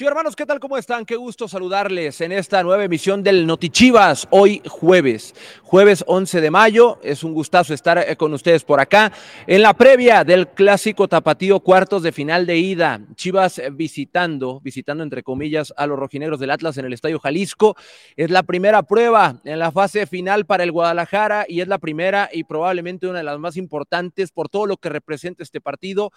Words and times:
Chicos 0.00 0.12
hermanos, 0.12 0.34
¿qué 0.34 0.46
tal? 0.46 0.58
¿Cómo 0.60 0.78
están? 0.78 1.04
Qué 1.04 1.14
gusto 1.14 1.46
saludarles 1.46 2.22
en 2.22 2.32
esta 2.32 2.62
nueva 2.62 2.82
emisión 2.82 3.22
del 3.22 3.46
Notichivas, 3.46 4.26
hoy 4.30 4.62
jueves, 4.66 5.34
jueves 5.62 6.02
11 6.06 6.40
de 6.40 6.50
mayo. 6.50 6.98
Es 7.02 7.22
un 7.22 7.34
gustazo 7.34 7.74
estar 7.74 7.98
eh, 7.98 8.16
con 8.16 8.32
ustedes 8.32 8.64
por 8.64 8.80
acá 8.80 9.12
en 9.46 9.60
la 9.60 9.74
previa 9.74 10.24
del 10.24 10.48
clásico 10.48 11.06
tapatío 11.06 11.60
cuartos 11.60 12.02
de 12.02 12.12
final 12.12 12.46
de 12.46 12.56
ida. 12.56 13.02
Chivas 13.14 13.58
eh, 13.58 13.68
visitando, 13.70 14.58
visitando 14.60 15.04
entre 15.04 15.22
comillas 15.22 15.70
a 15.76 15.86
los 15.86 15.98
rojinegros 15.98 16.40
del 16.40 16.52
Atlas 16.52 16.78
en 16.78 16.86
el 16.86 16.94
Estadio 16.94 17.20
Jalisco. 17.20 17.76
Es 18.16 18.30
la 18.30 18.42
primera 18.42 18.82
prueba 18.82 19.42
en 19.44 19.58
la 19.58 19.70
fase 19.70 20.06
final 20.06 20.46
para 20.46 20.64
el 20.64 20.72
Guadalajara 20.72 21.44
y 21.46 21.60
es 21.60 21.68
la 21.68 21.76
primera 21.76 22.30
y 22.32 22.44
probablemente 22.44 23.06
una 23.06 23.18
de 23.18 23.24
las 23.24 23.38
más 23.38 23.58
importantes 23.58 24.32
por 24.32 24.48
todo 24.48 24.64
lo 24.64 24.78
que 24.78 24.88
representa 24.88 25.42
este 25.42 25.60
partido. 25.60 26.10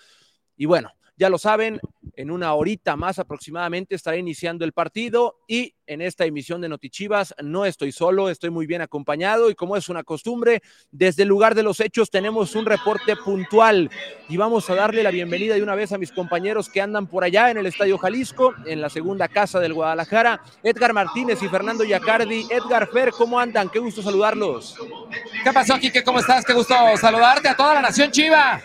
Y 0.55 0.67
bueno, 0.67 0.93
ya 1.17 1.29
lo 1.29 1.37
saben, 1.37 1.79
en 2.15 2.31
una 2.31 2.53
horita 2.53 2.95
más 2.95 3.19
aproximadamente 3.19 3.95
estará 3.95 4.17
iniciando 4.17 4.65
el 4.65 4.73
partido 4.73 5.39
y 5.47 5.73
en 5.87 6.01
esta 6.01 6.25
emisión 6.25 6.61
de 6.61 6.69
Notichivas 6.69 7.33
no 7.41 7.65
estoy 7.65 7.91
solo, 7.91 8.29
estoy 8.29 8.49
muy 8.49 8.65
bien 8.65 8.81
acompañado 8.81 9.49
y 9.49 9.55
como 9.55 9.75
es 9.75 9.89
una 9.89 10.03
costumbre, 10.03 10.61
desde 10.91 11.23
el 11.23 11.29
lugar 11.29 11.55
de 11.55 11.63
los 11.63 11.79
hechos 11.79 12.09
tenemos 12.09 12.55
un 12.55 12.65
reporte 12.65 13.15
puntual 13.15 13.89
y 14.29 14.37
vamos 14.37 14.69
a 14.69 14.75
darle 14.75 15.03
la 15.03 15.11
bienvenida 15.11 15.55
de 15.55 15.63
una 15.63 15.75
vez 15.75 15.91
a 15.91 15.97
mis 15.97 16.11
compañeros 16.11 16.69
que 16.69 16.81
andan 16.81 17.07
por 17.07 17.23
allá 17.23 17.51
en 17.51 17.57
el 17.57 17.65
Estadio 17.65 17.97
Jalisco, 17.97 18.53
en 18.65 18.81
la 18.81 18.89
segunda 18.89 19.27
casa 19.27 19.59
del 19.59 19.73
Guadalajara, 19.73 20.41
Edgar 20.63 20.93
Martínez 20.93 21.41
y 21.41 21.49
Fernando 21.49 21.83
Yacardi. 21.83 22.47
Edgar 22.49 22.87
Fer, 22.91 23.11
¿cómo 23.11 23.39
andan? 23.39 23.69
Qué 23.69 23.79
gusto 23.79 24.01
saludarlos. 24.01 24.77
¿Qué 25.43 25.51
pasó, 25.51 25.77
Kike? 25.77 26.03
¿Cómo 26.03 26.19
estás? 26.19 26.45
Qué 26.45 26.53
gusto 26.53 26.75
saludarte 26.99 27.49
a 27.49 27.55
toda 27.55 27.75
la 27.75 27.81
nación 27.81 28.11
Chiva 28.11 28.61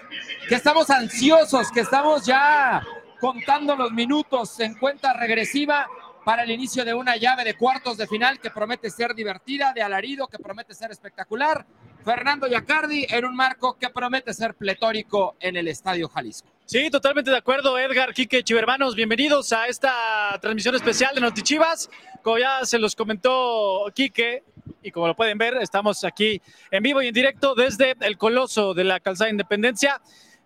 que 0.48 0.54
estamos 0.54 0.88
ansiosos, 0.88 1.70
que 1.70 1.80
estamos 1.80 2.24
ya 2.24 2.82
contando 3.20 3.76
los 3.76 3.92
minutos 3.92 4.58
en 4.60 4.74
cuenta 4.74 5.12
regresiva 5.12 5.88
para 6.24 6.42
el 6.42 6.50
inicio 6.50 6.84
de 6.84 6.94
una 6.94 7.16
llave 7.16 7.44
de 7.44 7.54
cuartos 7.54 7.96
de 7.96 8.06
final 8.06 8.38
que 8.38 8.50
promete 8.50 8.90
ser 8.90 9.14
divertida, 9.14 9.72
de 9.72 9.82
alarido, 9.82 10.26
que 10.26 10.38
promete 10.38 10.74
ser 10.74 10.90
espectacular. 10.90 11.64
Fernando 12.04 12.46
Yacardi 12.46 13.06
en 13.08 13.24
un 13.24 13.34
marco 13.34 13.76
que 13.78 13.88
promete 13.90 14.32
ser 14.34 14.54
pletórico 14.54 15.36
en 15.40 15.56
el 15.56 15.68
Estadio 15.68 16.08
Jalisco. 16.08 16.48
Sí, 16.64 16.90
totalmente 16.90 17.30
de 17.30 17.36
acuerdo, 17.38 17.78
Edgar, 17.78 18.12
Quique, 18.12 18.44
Chivermanos, 18.44 18.94
bienvenidos 18.94 19.52
a 19.54 19.68
esta 19.68 20.38
transmisión 20.40 20.74
especial 20.74 21.14
de 21.14 21.22
Notichivas. 21.22 21.88
Como 22.22 22.38
ya 22.38 22.64
se 22.64 22.78
los 22.78 22.94
comentó 22.94 23.90
Quique, 23.94 24.42
y 24.82 24.90
como 24.90 25.06
lo 25.06 25.16
pueden 25.16 25.38
ver, 25.38 25.56
estamos 25.56 26.04
aquí 26.04 26.42
en 26.70 26.82
vivo 26.82 27.00
y 27.00 27.08
en 27.08 27.14
directo 27.14 27.54
desde 27.54 27.96
el 28.00 28.18
Coloso 28.18 28.74
de 28.74 28.84
la 28.84 29.00
Calzada 29.00 29.30
Independencia. 29.30 30.00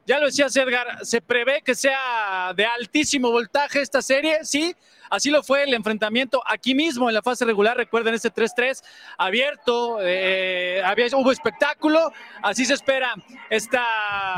Ya 0.05 0.19
lo 0.19 0.27
decía 0.27 0.47
Edgar, 0.47 1.05
se 1.05 1.20
prevé 1.20 1.62
que 1.62 1.75
sea 1.75 2.53
de 2.56 2.64
altísimo 2.64 3.31
voltaje 3.31 3.81
esta 3.81 4.03
serie, 4.03 4.41
sí, 4.42 4.75
así 5.11 5.31
lo 5.31 5.42
fue 5.44 5.62
el 5.62 5.75
enfrentamiento 5.75 6.42
aquí 6.47 6.75
mismo 6.75 7.09
en 7.09 7.14
la 7.14 7.22
fase 7.22 7.44
regular, 7.44 7.77
recuerden 7.77 8.14
ese 8.14 8.33
3-3 8.33 8.83
abierto, 9.17 9.98
eh, 10.00 10.83
había, 10.84 11.06
hubo 11.14 11.31
espectáculo, 11.31 12.12
así 12.42 12.64
se 12.64 12.75
espera 12.75 13.14
esta... 13.48 13.84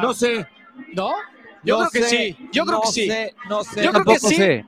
No 0.02 0.12
sé. 0.12 0.46
¿No? 0.92 1.14
Yo 1.62 1.78
creo 1.78 1.90
que 1.90 2.02
sí, 2.02 2.36
yo 2.52 2.66
creo 2.66 2.80
que 2.82 2.88
sí. 2.88 3.08
no 3.48 3.64
sé, 3.64 3.82
yo 3.82 3.92
creo 3.92 4.04
que 4.04 4.18
sí. 4.18 4.64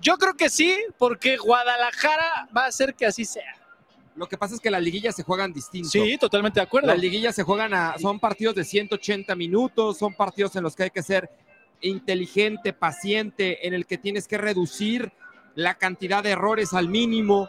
Yo 0.00 0.18
creo 0.18 0.34
que 0.34 0.50
sí, 0.50 0.76
porque 0.98 1.36
Guadalajara 1.36 2.48
va 2.56 2.64
a 2.64 2.66
hacer 2.66 2.94
que 2.94 3.06
así 3.06 3.24
sea. 3.24 3.61
Lo 4.14 4.28
que 4.28 4.36
pasa 4.36 4.54
es 4.54 4.60
que 4.60 4.70
las 4.70 4.82
liguillas 4.82 5.16
se 5.16 5.22
juegan 5.22 5.52
distinto. 5.52 5.88
Sí, 5.88 6.18
totalmente 6.18 6.60
de 6.60 6.64
acuerdo. 6.64 6.88
Las 6.88 6.98
liguillas 6.98 7.34
se 7.34 7.42
juegan 7.42 7.72
a, 7.72 7.98
son 7.98 8.20
partidos 8.20 8.54
de 8.54 8.64
180 8.64 9.34
minutos, 9.34 9.98
son 9.98 10.14
partidos 10.14 10.54
en 10.56 10.62
los 10.62 10.76
que 10.76 10.84
hay 10.84 10.90
que 10.90 11.02
ser 11.02 11.30
inteligente, 11.80 12.72
paciente, 12.72 13.66
en 13.66 13.74
el 13.74 13.86
que 13.86 13.98
tienes 13.98 14.28
que 14.28 14.38
reducir 14.38 15.12
la 15.54 15.74
cantidad 15.74 16.22
de 16.22 16.30
errores 16.30 16.74
al 16.74 16.88
mínimo. 16.88 17.48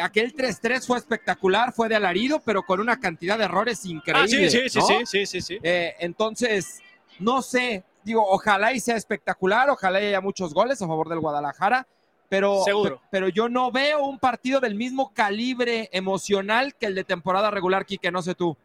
Aquel 0.00 0.34
3-3 0.34 0.86
fue 0.86 0.98
espectacular, 0.98 1.72
fue 1.72 1.88
de 1.88 1.96
alarido, 1.96 2.40
pero 2.44 2.62
con 2.62 2.80
una 2.80 3.00
cantidad 3.00 3.38
de 3.38 3.44
errores 3.44 3.84
increíble. 3.84 4.46
Ah, 4.46 4.50
sí, 4.50 4.68
sí, 4.68 4.68
sí, 4.68 4.80
sí, 5.04 5.26
sí, 5.26 5.40
sí, 5.40 5.58
eh, 5.62 5.94
entonces, 5.98 6.80
no 7.18 7.42
sé, 7.42 7.82
digo, 8.04 8.24
ojalá 8.28 8.72
y 8.72 8.80
sea 8.80 8.96
espectacular, 8.96 9.70
ojalá 9.70 9.98
haya 9.98 10.20
muchos 10.20 10.54
goles 10.54 10.80
a 10.80 10.86
favor 10.86 11.08
del 11.08 11.18
Guadalajara 11.18 11.86
pero, 12.28 12.62
pero 13.10 13.28
yo 13.28 13.48
no 13.48 13.70
veo 13.70 14.04
un 14.04 14.18
partido 14.18 14.60
del 14.60 14.74
mismo 14.74 15.12
calibre 15.14 15.88
emocional 15.92 16.74
que 16.74 16.86
el 16.86 16.94
de 16.94 17.04
temporada 17.04 17.50
regular, 17.50 17.86
Quique, 17.86 18.10
no 18.10 18.22
sé 18.22 18.34
tú. 18.34 18.56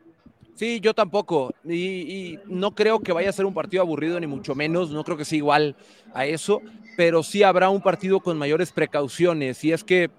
Sí, 0.56 0.80
yo 0.82 0.94
tampoco. 0.94 1.54
Y, 1.68 2.40
no 2.46 2.76
creo 2.76 3.00
que 3.00 3.14
vaya 3.14 3.30
a 3.30 3.34
ser 3.34 3.46
un 3.46 3.54
partido 3.54 3.82
aburrido, 3.82 4.20
ni 4.20 4.28
mucho 4.28 4.54
menos. 4.54 4.92
No 4.92 5.04
creo 5.04 5.18
que 5.18 5.26
sea 5.26 5.38
igual 5.38 5.76
a 6.14 6.26
eso. 6.26 6.62
Pero 6.96 7.24
sí 7.24 7.42
habrá 7.42 7.70
un 7.70 7.82
partido 7.82 8.20
con 8.20 8.38
mayores 8.38 8.72
precauciones. 8.72 9.64
Y 9.64 9.72
es 9.72 9.84
que 9.84 10.12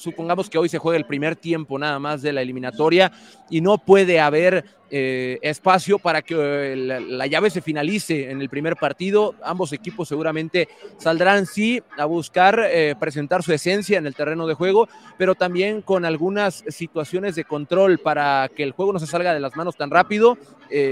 supongamos 0.00 0.48
que 0.48 0.58
hoy 0.58 0.68
se 0.68 0.78
juega 0.78 0.98
el 0.98 1.04
primer 1.04 1.36
tiempo 1.36 1.78
nada 1.78 1.98
más 1.98 2.22
de 2.22 2.32
la 2.32 2.42
eliminatoria 2.42 3.12
y 3.48 3.60
no 3.60 3.78
puede 3.78 4.20
haber 4.20 4.64
eh, 4.92 5.38
espacio 5.42 6.00
para 6.00 6.20
que 6.20 6.34
eh, 6.36 6.76
la, 6.76 7.26
llave 7.28 7.48
se 7.50 7.60
finalice 7.60 8.30
en 8.30 8.40
el 8.40 8.48
primer 8.48 8.74
partido. 8.74 9.36
Ambos 9.44 9.72
equipos 9.72 10.08
seguramente 10.08 10.68
saldrán 10.98 11.46
sí 11.46 11.80
a 11.96 12.06
buscar 12.06 12.60
eh, 12.64 12.96
presentar 12.98 13.44
su 13.44 13.52
esencia 13.52 13.98
en 13.98 14.06
el 14.06 14.16
terreno 14.16 14.48
de 14.48 14.54
juego, 14.54 14.88
pero 15.16 15.36
también 15.36 15.80
con 15.82 16.04
algunas 16.04 16.64
situaciones 16.68 17.36
de 17.36 17.44
control 17.44 17.98
para 17.98 18.50
que 18.54 18.64
el 18.64 18.72
juego 18.72 18.92
no 18.92 18.98
se 18.98 19.06
salga 19.06 19.32
de 19.32 19.38
las 19.38 19.54
manos 19.54 19.76
tan 19.76 19.90
rápido. 19.90 20.36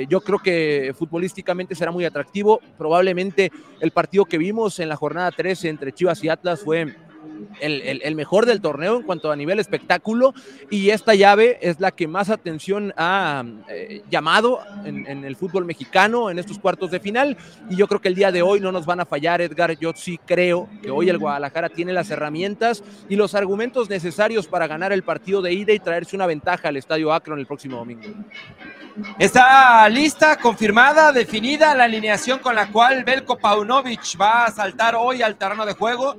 yo 0.08 0.20
creo 0.20 0.38
que 0.40 0.92
futbolísticamente 0.96 1.74
será 1.74 1.90
muy 1.90 2.04
atractivo. 2.04 2.60
Probablemente 2.76 3.50
el 3.80 3.90
partido 3.90 4.24
que 4.24 4.38
vimos 4.38 4.78
en 4.78 4.88
la 4.88 4.96
jornada 4.96 5.32
13 5.32 5.68
entre 5.68 5.92
Chivas 5.92 6.22
y 6.22 6.28
Atlas 6.28 6.60
fue 6.60 6.94
el, 7.60 8.14
mejor 8.14 8.46
del 8.46 8.60
torneo 8.60 8.96
en 8.96 9.02
cuanto 9.02 9.30
a 9.30 9.36
nivel 9.36 9.58
espectáculo 9.60 10.34
y 10.70 10.90
esta 10.90 11.14
llave 11.14 11.58
es 11.60 11.80
la 11.80 11.90
que 11.90 12.08
más 12.08 12.30
atención 12.30 12.92
ha 12.96 13.44
eh, 13.68 14.02
llamado 14.10 14.60
en, 14.84 15.24
el 15.24 15.36
fútbol 15.36 15.64
mexicano 15.64 16.30
en 16.30 16.38
estos 16.38 16.58
cuartos 16.58 16.90
de 16.90 17.00
final. 17.00 17.36
Y 17.70 17.76
yo 17.76 17.86
creo 17.86 18.00
que 18.00 18.08
el 18.08 18.14
día 18.14 18.32
de 18.32 18.42
hoy 18.42 18.60
no 18.60 18.72
nos 18.72 18.86
van 18.86 19.00
a 19.00 19.06
fallar 19.06 19.40
Edgar, 19.40 19.78
yo 19.78 19.92
sí 19.94 20.18
creo 20.24 20.68
que 20.82 20.90
hoy 20.90 21.08
el 21.08 21.18
Guadalajara 21.18 21.68
tiene 21.68 21.92
las 21.92 22.10
herramientas 22.10 22.82
y 23.08 23.16
los 23.16 23.34
argumentos 23.34 23.88
necesarios 23.88 24.46
para 24.46 24.66
ganar 24.66 24.92
el 24.92 25.02
partido 25.02 25.42
de 25.42 25.52
ida 25.52 25.72
y 25.72 25.78
traerse 25.78 26.16
una 26.16 26.26
ventaja 26.26 26.68
al 26.68 26.76
Estadio 26.76 27.12
Akron 27.12 27.38
el 27.38 27.46
próximo 27.46 27.78
domingo. 27.78 28.08
Está 29.18 29.88
lista, 29.88 30.36
confirmada, 30.36 31.12
definida 31.12 31.74
la 31.74 31.84
alineación 31.84 32.40
con 32.40 32.54
la 32.54 32.68
cual 32.68 33.04
Belko 33.04 33.38
Paunovic 33.38 34.20
va 34.20 34.46
a 34.46 34.50
saltar 34.50 34.96
hoy 34.96 35.22
al 35.22 35.36
terreno 35.36 35.64
de 35.64 35.74
juego 35.74 36.16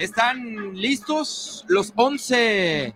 están 0.00 0.74
listos 0.74 1.64
los 1.68 1.92
11 1.94 2.94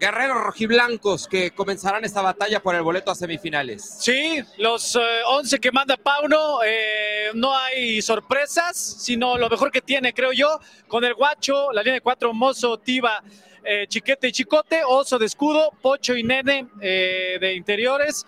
guerreros 0.00 0.42
rojiblancos 0.42 1.28
que 1.28 1.52
comenzarán 1.52 2.04
esta 2.04 2.22
batalla 2.22 2.60
por 2.60 2.74
el 2.74 2.82
boleto 2.82 3.12
a 3.12 3.14
semifinales. 3.14 3.98
Sí, 4.00 4.42
los 4.58 4.96
11 4.96 5.56
eh, 5.56 5.58
que 5.60 5.70
manda 5.70 5.96
Pauno, 5.96 6.62
eh, 6.64 7.30
no 7.34 7.56
hay 7.56 8.02
sorpresas, 8.02 8.76
sino 8.76 9.38
lo 9.38 9.48
mejor 9.48 9.70
que 9.70 9.80
tiene, 9.80 10.12
creo 10.12 10.32
yo, 10.32 10.58
con 10.88 11.04
el 11.04 11.14
guacho, 11.14 11.72
la 11.72 11.82
línea 11.82 11.94
de 11.94 12.00
cuatro, 12.00 12.34
Mozo, 12.34 12.78
Tiba, 12.78 13.22
eh, 13.64 13.86
Chiquete 13.88 14.28
y 14.28 14.32
Chicote, 14.32 14.82
Oso 14.84 15.18
de 15.18 15.26
escudo, 15.26 15.70
Pocho 15.80 16.16
y 16.16 16.24
Nene 16.24 16.66
de 16.80 17.54
interiores, 17.54 18.26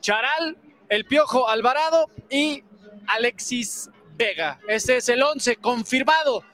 Charal, 0.00 0.58
El 0.90 1.06
Piojo 1.06 1.48
Alvarado 1.48 2.10
y 2.28 2.62
Alexis 3.06 3.88
Vega. 4.16 4.60
Ese 4.68 4.98
es 4.98 5.08
el 5.08 5.22
11 5.22 5.56
confirmado 5.56 6.44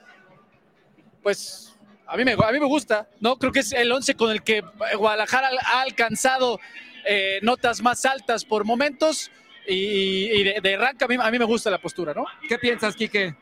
pues 1.26 1.74
a 2.06 2.16
mí 2.16 2.24
me, 2.24 2.34
a 2.34 2.52
mí 2.52 2.60
me 2.60 2.66
gusta, 2.66 3.08
¿no? 3.18 3.36
Creo 3.36 3.50
que 3.50 3.58
es 3.58 3.72
el 3.72 3.90
11 3.90 4.14
con 4.14 4.30
el 4.30 4.44
que 4.44 4.62
Guadalajara 4.96 5.50
ha 5.60 5.80
alcanzado 5.80 6.60
eh, 7.04 7.40
notas 7.42 7.82
más 7.82 8.04
altas 8.04 8.44
por 8.44 8.64
momentos 8.64 9.32
y, 9.66 10.44
de, 10.44 10.60
de, 10.62 10.74
arranque 10.76 11.04
a 11.04 11.08
mí, 11.08 11.16
a 11.20 11.28
mí 11.32 11.38
me 11.40 11.44
gusta 11.44 11.68
la 11.68 11.78
postura, 11.78 12.14
¿no? 12.14 12.26
¿Qué 12.48 12.58
piensas, 12.58 12.94
Quique? 12.94 13.34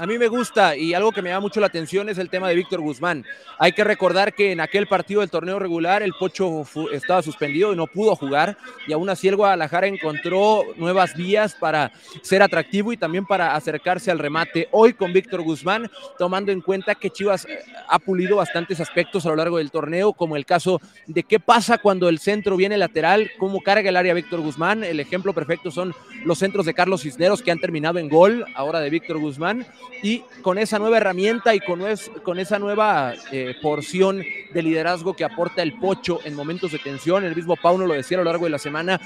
A 0.00 0.06
mí 0.06 0.16
me 0.16 0.28
gusta 0.28 0.78
y 0.78 0.94
algo 0.94 1.12
que 1.12 1.20
me 1.20 1.28
llama 1.28 1.42
mucho 1.42 1.60
la 1.60 1.66
atención 1.66 2.08
es 2.08 2.16
el 2.16 2.30
tema 2.30 2.48
de 2.48 2.54
Víctor 2.54 2.80
Guzmán. 2.80 3.22
Hay 3.58 3.72
que 3.72 3.84
recordar 3.84 4.32
que 4.32 4.50
en 4.50 4.60
aquel 4.60 4.86
partido 4.86 5.20
del 5.20 5.28
torneo 5.28 5.58
regular 5.58 6.02
el 6.02 6.14
Pocho 6.14 6.64
estaba 6.90 7.20
suspendido 7.20 7.70
y 7.74 7.76
no 7.76 7.86
pudo 7.86 8.16
jugar 8.16 8.56
y 8.86 8.94
aún 8.94 9.10
así 9.10 9.28
el 9.28 9.36
Guadalajara 9.36 9.88
encontró 9.88 10.62
nuevas 10.76 11.14
vías 11.14 11.54
para 11.54 11.92
ser 12.22 12.42
atractivo 12.42 12.94
y 12.94 12.96
también 12.96 13.26
para 13.26 13.54
acercarse 13.54 14.10
al 14.10 14.18
remate. 14.18 14.68
Hoy 14.70 14.94
con 14.94 15.12
Víctor 15.12 15.42
Guzmán, 15.42 15.90
tomando 16.18 16.50
en 16.50 16.62
cuenta 16.62 16.94
que 16.94 17.10
Chivas 17.10 17.44
eh, 17.44 17.58
ha 17.86 17.98
pulido 17.98 18.36
bastantes 18.36 18.80
aspectos 18.80 19.26
a 19.26 19.28
lo 19.28 19.36
largo 19.36 19.58
del 19.58 19.70
torneo, 19.70 20.14
como 20.14 20.34
el 20.34 20.46
caso 20.46 20.80
de 21.08 21.24
qué 21.24 21.40
pasa 21.40 21.76
cuando 21.76 22.08
el 22.08 22.20
centro 22.20 22.56
viene 22.56 22.78
lateral, 22.78 23.30
cómo 23.38 23.60
carga 23.60 23.90
el 23.90 23.98
área 23.98 24.14
Víctor 24.14 24.40
Guzmán. 24.40 24.82
El 24.82 24.98
ejemplo 24.98 25.34
perfecto 25.34 25.70
son 25.70 25.94
los 26.24 26.38
centros 26.38 26.64
de 26.64 26.72
Carlos 26.72 27.02
Cisneros 27.02 27.42
que 27.42 27.50
han 27.50 27.60
terminado 27.60 27.98
en 27.98 28.08
gol 28.08 28.46
ahora 28.54 28.80
de 28.80 28.88
Víctor 28.88 29.18
Guzmán 29.18 29.66
y 30.02 30.20
con 30.42 30.58
esa 30.58 30.78
nueva 30.78 30.98
herramienta 30.98 31.54
y 31.54 31.60
con, 31.60 32.38
esa 32.38 32.58
nueva 32.58 33.14
eh, 33.32 33.54
porción 33.60 34.22
de 34.52 34.62
liderazgo 34.62 35.14
que 35.14 35.24
aporta 35.24 35.62
el 35.62 35.74
Pocho 35.74 36.20
en 36.24 36.34
momentos 36.34 36.72
de 36.72 36.78
tensión, 36.78 37.24
el 37.24 37.36
mismo 37.36 37.56
Pauno 37.56 37.86
lo 37.86 37.94
decía 37.94 38.18
a 38.18 38.20
lo 38.20 38.24
largo 38.24 38.44
de 38.44 38.50
la 38.50 38.58
semana, 38.58 39.00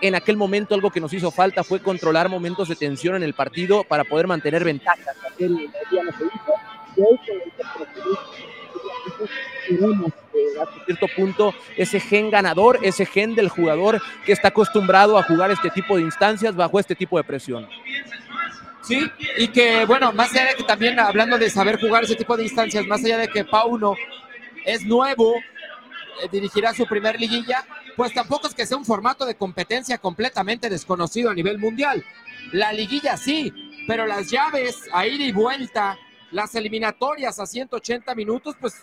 en 0.00 0.14
aquel 0.14 0.36
momento 0.36 0.74
algo 0.74 0.90
que 0.90 1.00
nos 1.00 1.12
hizo 1.12 1.30
falta 1.30 1.64
fue 1.64 1.80
controlar 1.80 2.28
momentos 2.28 2.68
de 2.68 2.76
tensión 2.76 3.16
en 3.16 3.22
el 3.22 3.34
partido 3.34 3.84
para 3.84 4.04
poder 4.04 4.26
mantener 4.26 4.64
ventajas. 4.64 5.16
a 10.60 10.84
cierto 10.84 11.06
punto 11.16 11.54
ese 11.76 12.00
gen 12.00 12.30
ganador, 12.30 12.78
ese 12.82 13.06
gen 13.06 13.34
del 13.34 13.48
jugador 13.48 14.00
que 14.24 14.32
está 14.32 14.48
acostumbrado 14.48 15.18
a 15.18 15.22
jugar 15.22 15.50
este 15.50 15.70
tipo 15.70 15.96
de 15.96 16.02
instancias 16.02 16.54
bajo 16.54 16.78
este 16.78 16.94
tipo 16.94 17.16
de 17.16 17.24
presión. 17.24 17.68
Sí, 18.82 19.00
y 19.38 19.48
que 19.48 19.84
bueno, 19.84 20.12
más 20.12 20.32
allá 20.32 20.46
de 20.46 20.54
que 20.56 20.64
también 20.64 20.98
hablando 20.98 21.38
de 21.38 21.48
saber 21.50 21.80
jugar 21.80 22.04
ese 22.04 22.16
tipo 22.16 22.36
de 22.36 22.44
instancias, 22.44 22.86
más 22.86 23.04
allá 23.04 23.18
de 23.18 23.28
que 23.28 23.44
Pauno 23.44 23.94
es 24.64 24.84
nuevo, 24.84 25.36
eh, 25.36 26.28
dirigirá 26.30 26.74
su 26.74 26.86
primer 26.86 27.20
liguilla, 27.20 27.64
pues 27.96 28.12
tampoco 28.12 28.48
es 28.48 28.54
que 28.54 28.66
sea 28.66 28.76
un 28.76 28.84
formato 28.84 29.24
de 29.24 29.36
competencia 29.36 29.98
completamente 29.98 30.68
desconocido 30.68 31.30
a 31.30 31.34
nivel 31.34 31.58
mundial. 31.58 32.04
La 32.52 32.72
liguilla 32.72 33.16
sí, 33.16 33.52
pero 33.86 34.06
las 34.06 34.30
llaves 34.30 34.76
a 34.92 35.06
ida 35.06 35.24
y 35.24 35.32
vuelta, 35.32 35.96
las 36.32 36.54
eliminatorias 36.54 37.38
a 37.38 37.46
180 37.46 38.14
minutos, 38.14 38.56
pues 38.60 38.74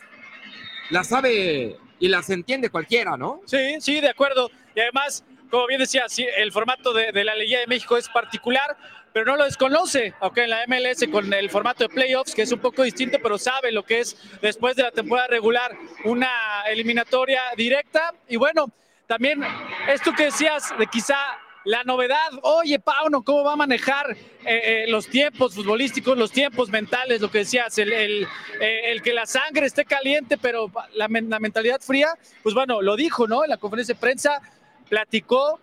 las 0.90 1.07
sabe 1.07 1.78
y 2.00 2.07
las 2.07 2.30
entiende 2.30 2.69
cualquiera, 2.69 3.18
¿no? 3.18 3.42
Sí, 3.45 3.81
sí, 3.81 4.00
de 4.00 4.10
acuerdo. 4.10 4.50
Y 4.75 4.80
además, 4.80 5.25
como 5.50 5.68
bien 5.68 5.80
decía, 5.80 6.06
el 6.38 6.51
formato 6.51 6.94
de, 6.94 7.24
la 7.24 7.36
Liguilla 7.36 7.60
de 7.60 7.68
México 7.68 7.98
es 7.98 8.10
particular 8.10 8.78
pero 9.12 9.25
no 9.25 9.38
lo 9.38 9.46
desconoce, 9.46 10.13
aunque 10.19 10.44
en 10.44 10.51
la 10.51 10.66
MLS 10.68 11.07
con 11.12 11.34
el 11.34 11.50
formato 11.50 11.84
de 11.84 11.90
playoffs, 11.90 12.36
que 12.36 12.44
es 12.44 12.51
un 12.51 12.60
poco 12.60 12.84
distinto, 12.84 13.18
pero 13.22 13.40
sabe 13.40 13.72
lo 13.72 13.84
que 13.84 14.01
es 14.01 14.16
después 14.40 14.75
de 14.75 14.84
la 14.84 14.92
temporada 14.92 15.28
regular 15.28 15.75
una 16.06 16.62
eliminatoria 16.69 17.42
directa. 17.57 18.13
Y 18.28 18.36
bueno, 18.36 18.72
también 19.07 19.42
esto 19.88 20.13
que 20.13 20.25
decías 20.25 20.72
de 20.78 20.86
quizá 20.86 21.18
la 21.66 21.84
novedad, 21.84 22.30
oye 22.44 22.80
Pauno, 22.80 23.24
¿cómo 23.24 23.44
va 23.44 23.54
a 23.54 23.56
manejar 23.56 24.12
eh, 24.12 24.18
eh, 24.45 24.86
los 24.88 25.07
tiempos 25.07 25.56
futbolísticos, 25.56 26.18
los 26.18 26.31
tiempos 26.31 26.69
mentales, 26.69 27.19
lo 27.19 27.30
que 27.30 27.40
decías, 27.40 27.78
el, 27.78 27.92
el, 27.92 28.28
eh, 28.62 29.00
que 29.04 29.13
la 29.13 29.25
sangre 29.25 29.66
esté 29.66 29.86
caliente, 29.86 30.38
pero 30.38 30.72
la 30.94 31.07
mentalidad 31.07 31.81
fría? 31.81 32.10
Pues 32.44 32.56
bueno, 32.56 32.81
lo 32.81 32.95
dijo, 32.95 33.28
¿no? 33.28 33.44
En 33.44 33.50
la 33.50 33.57
conferencia 33.57 33.94
de 33.95 34.00
prensa, 34.00 34.42
platicó 34.89 35.59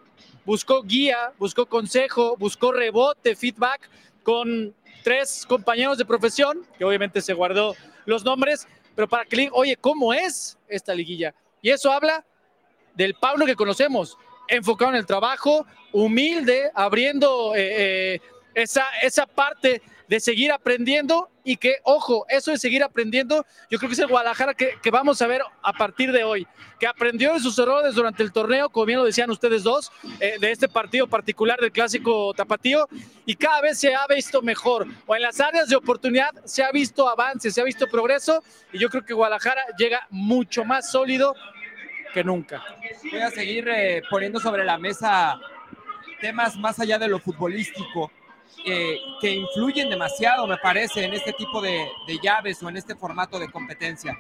buscó 0.47 0.83
guía, 0.83 1.33
buscó 1.39 1.67
consejo, 1.67 2.37
buscó 2.39 2.73
rebote, 2.73 3.35
feedback 3.37 3.91
con 4.23 4.75
tres 5.03 5.45
compañeros 5.47 5.99
de 5.99 6.05
profesión, 6.05 6.65
que 6.79 6.85
obviamente 6.85 7.21
se 7.21 7.35
guardó 7.35 7.75
los 8.07 8.25
nombres, 8.25 8.67
pero 8.95 9.09
para 9.09 9.25
que 9.25 9.37
le 9.37 9.51
oye, 9.53 9.77
¿cómo 9.77 10.15
es 10.15 10.57
esta 10.69 10.95
liguilla? 10.95 11.35
Y 11.61 11.71
eso 11.71 11.91
habla 11.91 12.25
del 12.95 13.15
Pablo 13.15 13.45
que 13.45 13.57
conocemos, 13.57 14.17
enfocado 14.49 14.93
en 14.93 14.99
el 14.99 15.07
trabajo, 15.07 15.67
humilde, 15.93 16.71
abriendo 16.75 17.55
eh, 17.55 18.15
eh, 18.15 18.21
esa, 18.55 18.87
esa 19.03 19.27
parte 19.27 19.83
de 20.09 20.21
seguir 20.21 20.53
aprendiendo 20.53 21.29
y 21.47 21.57
que, 21.59 21.77
ojo, 21.85 22.27
eso 22.29 22.51
de 22.51 22.59
seguir 22.59 22.83
aprendiendo, 22.83 23.47
yo 23.71 23.79
creo 23.79 23.89
que 23.89 23.95
es 23.95 24.01
el 24.01 24.09
Guadalajara 24.09 24.53
que, 24.53 24.91
vamos 24.91 25.23
a 25.23 25.29
ver 25.29 25.43
a 25.63 25.73
partir 25.73 26.11
de 26.11 26.25
hoy, 26.25 26.45
que 26.81 26.89
aprendió 26.89 27.35
de 27.35 27.39
sus 27.39 27.57
errores 27.61 27.95
durante 27.95 28.25
el 28.25 28.33
torneo, 28.33 28.69
como 28.69 28.85
bien 28.85 28.99
lo 28.99 29.05
decían 29.05 29.31
ustedes 29.31 29.63
dos, 29.63 29.93
eh, 30.19 30.35
de 30.41 30.51
este 30.51 30.69
partido 30.69 31.07
particular 31.07 31.61
del 31.61 31.71
clásico 31.71 32.35
tapatío, 32.35 32.89
y 33.25 33.37
cada 33.37 33.61
vez 33.61 33.79
se 33.79 33.95
ha 33.95 34.05
visto 34.09 34.43
mejor, 34.43 34.89
o 35.07 35.15
en 35.15 35.23
las 35.23 35.39
áreas 35.39 35.69
de 35.69 35.77
oportunidad 35.77 36.31
se 36.45 36.65
ha 36.65 36.73
visto 36.73 37.09
avance, 37.09 37.53
se 37.53 37.61
ha 37.61 37.65
visto 37.65 37.87
progreso, 37.87 38.43
y 38.73 38.81
yo 38.81 38.89
creo 38.89 39.05
que 39.05 39.15
Guadalajara 39.15 39.63
llega 39.79 40.05
mucho 40.11 40.65
más 40.65 40.91
sólido 40.91 41.33
que 42.13 42.25
nunca. 42.25 42.65
Voy 43.09 43.21
a 43.21 43.31
seguir 43.31 43.69
eh, 43.69 44.03
poniendo 44.11 44.41
sobre 44.41 44.65
la 44.65 44.79
mesa 44.79 45.39
temas 46.21 46.57
más 46.57 46.81
allá 46.81 46.99
de 46.99 47.07
lo 47.07 47.21
futbolístico 47.21 48.11
que 48.65 49.31
influyen 49.31 49.89
demasiado, 49.89 50.47
me 50.47 50.57
parece, 50.59 51.05
en 51.05 51.15
este 51.15 51.33
tipo 51.33 51.61
de, 51.61 51.89
llaves 52.23 52.63
o 52.63 52.69
en 52.69 52.77
este 52.77 52.97
formato 52.97 53.39
de 53.39 53.51
competencia. 53.51 54.19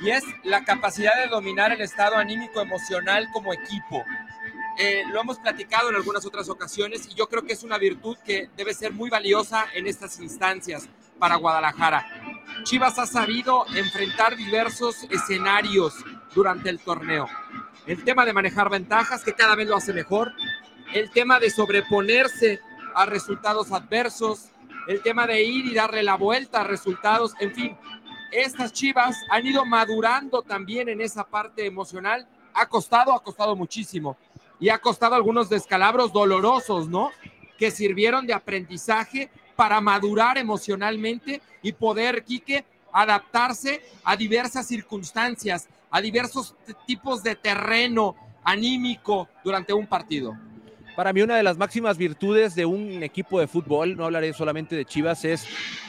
Y 0.00 0.10
es 0.10 0.24
la 0.44 0.64
capacidad 0.64 1.12
de 1.22 1.28
dominar 1.28 1.72
el 1.72 1.80
estado 1.80 2.16
anímico 2.16 2.60
emocional 2.60 3.28
como 3.32 3.52
equipo. 3.52 4.04
Eh, 4.78 5.02
lo 5.10 5.20
hemos 5.20 5.38
platicado 5.38 5.88
en 5.90 5.96
algunas 5.96 6.24
otras 6.24 6.48
ocasiones 6.48 7.08
y 7.10 7.14
yo 7.14 7.28
creo 7.28 7.42
que 7.42 7.54
es 7.54 7.64
una 7.64 7.78
virtud 7.78 8.16
que 8.24 8.48
debe 8.56 8.74
ser 8.74 8.92
muy 8.92 9.10
valiosa 9.10 9.66
en 9.74 9.88
estas 9.88 10.20
instancias 10.20 10.88
para 11.18 11.36
Guadalajara. 11.36 12.06
Chivas 12.62 12.98
ha 12.98 13.06
sabido 13.06 13.66
enfrentar 13.74 14.36
diversos 14.36 15.04
escenarios 15.10 15.94
durante 16.34 16.70
el 16.70 16.78
torneo. 16.78 17.26
El 17.86 18.04
tema 18.04 18.24
de 18.24 18.32
manejar 18.32 18.68
ventajas, 18.68 19.24
que 19.24 19.32
cada 19.32 19.56
vez 19.56 19.66
lo 19.66 19.76
hace 19.76 19.92
mejor. 19.92 20.32
El 20.92 21.10
tema 21.10 21.40
de 21.40 21.50
sobreponerse 21.50 22.60
a 22.94 23.06
resultados 23.06 23.72
adversos, 23.72 24.50
el 24.86 25.02
tema 25.02 25.26
de 25.26 25.42
ir 25.42 25.66
y 25.66 25.74
darle 25.74 26.02
la 26.02 26.16
vuelta 26.16 26.60
a 26.60 26.64
resultados, 26.64 27.34
en 27.40 27.54
fin, 27.54 27.76
estas 28.32 28.72
Chivas 28.72 29.16
han 29.30 29.46
ido 29.46 29.64
madurando 29.64 30.42
también 30.42 30.88
en 30.88 31.00
esa 31.00 31.24
parte 31.24 31.66
emocional. 31.66 32.26
Ha 32.54 32.66
costado, 32.66 33.12
ha 33.12 33.22
costado 33.22 33.56
muchísimo 33.56 34.16
y 34.60 34.68
ha 34.68 34.78
costado 34.78 35.14
algunos 35.14 35.48
descalabros 35.48 36.12
dolorosos, 36.12 36.88
¿no? 36.88 37.10
Que 37.58 37.70
sirvieron 37.70 38.26
de 38.26 38.34
aprendizaje 38.34 39.30
para 39.56 39.80
madurar 39.80 40.38
emocionalmente 40.38 41.40
y 41.62 41.72
poder, 41.72 42.24
Quique, 42.24 42.64
adaptarse 42.92 43.82
a 44.04 44.16
diversas 44.16 44.66
circunstancias, 44.66 45.68
a 45.90 46.00
diversos 46.00 46.54
tipos 46.86 47.22
de 47.22 47.34
terreno 47.34 48.14
anímico 48.44 49.28
durante 49.44 49.72
un 49.72 49.86
partido. 49.86 50.36
Para 50.98 51.12
mí 51.12 51.22
una 51.22 51.36
de 51.36 51.44
las 51.44 51.56
máximas 51.56 51.96
virtudes 51.96 52.56
de 52.56 52.66
un 52.66 53.04
equipo 53.04 53.38
de 53.38 53.46
fútbol, 53.46 53.96
no 53.96 54.06
hablaré 54.06 54.32
solamente 54.32 54.74
de 54.74 54.84
Chivas, 54.84 55.24
es 55.24 55.46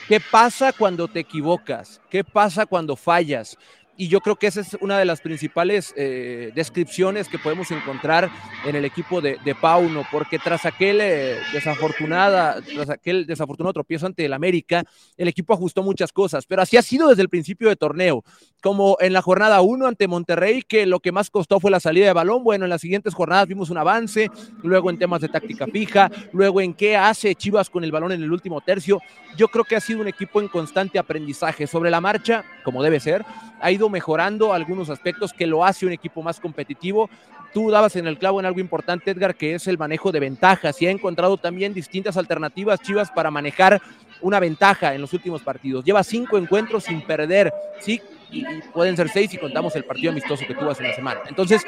qué 0.07 0.19
pasa 0.19 0.71
cuando 0.71 1.07
te 1.07 1.21
equivocas, 1.21 1.99
qué 2.11 2.23
pasa 2.23 2.67
cuando 2.67 2.95
fallas, 2.95 3.57
y 3.99 4.07
yo 4.07 4.21
creo 4.21 4.37
que 4.37 4.47
esa 4.47 4.61
es 4.61 4.77
una 4.79 4.97
de 4.97 5.03
las 5.03 5.19
principales 5.19 5.93
eh, 5.97 6.53
descripciones 6.55 7.27
que 7.27 7.37
podemos 7.37 7.69
encontrar 7.69 8.31
en 8.65 8.77
el 8.77 8.85
equipo 8.85 9.19
de, 9.19 9.37
Pauno, 9.59 10.05
porque 10.09 10.39
tras 10.39 10.65
aquel 10.65 11.01
eh, 11.01 11.35
desafortunada, 11.51 12.61
tras 12.61 12.89
aquel 12.91 13.25
desafortunado 13.25 13.73
tropiezo 13.73 14.05
ante 14.05 14.23
el 14.23 14.31
América, 14.31 14.85
el 15.17 15.27
equipo 15.27 15.53
ajustó 15.53 15.83
muchas 15.83 16.13
cosas, 16.13 16.45
pero 16.45 16.61
así 16.61 16.77
ha 16.77 16.81
sido 16.81 17.09
desde 17.09 17.23
el 17.23 17.27
principio 17.27 17.67
de 17.67 17.75
torneo, 17.75 18.23
como 18.61 18.97
en 18.99 19.13
la 19.13 19.21
jornada 19.21 19.61
1 19.61 19.87
ante 19.87 20.07
Monterrey, 20.07 20.61
que 20.61 20.85
lo 20.85 20.99
que 20.99 21.11
más 21.11 21.29
costó 21.29 21.59
fue 21.59 21.71
la 21.71 21.79
salida 21.79 22.07
de 22.07 22.13
balón, 22.13 22.43
bueno, 22.43 22.65
en 22.65 22.69
las 22.69 22.81
siguientes 22.81 23.13
jornadas 23.13 23.47
vimos 23.47 23.69
un 23.69 23.77
avance, 23.77 24.29
luego 24.63 24.89
en 24.89 24.97
temas 24.97 25.21
de 25.21 25.29
táctica 25.29 25.67
fija, 25.67 26.11
luego 26.33 26.61
en 26.61 26.73
qué 26.73 26.97
hace 26.97 27.35
Chivas 27.35 27.69
con 27.69 27.83
el 27.83 27.91
balón 27.91 28.11
en 28.11 28.23
el 28.23 28.31
último 28.31 28.61
tercio, 28.61 29.01
yo 29.37 29.47
creo 29.47 29.63
que 29.63 29.75
ha 29.75 29.81
sido 29.81 30.01
un 30.01 30.07
equipo 30.07 30.41
en 30.41 30.47
constante 30.47 30.99
aprendizaje 30.99 31.67
sobre 31.67 31.89
la 31.89 32.01
marcha, 32.01 32.43
como 32.63 32.83
debe 32.83 32.99
ser, 32.99 33.25
ha 33.61 33.71
ido 33.71 33.89
mejorando 33.89 34.53
algunos 34.53 34.89
aspectos 34.89 35.33
que 35.33 35.47
lo 35.47 35.65
hace 35.65 35.85
un 35.85 35.91
equipo 35.91 36.21
más 36.21 36.39
competitivo. 36.39 37.09
Tú 37.53 37.71
dabas 37.71 37.95
en 37.95 38.07
el 38.07 38.17
clavo 38.17 38.39
en 38.39 38.45
algo 38.45 38.59
importante, 38.59 39.11
Edgar, 39.11 39.35
que 39.35 39.55
es 39.55 39.67
el 39.67 39.77
manejo 39.77 40.11
de 40.11 40.19
ventajas 40.19 40.81
y 40.81 40.87
ha 40.87 40.91
encontrado 40.91 41.37
también 41.37 41.73
distintas 41.73 42.15
alternativas 42.15 42.79
Chivas 42.81 43.11
para 43.11 43.31
manejar 43.31 43.81
una 44.21 44.39
ventaja 44.39 44.93
en 44.93 45.01
los 45.01 45.13
últimos 45.13 45.41
partidos. 45.41 45.83
Lleva 45.83 46.03
cinco 46.03 46.37
encuentros 46.37 46.83
sin 46.83 47.01
perder, 47.01 47.51
sí, 47.79 48.01
y, 48.31 48.43
pueden 48.73 48.95
ser 48.95 49.09
seis 49.09 49.31
si 49.31 49.37
contamos 49.37 49.75
el 49.75 49.83
partido 49.83 50.11
amistoso 50.11 50.45
que 50.45 50.53
tuvo 50.53 50.69
hace 50.69 50.83
una 50.83 50.93
semana. 50.93 51.21
Entonces, 51.27 51.63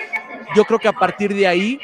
yo 0.56 0.66
creo 0.66 0.80
que 0.80 0.88
a 0.88 0.94
partir 0.94 1.34
de 1.34 1.48
ahí 1.48 1.80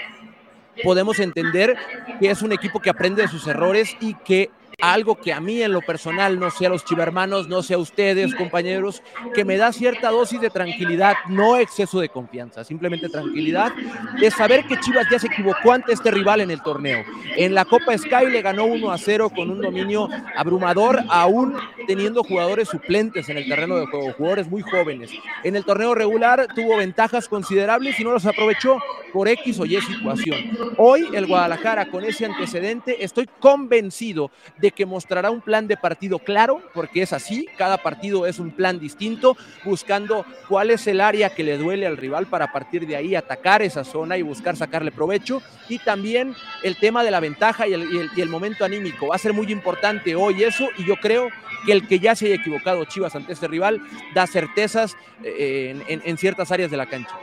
podemos 0.84 1.19
entender 1.19 1.75
que 2.19 2.29
es 2.29 2.41
un 2.41 2.51
equipo 2.51 2.79
que 2.79 2.89
aprende 2.89 3.24
de 3.24 3.27
sus 3.27 3.48
errores 3.48 3.96
y 4.00 4.13
que 4.13 4.50
algo 4.79 5.15
que 5.15 5.34
a 5.34 5.39
mí 5.39 5.63
en 5.63 5.72
lo 5.72 5.81
personal, 5.81 6.39
no 6.39 6.51
sea 6.51 6.67
a 6.67 6.72
los 6.72 6.86
chivermanos, 6.86 7.48
no 7.48 7.63
sea 7.63 7.77
a 7.77 7.79
ustedes, 7.79 8.36
compañeros, 8.36 9.01
que 9.34 9.43
me 9.43 9.57
da 9.57 9.74
cierta 9.74 10.12
dosis 10.12 10.39
de 10.39 10.51
tranquilidad, 10.51 11.15
no 11.29 11.57
exceso 11.57 12.00
de 12.00 12.10
confianza, 12.10 12.63
simplemente 12.63 13.10
tranquilidad, 13.10 13.74
de 14.19 14.29
saber 14.29 14.67
que 14.67 14.79
Chivas 14.79 15.07
ya 15.10 15.17
se 15.17 15.25
equivocó 15.25 15.72
ante 15.72 15.93
este 15.93 16.12
rival 16.12 16.41
en 16.41 16.51
el 16.51 16.62
torneo. 16.62 17.03
En 17.38 17.55
la 17.55 17.65
Copa 17.65 17.98
Sky 17.98 18.27
le 18.29 18.43
ganó 18.43 18.65
1 18.65 18.91
a 18.91 19.00
0 19.00 19.31
con 19.36 19.50
un 19.50 19.62
dominio 19.62 20.10
abrumador, 20.36 21.03
aún 21.10 21.55
teniendo 21.88 22.24
jugadores 22.24 22.67
suplentes 22.67 23.29
en 23.29 23.38
el 23.38 23.48
terreno 23.48 23.77
de 23.77 23.88
juego, 23.88 24.13
jugadores 24.13 24.48
muy 24.48 24.62
jóvenes. 24.62 25.10
En 25.43 25.55
el 25.55 25.65
torneo 25.65 25.96
regular 25.96 26.50
tuvo 26.53 26.77
ventajas 26.77 27.27
considerables 27.27 28.00
y 28.00 28.03
no 28.03 28.12
los 28.12 28.27
aprovechó 28.27 28.77
por 29.12 29.27
X 29.27 29.60
o 29.60 29.65
Y 29.65 29.81
situación. 29.81 30.38
Hoy 30.77 31.07
el 31.13 31.25
Guadalajara 31.25 31.89
con 31.89 32.03
ese 32.03 32.25
antecedente, 32.25 33.03
estoy 33.03 33.27
convencido 33.39 34.29
de 34.60 34.66
de 34.67 34.71
que 34.71 34.86
mostrará 34.86 35.31
un 35.31 35.39
plan 35.39 35.65
de 35.65 35.77
partido 35.77 36.19
claro, 36.19 36.62
porque 36.74 37.01
es 37.01 37.13
así, 37.13 37.47
cada 37.57 37.77
partido 37.77 38.25
es 38.25 38.38
un 38.38 38.51
plan 38.51 38.79
distinto, 38.79 39.38
buscando 39.63 40.25
cuál 40.50 40.71
es 40.71 40.86
el 40.88 41.00
área 41.00 41.29
que 41.29 41.43
le 41.43 41.57
duele 41.57 41.88
al 41.88 41.95
rival 41.95 42.27
para 42.27 42.51
partir 42.51 42.86
de 42.86 42.97
ahí 42.97 43.15
atacar 43.15 43.62
esa 43.62 43.86
zona 43.86 44.17
y 44.17 44.24
buscar 44.24 44.57
sacarle 44.57 44.91
provecho, 44.91 45.41
y 45.69 45.79
también 45.79 46.36
el 46.63 46.75
tema 46.75 47.01
de 47.03 47.12
la 47.12 47.21
ventaja 47.21 47.65
y 47.65 47.74
el, 47.74 48.09
el 48.15 48.29
momento 48.29 48.65
anímico. 48.65 49.07
Va 49.07 49.15
a 49.15 49.19
ser 49.19 49.31
muy 49.31 49.50
importante 49.51 50.15
hoy 50.15 50.43
eso, 50.43 50.67
y 50.77 50.86
yo 50.86 50.97
creo 50.97 51.29
que 51.65 51.71
el 51.71 51.88
que 51.88 52.00
ya 52.00 52.13
se 52.13 52.25
haya 52.25 52.36
equivocado 52.36 52.83
Chivas 52.86 53.15
ante 53.15 53.31
este 53.33 53.47
rival 53.47 53.81
da 54.13 54.27
certezas 54.27 54.97
eh, 55.24 55.81
en 55.88 56.17
ciertas 56.17 56.51
áreas 56.51 56.69
de 56.71 56.77
la 56.77 56.88
cancha. 56.88 57.15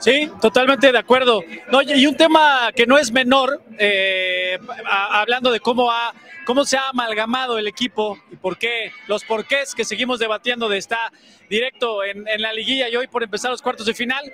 Sí, 0.00 0.30
totalmente 0.40 0.90
de 0.90 0.98
acuerdo. 0.98 1.42
No, 1.70 1.82
y 1.82 2.06
un 2.06 2.16
tema 2.16 2.72
que 2.74 2.86
no 2.86 2.96
es 2.96 3.12
menor, 3.12 3.62
eh, 3.78 4.58
hablando 4.88 5.52
de 5.52 5.60
cómo, 5.60 5.90
ha, 5.92 6.14
cómo 6.46 6.64
se 6.64 6.78
ha 6.78 6.88
amalgamado 6.88 7.58
el 7.58 7.66
equipo 7.66 8.18
y 8.32 8.36
por 8.36 8.56
qué, 8.56 8.92
los 9.06 9.24
porqués 9.24 9.74
que 9.74 9.84
seguimos 9.84 10.18
debatiendo 10.18 10.70
de 10.70 10.78
estar 10.78 11.12
directo 11.50 12.02
en, 12.02 12.26
en 12.26 12.40
la 12.40 12.52
liguilla 12.54 12.88
y 12.88 12.96
hoy 12.96 13.08
por 13.08 13.22
empezar 13.22 13.50
los 13.50 13.60
cuartos 13.60 13.84
de 13.84 13.92
final 13.92 14.24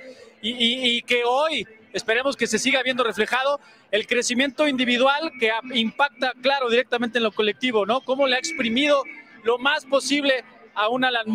y, 0.40 0.96
y, 0.96 1.02
que 1.02 1.24
hoy 1.24 1.66
esperemos 1.92 2.36
que 2.36 2.46
se 2.46 2.60
siga 2.60 2.82
viendo 2.84 3.02
reflejado 3.02 3.58
el 3.90 4.06
crecimiento 4.06 4.68
individual 4.68 5.32
que 5.40 5.50
impacta, 5.74 6.32
claro, 6.42 6.70
directamente 6.70 7.18
en 7.18 7.24
lo 7.24 7.32
colectivo, 7.32 7.84
¿no? 7.84 8.02
Cómo 8.02 8.28
le 8.28 8.36
ha 8.36 8.38
exprimido 8.38 9.02
lo 9.42 9.58
más 9.58 9.84
posible 9.84 10.44
a 10.76 10.88
un 10.88 11.04
Alan 11.04 11.26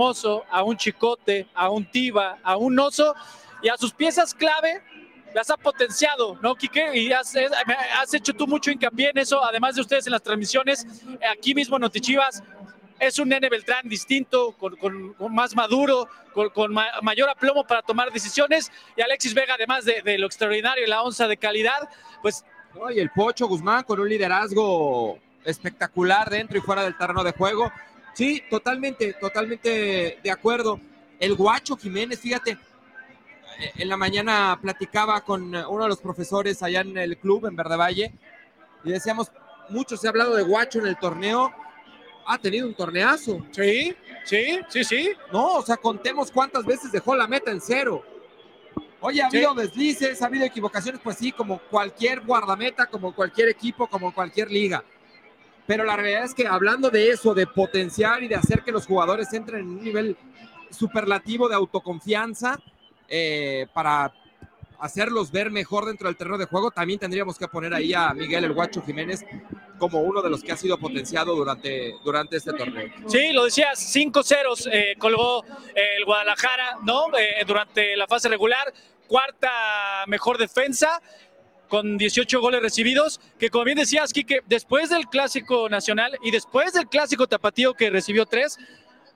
a 0.51 0.63
un 0.63 0.77
Chicote, 0.77 1.47
a 1.53 1.69
un 1.69 1.85
Tiva, 1.85 2.37
a 2.43 2.55
un 2.55 2.79
Oso 2.79 3.15
y 3.61 3.69
a 3.69 3.77
sus 3.77 3.93
piezas 3.93 4.33
clave 4.33 4.81
las 5.33 5.49
ha 5.49 5.57
potenciado, 5.57 6.37
¿no, 6.41 6.55
Quique? 6.55 6.97
Y 6.97 7.11
has, 7.11 7.33
hecho 8.13 8.33
tú 8.33 8.47
mucho 8.47 8.71
hincapié 8.71 9.09
en 9.09 9.17
eso, 9.17 9.43
además 9.43 9.75
de 9.75 9.81
ustedes 9.81 10.05
en 10.07 10.11
las 10.11 10.21
transmisiones, 10.21 10.85
aquí 11.31 11.55
mismo 11.55 11.77
en 11.77 11.81
Notichivas, 11.81 12.43
es 12.99 13.17
un 13.17 13.29
Nene 13.29 13.49
Beltrán 13.49 13.87
distinto, 13.87 14.51
con, 14.53 15.15
más 15.33 15.55
maduro, 15.55 16.07
con, 16.33 16.49
con 16.49 16.73
ma 16.73 16.85
mayor 17.01 17.29
aplomo 17.29 17.65
para 17.65 17.81
tomar 17.81 18.11
decisiones, 18.11 18.71
y 18.95 19.01
Alexis 19.01 19.33
Vega, 19.33 19.55
además 19.55 19.85
de, 19.85 20.17
lo 20.17 20.27
extraordinario 20.27 20.85
y 20.85 20.89
la 20.89 21.01
onza 21.01 21.27
de 21.27 21.37
calidad, 21.37 21.89
pues... 22.21 22.45
Y 22.95 22.99
el 22.99 23.09
Pocho 23.09 23.47
Guzmán 23.47 23.83
con 23.83 23.99
un 23.99 24.07
liderazgo 24.07 25.19
espectacular 25.43 26.29
dentro 26.29 26.57
y 26.57 26.61
fuera 26.61 26.83
del 26.83 26.97
terreno 26.97 27.21
de 27.21 27.33
juego. 27.33 27.69
Sí, 28.13 28.41
totalmente, 28.49 29.13
totalmente 29.13 30.19
de 30.23 30.31
acuerdo. 30.31 30.79
El 31.19 31.35
Guacho 31.35 31.75
Jiménez, 31.75 32.19
fíjate, 32.19 32.57
en 33.75 33.89
la 33.89 33.97
mañana 33.97 34.57
platicaba 34.61 35.21
con 35.21 35.55
uno 35.55 35.83
de 35.83 35.89
los 35.89 36.01
profesores 36.01 36.61
allá 36.63 36.81
en 36.81 36.97
el 36.97 37.17
club, 37.17 37.45
en 37.45 37.55
Verde 37.55 37.77
Valle, 37.77 38.13
y 38.83 38.91
decíamos, 38.91 39.31
mucho 39.69 39.97
se 39.97 40.07
ha 40.07 40.09
hablado 40.09 40.35
de 40.35 40.43
Guacho 40.43 40.79
en 40.79 40.87
el 40.87 40.97
torneo, 40.97 41.51
ha 42.25 42.37
tenido 42.37 42.67
un 42.67 42.75
torneazo. 42.75 43.45
Sí, 43.51 43.95
sí, 44.23 44.59
sí, 44.69 44.83
sí. 44.83 45.11
No, 45.31 45.55
o 45.55 45.61
sea, 45.61 45.77
contemos 45.77 46.31
cuántas 46.31 46.65
veces 46.65 46.91
dejó 46.91 47.15
la 47.15 47.27
meta 47.27 47.51
en 47.51 47.61
cero. 47.61 48.03
Oye, 48.99 49.21
ha 49.21 49.27
habido 49.27 49.53
sí. 49.53 49.61
deslices, 49.61 50.21
ha 50.21 50.27
habido 50.27 50.45
equivocaciones, 50.45 51.01
pues 51.03 51.17
sí, 51.17 51.31
como 51.31 51.59
cualquier 51.59 52.21
guardameta, 52.21 52.85
como 52.85 53.15
cualquier 53.15 53.49
equipo, 53.49 53.87
como 53.87 54.13
cualquier 54.13 54.51
liga. 54.51 54.83
Pero 55.65 55.83
la 55.83 55.95
realidad 55.95 56.25
es 56.25 56.33
que 56.33 56.47
hablando 56.47 56.89
de 56.89 57.09
eso, 57.09 57.33
de 57.33 57.47
potenciar 57.47 58.23
y 58.23 58.27
de 58.27 58.35
hacer 58.35 58.63
que 58.63 58.71
los 58.71 58.85
jugadores 58.85 59.31
entren 59.33 59.61
en 59.61 59.69
un 59.69 59.83
nivel 59.83 60.17
superlativo 60.69 61.49
de 61.49 61.55
autoconfianza, 61.55 62.59
eh, 63.11 63.67
para 63.73 64.11
hacerlos 64.81 65.31
ver 65.31 65.51
mejor 65.51 65.85
dentro 65.85 66.07
del 66.07 66.17
terreno 66.17 66.39
de 66.39 66.45
juego, 66.45 66.71
también 66.71 66.99
tendríamos 66.99 67.37
que 67.37 67.47
poner 67.47 67.73
ahí 67.73 67.93
a 67.93 68.13
Miguel 68.13 68.45
El 68.45 68.53
Guacho 68.53 68.81
Jiménez 68.81 69.23
como 69.77 70.01
uno 70.01 70.21
de 70.21 70.29
los 70.29 70.43
que 70.43 70.51
ha 70.51 70.57
sido 70.57 70.77
potenciado 70.77 71.35
durante, 71.35 71.95
durante 72.03 72.37
este 72.37 72.51
torneo. 72.53 72.87
Sí, 73.07 73.31
lo 73.31 73.45
decías, 73.45 73.79
cinco 73.79 74.23
ceros 74.23 74.67
eh, 74.71 74.95
colgó 74.97 75.43
eh, 75.75 75.81
el 75.97 76.05
Guadalajara, 76.05 76.77
¿no? 76.83 77.07
Eh, 77.17 77.43
durante 77.47 77.95
la 77.95 78.07
fase 78.07 78.27
regular, 78.29 78.73
cuarta 79.07 79.49
mejor 80.07 80.37
defensa 80.37 81.01
con 81.67 81.97
18 81.97 82.41
goles 82.41 82.61
recibidos, 82.61 83.21
que 83.39 83.49
como 83.49 83.63
bien 83.63 83.77
decías, 83.77 84.11
Kike, 84.13 84.41
después 84.45 84.89
del 84.89 85.07
Clásico 85.07 85.69
Nacional 85.69 86.17
y 86.21 86.29
después 86.29 86.73
del 86.73 86.87
Clásico 86.87 87.27
Tapatío 87.27 87.73
que 87.73 87.89
recibió 87.89 88.25
tres, 88.25 88.59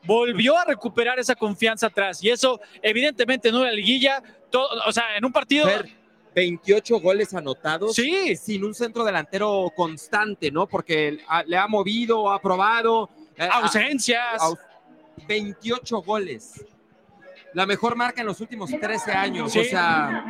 volvió 0.05 0.57
a 0.57 0.65
recuperar 0.65 1.19
esa 1.19 1.35
confianza 1.35 1.87
atrás. 1.87 2.23
Y 2.23 2.29
eso, 2.29 2.59
evidentemente, 2.81 3.49
en 3.49 3.55
una 3.55 3.71
liguilla, 3.71 4.21
todo, 4.49 4.67
o 4.85 4.91
sea, 4.91 5.15
en 5.17 5.25
un 5.25 5.31
partido. 5.31 5.65
Ver, 5.65 5.89
28 6.35 6.99
goles 6.99 7.33
anotados 7.33 7.95
sí. 7.95 8.35
sin 8.35 8.65
un 8.65 8.73
centro 8.73 9.05
delantero 9.05 9.71
constante, 9.75 10.51
¿no? 10.51 10.67
Porque 10.67 11.19
le 11.45 11.57
ha 11.57 11.67
movido, 11.67 12.31
ha 12.31 12.41
probado. 12.41 13.09
Eh, 13.37 13.47
Ausencias. 13.51 14.41
A, 14.41 14.47
a, 14.47 14.55
28 15.27 16.01
goles. 16.01 16.65
La 17.53 17.65
mejor 17.65 17.95
marca 17.95 18.19
en 18.19 18.27
los 18.27 18.41
últimos 18.41 18.69
13 18.69 19.11
años. 19.13 19.53
Sí. 19.53 19.59
O 19.59 19.63
sea. 19.63 20.25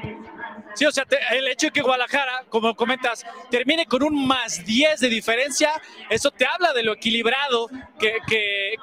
Sí, 0.76 0.86
o 0.86 0.92
sea, 0.92 1.06
te, 1.06 1.18
el 1.32 1.48
hecho 1.48 1.68
de 1.68 1.72
que 1.72 1.82
Guadalajara, 1.82 2.44
como 2.50 2.76
comentas, 2.76 3.26
termine 3.50 3.86
con 3.86 4.04
un 4.04 4.28
más 4.28 4.64
10 4.66 5.00
de 5.00 5.10
diferencia, 5.10 5.72
eso 6.10 6.32
te 6.32 6.46
habla 6.46 6.74
de 6.74 6.84
lo 6.84 6.94
equilibrado 6.94 7.70
que, 7.98 8.76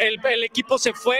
el, 0.00 0.18
el, 0.24 0.44
equipo 0.44 0.78
se 0.78 0.94
fue 0.94 1.18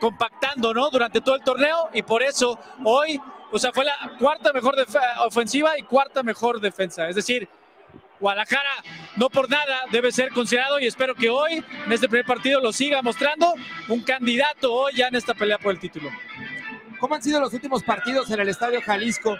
compactando, 0.00 0.74
¿no? 0.74 0.90
Durante 0.90 1.20
todo 1.20 1.36
el 1.36 1.44
torneo 1.44 1.90
y 1.94 2.02
por 2.02 2.24
eso 2.24 2.58
hoy, 2.84 3.20
o 3.52 3.58
sea, 3.58 3.72
fue 3.72 3.84
la 3.84 3.94
cuarta 4.18 4.52
mejor 4.52 4.74
ofensiva 5.24 5.78
y 5.78 5.82
cuarta 5.82 6.24
mejor 6.24 6.60
defensa. 6.60 7.08
Es 7.08 7.14
decir, 7.14 7.48
Guadalajara 8.20 8.82
no 9.16 9.30
por 9.30 9.48
nada 9.48 9.82
debe 9.90 10.10
ser 10.10 10.32
considerado 10.32 10.80
y 10.80 10.86
espero 10.86 11.14
que 11.14 11.30
hoy, 11.30 11.64
en 11.86 11.92
este 11.92 12.08
primer 12.08 12.26
partido, 12.26 12.60
lo 12.60 12.72
siga 12.72 13.00
mostrando 13.02 13.54
un 13.88 14.02
candidato 14.02 14.72
hoy 14.72 14.94
ya 14.96 15.08
en 15.08 15.14
esta 15.14 15.34
pelea 15.34 15.58
por 15.58 15.72
el 15.72 15.78
título. 15.78 16.10
¿Cómo 16.98 17.14
han 17.14 17.22
sido 17.22 17.40
los 17.40 17.54
últimos 17.54 17.84
partidos 17.84 18.30
en 18.30 18.40
el 18.40 18.48
Estadio 18.48 18.80
Jalisco? 18.82 19.36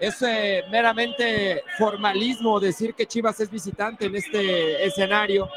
Es 0.00 0.22
eh, 0.22 0.62
meramente 0.70 1.62
formalismo 1.76 2.58
decir 2.58 2.94
que 2.94 3.06
Chivas 3.06 3.38
es 3.40 3.50
visitante 3.50 4.06
en 4.06 4.16
este 4.16 4.86
escenario. 4.86 5.48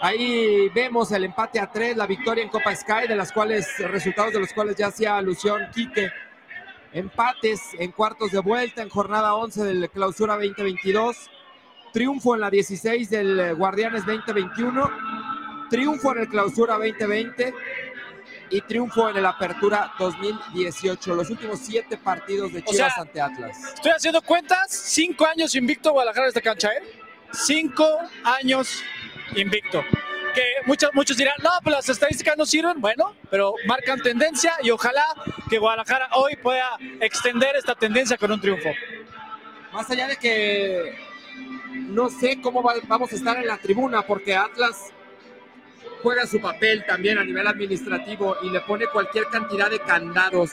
Ahí 0.00 0.68
vemos 0.74 1.10
el 1.10 1.24
empate 1.24 1.58
a 1.58 1.70
tres, 1.70 1.96
la 1.96 2.06
victoria 2.06 2.44
en 2.44 2.50
Copa 2.50 2.74
Sky, 2.76 3.08
de 3.08 3.16
las 3.16 3.32
cuales, 3.32 3.66
resultados 3.78 4.34
de 4.34 4.40
los 4.40 4.52
cuales 4.52 4.76
ya 4.76 4.88
hacía 4.88 5.16
alusión 5.16 5.62
Quique. 5.74 6.10
Empates 6.92 7.60
en 7.78 7.90
cuartos 7.92 8.30
de 8.30 8.38
vuelta 8.38 8.82
en 8.82 8.88
jornada 8.88 9.34
11 9.34 9.64
del 9.64 9.90
Clausura 9.90 10.34
2022. 10.34 11.16
Triunfo 11.92 12.34
en 12.34 12.42
la 12.42 12.50
16 12.50 13.10
del 13.10 13.54
Guardianes 13.56 14.06
2021. 14.06 14.90
Triunfo 15.70 16.12
en 16.12 16.18
el 16.18 16.28
Clausura 16.28 16.74
2020 16.74 17.54
y 18.50 18.60
triunfo 18.60 19.08
en 19.10 19.16
el 19.16 19.26
Apertura 19.26 19.92
2018. 19.98 21.14
Los 21.14 21.30
últimos 21.30 21.60
siete 21.60 21.96
partidos 21.96 22.52
de 22.52 22.62
Chivas 22.62 22.92
o 22.92 22.94
sea, 22.94 23.02
ante 23.02 23.20
Atlas. 23.20 23.74
Estoy 23.74 23.92
haciendo 23.92 24.22
cuentas, 24.22 24.70
cinco 24.70 25.26
años 25.26 25.54
invicto 25.54 25.92
Guadalajara 25.92 26.28
esta 26.28 26.40
cancha, 26.40 26.72
¿eh? 26.72 26.82
Cinco 27.32 27.86
años 28.24 28.82
invicto. 29.34 29.84
Que 30.34 30.42
muchos, 30.66 30.90
muchos 30.92 31.16
dirán, 31.16 31.34
no, 31.42 31.50
pues 31.62 31.74
las 31.74 31.88
estadísticas 31.88 32.36
no 32.36 32.44
sirven. 32.44 32.80
Bueno, 32.80 33.14
pero 33.30 33.54
marcan 33.66 34.00
tendencia 34.00 34.52
y 34.62 34.70
ojalá 34.70 35.04
que 35.48 35.58
Guadalajara 35.58 36.08
hoy 36.12 36.36
pueda 36.36 36.76
extender 37.00 37.56
esta 37.56 37.74
tendencia 37.74 38.16
con 38.16 38.30
un 38.30 38.40
triunfo. 38.40 38.70
Más 39.72 39.90
allá 39.90 40.08
de 40.08 40.16
que 40.16 40.94
no 41.88 42.08
sé 42.08 42.40
cómo 42.40 42.62
va, 42.62 42.74
vamos 42.86 43.12
a 43.12 43.16
estar 43.16 43.36
en 43.38 43.46
la 43.46 43.58
tribuna, 43.58 44.02
porque 44.02 44.34
Atlas 44.34 44.92
juega 46.02 46.26
su 46.26 46.40
papel 46.40 46.84
también 46.86 47.18
a 47.18 47.24
nivel 47.24 47.46
administrativo 47.46 48.36
y 48.42 48.50
le 48.50 48.60
pone 48.60 48.86
cualquier 48.86 49.26
cantidad 49.26 49.70
de 49.70 49.80
candados 49.80 50.52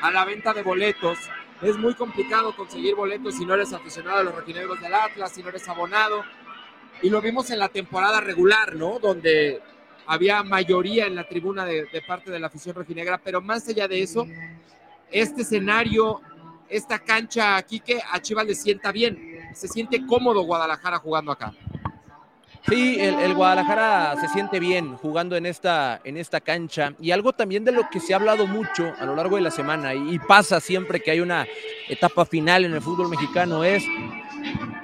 a 0.00 0.10
la 0.10 0.24
venta 0.24 0.52
de 0.52 0.62
boletos. 0.62 1.18
Es 1.62 1.76
muy 1.76 1.94
complicado 1.94 2.54
conseguir 2.54 2.94
boletos 2.94 3.36
si 3.36 3.46
no 3.46 3.54
eres 3.54 3.72
aficionado 3.72 4.18
a 4.18 4.22
los 4.22 4.34
rojinegros 4.34 4.80
del 4.80 4.94
Atlas, 4.94 5.32
si 5.32 5.42
no 5.42 5.48
eres 5.48 5.68
abonado. 5.68 6.22
Y 7.02 7.10
lo 7.10 7.20
vimos 7.20 7.50
en 7.50 7.58
la 7.58 7.68
temporada 7.68 8.20
regular, 8.20 8.74
¿no? 8.74 8.98
Donde 8.98 9.62
había 10.06 10.42
mayoría 10.42 11.06
en 11.06 11.14
la 11.14 11.26
tribuna 11.26 11.64
de, 11.64 11.86
de 11.86 12.02
parte 12.02 12.30
de 12.30 12.38
la 12.38 12.48
afición 12.48 12.74
rojinegra, 12.74 13.18
pero 13.18 13.40
más 13.40 13.68
allá 13.68 13.88
de 13.88 14.02
eso, 14.02 14.26
este 15.10 15.42
escenario, 15.42 16.20
esta 16.68 16.98
cancha 16.98 17.56
aquí 17.56 17.80
que 17.80 18.00
a 18.10 18.20
Chivas 18.20 18.46
le 18.46 18.54
sienta 18.54 18.92
bien, 18.92 19.40
se 19.54 19.68
siente 19.68 20.04
cómodo 20.06 20.42
Guadalajara 20.42 20.98
jugando 20.98 21.32
acá. 21.32 21.54
Sí, 22.66 22.98
el, 22.98 23.34
Guadalajara 23.34 24.16
se 24.20 24.28
siente 24.28 24.58
bien 24.58 24.96
jugando 24.96 25.36
en 25.36 25.44
esta, 25.44 26.00
en 26.02 26.16
esta 26.16 26.40
cancha 26.40 26.94
y 26.98 27.10
algo 27.10 27.34
también 27.34 27.62
de 27.64 27.72
lo 27.72 27.90
que 27.90 28.00
se 28.00 28.14
ha 28.14 28.16
hablado 28.16 28.46
mucho 28.46 28.94
a 28.98 29.04
lo 29.04 29.14
largo 29.14 29.36
de 29.36 29.42
la 29.42 29.50
semana 29.50 29.94
y, 29.94 30.14
y 30.14 30.18
pasa 30.18 30.60
siempre 30.60 31.00
que 31.00 31.10
hay 31.10 31.20
una 31.20 31.46
etapa 31.88 32.24
final 32.24 32.64
en 32.64 32.72
el 32.72 32.80
fútbol 32.80 33.10
mexicano 33.10 33.64
es 33.64 33.84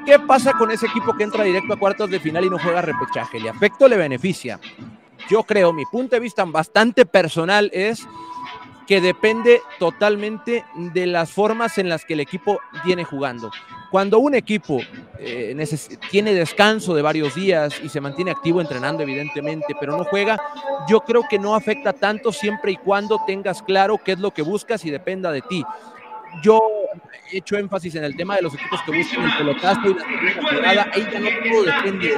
¿qué 0.04 0.18
pasa 0.18 0.52
con 0.52 0.70
ese 0.70 0.86
equipo 0.86 1.14
que 1.14 1.24
entra 1.24 1.44
directo 1.44 1.72
a 1.72 1.78
cuartos 1.78 2.10
de 2.10 2.20
final 2.20 2.44
y 2.44 2.50
no 2.50 2.58
juega 2.58 2.82
repechaje? 2.82 3.40
¿Le 3.40 3.48
afecta 3.48 3.86
o 3.86 3.88
le 3.88 3.96
beneficia? 3.96 4.60
Yo 5.30 5.42
creo, 5.44 5.72
mi 5.72 5.86
punto 5.86 6.16
de 6.16 6.20
vista 6.20 6.44
bastante 6.44 7.06
personal 7.06 7.70
es 7.72 8.06
que 8.86 9.00
depende 9.00 9.62
totalmente 9.78 10.64
de 10.74 11.06
las 11.06 11.30
formas 11.30 11.78
en 11.78 11.88
las 11.88 12.04
que 12.04 12.14
el 12.14 12.20
equipo 12.20 12.58
viene 12.84 13.04
jugando. 13.04 13.52
Cuando 13.90 14.20
un 14.20 14.34
equipo 14.34 14.80
eh, 15.18 15.56
tiene 16.10 16.32
descanso 16.32 16.94
de 16.94 17.02
varios 17.02 17.34
días 17.34 17.74
y 17.82 17.88
se 17.88 18.00
mantiene 18.00 18.30
activo 18.30 18.60
entrenando, 18.60 19.02
evidentemente, 19.02 19.74
pero 19.78 19.96
no 19.96 20.04
juega, 20.04 20.40
yo 20.88 21.00
creo 21.00 21.24
que 21.28 21.38
no 21.38 21.54
afecta 21.54 21.92
tanto 21.92 22.32
siempre 22.32 22.72
y 22.72 22.76
cuando 22.76 23.20
tengas 23.26 23.62
claro 23.62 23.98
qué 23.98 24.12
es 24.12 24.20
lo 24.20 24.30
que 24.30 24.42
buscas 24.42 24.84
y 24.84 24.90
dependa 24.90 25.32
de 25.32 25.42
ti. 25.42 25.64
Yo 26.42 26.60
hecho 27.32 27.56
énfasis 27.56 27.94
en 27.94 28.04
el 28.04 28.16
tema 28.16 28.36
de 28.36 28.42
los 28.42 28.54
equipos 28.54 28.80
que 28.82 28.92
buscan 28.92 29.24
el 29.24 29.36
pelotazo 29.36 29.90
y 29.90 29.94
la 29.94 30.50
jugada, 30.50 30.90
ya 30.96 31.20
no 31.20 31.28
todo 31.48 31.62
depende. 31.64 32.14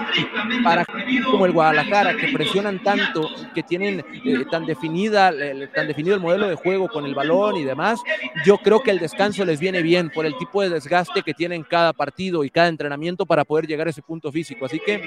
Para 0.64 0.85
como 1.31 1.47
el 1.47 1.52
Guadalajara, 1.52 2.17
que 2.17 2.29
presionan 2.29 2.83
tanto, 2.83 3.29
que 3.55 3.62
tienen 3.62 4.05
eh, 4.25 4.45
tan, 4.50 4.67
definida, 4.67 5.33
tan 5.75 5.87
definido 5.87 6.14
el 6.14 6.21
modelo 6.21 6.49
de 6.49 6.55
juego 6.55 6.88
con 6.88 7.07
el 7.07 7.14
balón 7.14 7.57
y 7.57 7.64
demás, 7.64 8.00
yo 8.45 8.59
creo 8.59 8.83
que 8.83 8.91
el 8.91 8.99
descanso 8.99 9.45
les 9.45 9.61
viene 9.61 9.83
bien 9.83 10.11
por 10.11 10.26
el 10.26 10.37
tipo 10.37 10.62
de 10.62 10.71
desgaste 10.71 11.23
que 11.23 11.35
tienen 11.35 11.62
cada 11.62 11.93
partido 11.93 12.45
y 12.45 12.50
cada 12.50 12.69
entrenamiento 12.69 13.26
para 13.26 13.45
poder 13.45 13.67
llegar 13.67 13.87
a 13.87 13.91
ese 13.91 14.02
punto 14.02 14.33
físico. 14.33 14.67
Así 14.67 14.79
que 14.79 15.02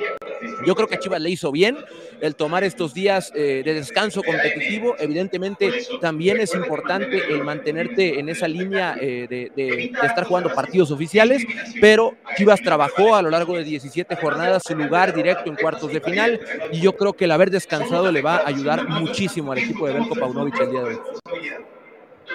yo 0.65 0.75
creo 0.75 0.87
que 0.87 0.95
a 0.95 0.99
Chivas 0.99 1.21
le 1.21 1.29
hizo 1.29 1.51
bien 1.51 1.77
el 2.21 2.35
tomar 2.35 2.63
estos 2.63 2.93
días 2.93 3.31
eh, 3.35 3.61
de 3.63 3.73
descanso 3.73 4.23
competitivo. 4.23 4.95
Evidentemente, 4.99 5.71
también 6.01 6.39
es 6.39 6.53
importante 6.53 7.21
el 7.29 7.43
mantenerte 7.43 8.19
en 8.19 8.29
esa 8.29 8.47
línea 8.47 8.95
eh, 8.99 9.27
de, 9.54 9.54
estar 9.55 10.25
jugando 10.25 10.53
partidos 10.53 10.91
oficiales, 10.91 11.45
pero 11.81 12.15
Chivas 12.37 12.61
trabajó 12.61 13.15
a 13.15 13.21
lo 13.21 13.29
largo 13.29 13.55
de 13.55 13.63
17 13.63 14.15
jornadas 14.15 14.63
su 14.65 14.75
lugar 14.75 15.13
directo 15.13 15.49
en 15.49 15.55
cuartos 15.55 15.91
de 15.91 16.01
final 16.01 16.39
y 16.71 16.81
yo 16.81 16.95
creo 16.95 17.13
que 17.13 17.25
el 17.25 17.31
haber 17.31 17.49
descansado 17.49 18.11
le 18.11 18.21
va 18.21 18.37
a 18.37 18.47
ayudar 18.47 18.87
muchísimo 18.87 19.51
al 19.51 19.59
equipo 19.59 19.87
de 19.87 19.93
Belko 19.93 20.15
Paunovic 20.15 20.59
el 20.59 20.71
día 20.71 20.81
de 20.81 20.85
hoy. 20.85 20.99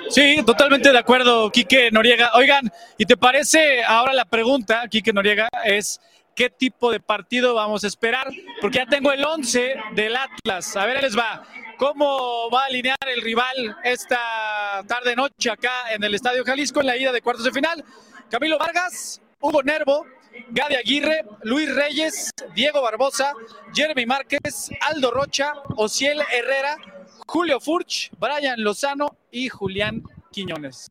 Sí, 0.08 0.42
totalmente 0.44 0.90
de 0.90 0.98
acuerdo, 0.98 1.50
Quique 1.50 1.90
Noriega. 1.90 2.32
Oigan, 2.34 2.70
¿y 2.98 3.06
te 3.06 3.16
parece 3.16 3.84
ahora 3.84 4.12
la 4.12 4.24
pregunta, 4.24 4.88
Quique 4.88 5.12
Noriega, 5.12 5.48
es 5.64 6.00
qué 6.34 6.50
tipo 6.50 6.90
de 6.90 7.00
partido 7.00 7.54
vamos 7.54 7.84
a 7.84 7.86
esperar? 7.86 8.28
Porque 8.60 8.78
ya 8.78 8.86
tengo 8.86 9.12
el 9.12 9.24
11 9.24 9.74
del 9.94 10.16
Atlas. 10.16 10.76
A 10.76 10.86
ver, 10.86 11.02
les 11.02 11.16
va. 11.16 11.42
¿Cómo 11.80 12.50
va 12.50 12.64
a 12.64 12.66
alinear 12.66 12.98
el 13.06 13.22
rival 13.22 13.74
esta 13.82 14.84
tarde-noche 14.86 15.50
acá 15.50 15.90
en 15.90 16.04
el 16.04 16.14
Estadio 16.14 16.44
Jalisco 16.44 16.80
en 16.80 16.86
la 16.86 16.96
ida 16.98 17.10
de 17.10 17.22
cuartos 17.22 17.42
de 17.42 17.52
final? 17.52 17.82
Camilo 18.28 18.58
Vargas, 18.58 19.22
Hugo 19.40 19.62
Nervo, 19.62 20.04
Gadi 20.50 20.74
Aguirre, 20.74 21.24
Luis 21.42 21.74
Reyes, 21.74 22.32
Diego 22.54 22.82
Barbosa, 22.82 23.32
Jeremy 23.72 24.04
Márquez, 24.04 24.68
Aldo 24.82 25.10
Rocha, 25.10 25.54
Ociel 25.76 26.20
Herrera, 26.30 26.76
Julio 27.26 27.58
Furch, 27.60 28.10
Brian 28.18 28.62
Lozano 28.62 29.16
y 29.30 29.48
Julián 29.48 30.02
Quiñones. 30.30 30.86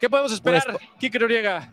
¿Qué 0.00 0.10
podemos 0.10 0.32
esperar, 0.32 0.72
pues, 0.72 0.88
Kike 0.98 1.20
Noriega? 1.20 1.72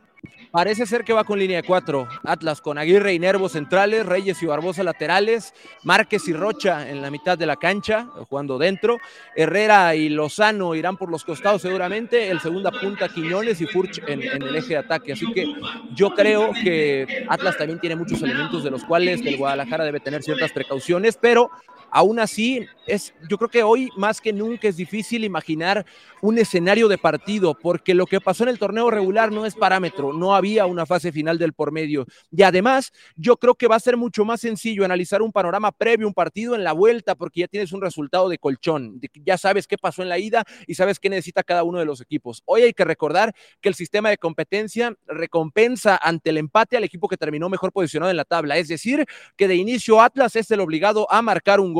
Parece 0.51 0.87
ser 0.87 1.03
que 1.03 1.13
va 1.13 1.23
con 1.23 1.37
línea 1.37 1.61
de 1.61 1.67
cuatro. 1.67 2.07
Atlas 2.23 2.59
con 2.59 2.79
Aguirre 2.79 3.13
y 3.13 3.19
Nervo 3.19 3.49
centrales, 3.49 4.05
Reyes 4.05 4.41
y 4.41 4.47
Barbosa 4.47 4.83
laterales, 4.83 5.53
Márquez 5.83 6.27
y 6.27 6.33
Rocha 6.33 6.89
en 6.89 7.03
la 7.03 7.11
mitad 7.11 7.37
de 7.37 7.45
la 7.45 7.55
cancha, 7.55 8.07
jugando 8.27 8.57
dentro. 8.57 8.97
Herrera 9.35 9.93
y 9.95 10.09
Lozano 10.09 10.73
irán 10.73 10.97
por 10.97 11.11
los 11.11 11.23
costados 11.23 11.61
seguramente. 11.61 12.31
El 12.31 12.39
segunda 12.39 12.71
punta 12.71 13.09
Quiñones 13.09 13.61
y 13.61 13.67
Furch 13.67 14.01
en, 14.07 14.23
en, 14.23 14.41
el 14.41 14.55
eje 14.55 14.69
de 14.69 14.77
ataque. 14.77 15.13
Así 15.13 15.31
que 15.33 15.45
yo 15.93 16.15
creo 16.15 16.51
que 16.53 17.25
Atlas 17.29 17.55
también 17.55 17.79
tiene 17.79 17.95
muchos 17.95 18.19
elementos 18.23 18.63
de 18.63 18.71
los 18.71 18.83
cuales 18.83 19.21
el 19.23 19.37
Guadalajara 19.37 19.83
debe 19.83 19.99
tener 19.99 20.23
ciertas 20.23 20.51
precauciones, 20.51 21.17
pero 21.21 21.51
Aún 21.91 22.19
así, 22.19 22.65
es, 22.87 23.13
yo 23.29 23.37
creo 23.37 23.49
que 23.49 23.63
hoy 23.63 23.89
más 23.95 24.21
que 24.21 24.33
nunca 24.33 24.67
es 24.67 24.77
difícil 24.77 25.23
imaginar 25.23 25.85
un 26.21 26.37
escenario 26.37 26.87
de 26.87 26.97
partido, 26.97 27.53
porque 27.53 27.93
lo 27.93 28.05
que 28.05 28.19
pasó 28.19 28.43
en 28.43 28.49
el 28.49 28.59
torneo 28.59 28.91
regular 28.91 29.31
no 29.31 29.45
es 29.45 29.55
parámetro, 29.55 30.11
no 30.13 30.35
había 30.35 30.65
una 30.65 30.85
fase 30.85 31.11
final 31.11 31.37
del 31.37 31.53
por 31.53 31.71
medio. 31.71 32.05
Y 32.31 32.43
además, 32.43 32.91
yo 33.15 33.37
creo 33.37 33.55
que 33.55 33.67
va 33.67 33.75
a 33.75 33.79
ser 33.79 33.95
mucho 33.95 34.25
más 34.25 34.41
sencillo 34.41 34.83
analizar 34.83 35.21
un 35.21 35.31
panorama 35.31 35.71
previo, 35.71 36.07
un 36.07 36.13
partido 36.13 36.55
en 36.55 36.63
la 36.63 36.73
vuelta, 36.73 37.15
porque 37.15 37.41
ya 37.41 37.47
tienes 37.47 37.71
un 37.71 37.81
resultado 37.81 38.27
de 38.29 38.37
colchón, 38.37 38.99
ya 39.23 39.37
sabes 39.37 39.67
qué 39.67 39.77
pasó 39.77 40.01
en 40.01 40.09
la 40.09 40.19
ida 40.19 40.43
y 40.67 40.75
sabes 40.75 40.99
qué 40.99 41.09
necesita 41.09 41.43
cada 41.43 41.63
uno 41.63 41.79
de 41.79 41.85
los 41.85 42.01
equipos. 42.01 42.41
Hoy 42.45 42.63
hay 42.63 42.73
que 42.73 42.85
recordar 42.85 43.33
que 43.61 43.69
el 43.69 43.75
sistema 43.75 44.09
de 44.09 44.17
competencia 44.17 44.95
recompensa 45.07 45.99
ante 46.01 46.31
el 46.31 46.37
empate 46.37 46.77
al 46.77 46.83
equipo 46.83 47.07
que 47.07 47.17
terminó 47.17 47.49
mejor 47.49 47.71
posicionado 47.71 48.11
en 48.11 48.17
la 48.17 48.25
tabla, 48.25 48.57
es 48.57 48.67
decir, 48.67 49.05
que 49.37 49.47
de 49.47 49.55
inicio 49.55 50.01
Atlas 50.01 50.35
es 50.35 50.49
el 50.51 50.59
obligado 50.59 51.09
a 51.11 51.21
marcar 51.21 51.59
un 51.59 51.73
gol. 51.73 51.78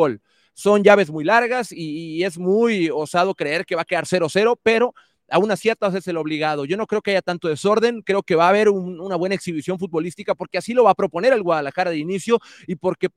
Son 0.54 0.84
llaves 0.84 1.10
muy 1.10 1.24
largas 1.24 1.72
y, 1.72 2.24
es 2.24 2.38
muy 2.38 2.90
osado 2.90 3.34
creer 3.34 3.66
que 3.66 3.76
va 3.76 3.84
a 3.84 3.86
quedar 3.86 4.06
0-0, 4.06 4.60
pero 4.62 4.94
aún 5.30 5.52
así 5.52 5.70
Atlas 5.70 5.96
es 5.96 6.08
el 6.08 6.18
obligado. 6.18 6.66
Yo 6.66 6.76
no 6.76 6.88
creo 6.88 7.02
que 7.02 7.12
haya 7.12 7.22
tanto 7.22 7.48
desorden, 7.48 8.02
creo 8.02 8.24
que 8.24 8.36
va 8.36 8.46
a 8.46 8.50
haber 8.50 8.70
una 8.70 9.16
buena 9.16 9.36
exhibición 9.36 9.80
futbolística 9.80 10.36
porque 10.36 10.58
así 10.58 10.74
lo 10.74 10.84
va 10.84 10.92
a 10.92 10.96
proponer 10.96 11.34
el 11.34 11.44
Guadalajara 11.44 11.92
de 11.92 11.98
inicio 11.98 12.40
y 12.68 12.76
porque 12.76 13.10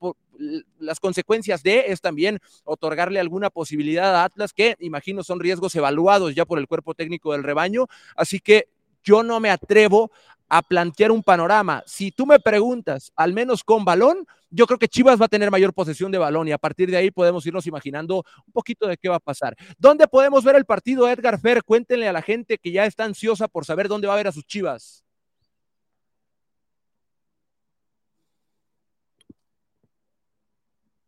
las 0.78 1.00
consecuencias 1.00 1.62
de 1.62 1.87
es 1.88 2.00
también 2.00 2.38
otorgarle 2.64 3.18
alguna 3.18 3.50
posibilidad 3.50 4.14
a 4.14 4.24
Atlas 4.24 4.52
que 4.52 4.76
imagino 4.78 5.24
son 5.24 5.40
riesgos 5.40 5.74
evaluados 5.74 6.35
ya 6.35 6.44
por 6.44 6.59
el 6.59 6.68
cuerpo 6.68 6.94
técnico 6.94 7.33
del 7.33 7.42
rebaño, 7.42 7.87
así 8.14 8.40
que 8.40 8.68
yo 9.02 9.22
no 9.22 9.40
me 9.40 9.50
atrevo 9.50 10.12
a 10.54 10.60
plantear 10.60 11.10
un 11.10 11.22
panorama. 11.22 11.82
Si 11.86 12.10
tú 12.12 12.26
me 12.26 12.38
preguntas, 12.38 13.10
al 13.16 13.32
menos 13.32 13.64
con 13.64 13.86
balón, 13.86 14.26
yo 14.50 14.66
creo 14.66 14.78
que 14.78 14.86
Chivas 14.86 15.18
va 15.18 15.24
a 15.24 15.28
tener 15.28 15.50
mayor 15.50 15.72
posesión 15.72 16.12
de 16.12 16.18
balón 16.18 16.46
y 16.46 16.52
a 16.52 16.58
partir 16.58 16.90
de 16.90 16.98
ahí 16.98 17.10
podemos 17.10 17.46
irnos 17.46 17.66
imaginando 17.66 18.22
un 18.46 18.52
poquito 18.52 18.86
de 18.86 18.98
qué 18.98 19.08
va 19.08 19.16
a 19.16 19.20
pasar. 19.20 19.56
¿Dónde 19.78 20.06
podemos 20.06 20.44
ver 20.44 20.56
el 20.56 20.66
partido, 20.66 21.08
Edgar 21.08 21.40
Fer? 21.40 21.64
Cuéntenle 21.64 22.06
a 22.06 22.12
la 22.12 22.20
gente 22.20 22.58
que 22.58 22.70
ya 22.70 22.84
está 22.84 23.04
ansiosa 23.04 23.48
por 23.48 23.64
saber 23.64 23.88
dónde 23.88 24.08
va 24.08 24.12
a 24.12 24.18
ver 24.18 24.26
a 24.26 24.32
sus 24.32 24.44
Chivas. 24.44 25.02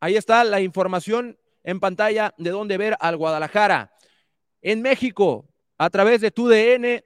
Ahí 0.00 0.16
está 0.16 0.42
la 0.44 0.62
información 0.62 1.38
en 1.64 1.80
pantalla 1.80 2.32
de 2.38 2.48
dónde 2.48 2.78
ver 2.78 2.96
al 2.98 3.18
Guadalajara. 3.18 3.92
En 4.62 4.80
México, 4.80 5.46
a 5.76 5.90
través 5.90 6.22
de 6.22 6.30
tu 6.30 6.48
DN, 6.48 7.04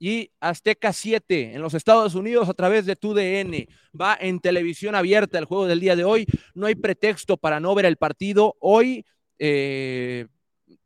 y 0.00 0.32
Azteca 0.40 0.94
7 0.94 1.54
en 1.54 1.60
los 1.60 1.74
Estados 1.74 2.14
Unidos 2.14 2.48
a 2.48 2.54
través 2.54 2.86
de 2.86 2.96
TUDN. 2.96 3.68
Va 3.98 4.16
en 4.18 4.40
televisión 4.40 4.94
abierta 4.94 5.38
el 5.38 5.44
juego 5.44 5.66
del 5.66 5.78
día 5.78 5.94
de 5.94 6.04
hoy. 6.04 6.26
No 6.54 6.66
hay 6.66 6.74
pretexto 6.74 7.36
para 7.36 7.60
no 7.60 7.74
ver 7.74 7.84
el 7.84 7.98
partido. 7.98 8.56
Hoy 8.60 9.04
eh, 9.38 10.26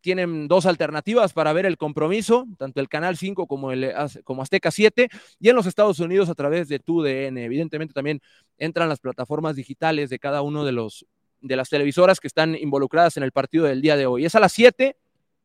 tienen 0.00 0.48
dos 0.48 0.66
alternativas 0.66 1.32
para 1.32 1.52
ver 1.52 1.64
el 1.64 1.78
compromiso, 1.78 2.44
tanto 2.58 2.80
el 2.80 2.88
Canal 2.88 3.16
5 3.16 3.46
como, 3.46 3.70
el, 3.70 3.94
Azteca 3.94 4.72
7, 4.72 5.08
y 5.38 5.48
en 5.48 5.54
los 5.54 5.66
Estados 5.66 6.00
Unidos 6.00 6.28
a 6.28 6.34
través 6.34 6.68
de 6.68 6.80
TUDN. 6.80 7.38
Evidentemente 7.38 7.94
también 7.94 8.20
entran 8.58 8.88
las 8.88 8.98
plataformas 8.98 9.54
digitales 9.54 10.10
de 10.10 10.18
cada 10.18 10.42
uno 10.42 10.64
de 10.64 10.72
los 10.72 11.06
de 11.40 11.56
las 11.56 11.68
televisoras 11.68 12.20
que 12.20 12.26
están 12.26 12.54
involucradas 12.54 13.18
en 13.18 13.22
el 13.22 13.30
partido 13.30 13.66
del 13.66 13.82
día 13.82 13.96
de 13.96 14.06
hoy. 14.06 14.24
Es 14.24 14.34
a 14.34 14.40
las 14.40 14.52
7, 14.52 14.96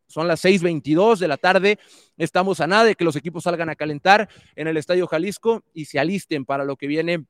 son 0.10 0.28
las 0.28 0.44
6:22 0.44 1.20
de 1.20 1.28
la 1.28 1.38
tarde. 1.38 1.80
Estamos 2.18 2.60
a 2.60 2.68
nada 2.68 2.84
de 2.84 2.96
que 2.96 3.06
los 3.06 3.16
equipos 3.16 3.44
salgan 3.44 3.70
a 3.70 3.76
calentar 3.76 4.28
en 4.56 4.68
el 4.68 4.76
Estadio 4.76 5.08
Jalisco 5.08 5.64
y 5.74 5.86
se 5.86 6.00
alisten 6.00 6.46
para 6.46 6.66
lo 6.66 6.76
que 6.76 6.88
viene 6.88 7.26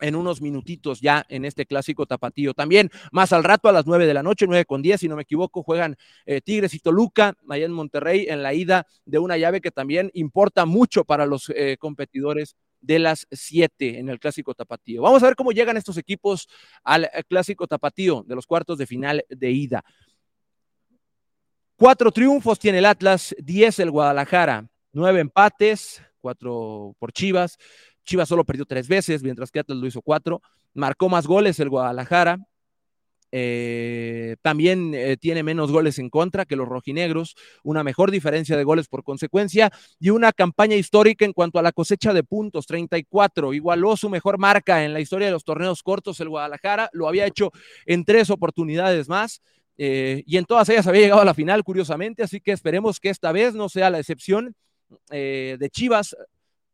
en 0.00 0.14
unos 0.14 0.40
minutitos 0.40 1.00
ya 1.00 1.24
en 1.28 1.44
este 1.44 1.66
clásico 1.66 2.06
tapatío. 2.06 2.54
También 2.54 2.90
más 3.12 3.32
al 3.32 3.44
rato 3.44 3.68
a 3.68 3.72
las 3.72 3.86
9 3.86 4.06
de 4.06 4.14
la 4.14 4.22
noche, 4.22 4.46
9 4.46 4.64
con 4.64 4.82
10, 4.82 5.00
si 5.00 5.08
no 5.08 5.16
me 5.16 5.22
equivoco, 5.22 5.62
juegan 5.62 5.96
eh, 6.26 6.40
Tigres 6.40 6.74
y 6.74 6.78
Toluca 6.78 7.36
allá 7.48 7.66
en 7.66 7.72
Monterrey 7.72 8.26
en 8.28 8.42
la 8.42 8.54
ida 8.54 8.86
de 9.04 9.18
una 9.18 9.36
llave 9.36 9.60
que 9.60 9.70
también 9.70 10.10
importa 10.14 10.66
mucho 10.66 11.04
para 11.04 11.26
los 11.26 11.50
eh, 11.54 11.76
competidores 11.78 12.56
de 12.80 12.98
las 12.98 13.26
7 13.30 13.98
en 13.98 14.08
el 14.08 14.18
clásico 14.18 14.54
tapatío. 14.54 15.02
Vamos 15.02 15.22
a 15.22 15.26
ver 15.26 15.36
cómo 15.36 15.52
llegan 15.52 15.76
estos 15.76 15.98
equipos 15.98 16.48
al 16.82 17.04
eh, 17.04 17.22
clásico 17.28 17.66
tapatío 17.66 18.24
de 18.26 18.34
los 18.34 18.46
cuartos 18.46 18.78
de 18.78 18.86
final 18.86 19.24
de 19.28 19.50
ida. 19.50 19.84
Cuatro 21.80 22.12
triunfos 22.12 22.58
tiene 22.58 22.76
el 22.76 22.84
Atlas, 22.84 23.34
diez 23.38 23.78
el 23.78 23.90
Guadalajara, 23.90 24.68
nueve 24.92 25.20
empates, 25.20 26.02
cuatro 26.20 26.94
por 26.98 27.10
Chivas. 27.10 27.56
Chivas 28.04 28.28
solo 28.28 28.44
perdió 28.44 28.66
tres 28.66 28.86
veces, 28.86 29.22
mientras 29.22 29.50
que 29.50 29.60
Atlas 29.60 29.78
lo 29.78 29.86
hizo 29.86 30.02
cuatro. 30.02 30.42
Marcó 30.74 31.08
más 31.08 31.26
goles 31.26 31.58
el 31.58 31.70
Guadalajara. 31.70 32.36
Eh, 33.32 34.36
también 34.42 34.92
eh, 34.92 35.16
tiene 35.16 35.42
menos 35.42 35.72
goles 35.72 35.98
en 35.98 36.10
contra 36.10 36.44
que 36.44 36.54
los 36.54 36.68
rojinegros, 36.68 37.34
una 37.62 37.82
mejor 37.82 38.10
diferencia 38.10 38.58
de 38.58 38.64
goles 38.64 38.86
por 38.86 39.02
consecuencia 39.02 39.72
y 39.98 40.10
una 40.10 40.32
campaña 40.32 40.76
histórica 40.76 41.24
en 41.24 41.32
cuanto 41.32 41.58
a 41.58 41.62
la 41.62 41.72
cosecha 41.72 42.12
de 42.12 42.24
puntos, 42.24 42.66
34. 42.66 43.54
Igualó 43.54 43.96
su 43.96 44.10
mejor 44.10 44.36
marca 44.36 44.84
en 44.84 44.92
la 44.92 45.00
historia 45.00 45.28
de 45.28 45.32
los 45.32 45.44
torneos 45.44 45.82
cortos 45.82 46.20
el 46.20 46.28
Guadalajara, 46.28 46.90
lo 46.92 47.08
había 47.08 47.24
hecho 47.24 47.52
en 47.86 48.04
tres 48.04 48.28
oportunidades 48.28 49.08
más. 49.08 49.40
Eh, 49.78 50.22
y 50.26 50.36
en 50.36 50.44
todas 50.44 50.68
ellas 50.68 50.86
había 50.86 51.02
llegado 51.02 51.22
a 51.22 51.24
la 51.24 51.34
final, 51.34 51.64
curiosamente, 51.64 52.22
así 52.22 52.40
que 52.40 52.52
esperemos 52.52 53.00
que 53.00 53.10
esta 53.10 53.32
vez 53.32 53.54
no 53.54 53.68
sea 53.68 53.90
la 53.90 53.98
excepción 53.98 54.54
eh, 55.10 55.56
de 55.58 55.70
Chivas, 55.70 56.16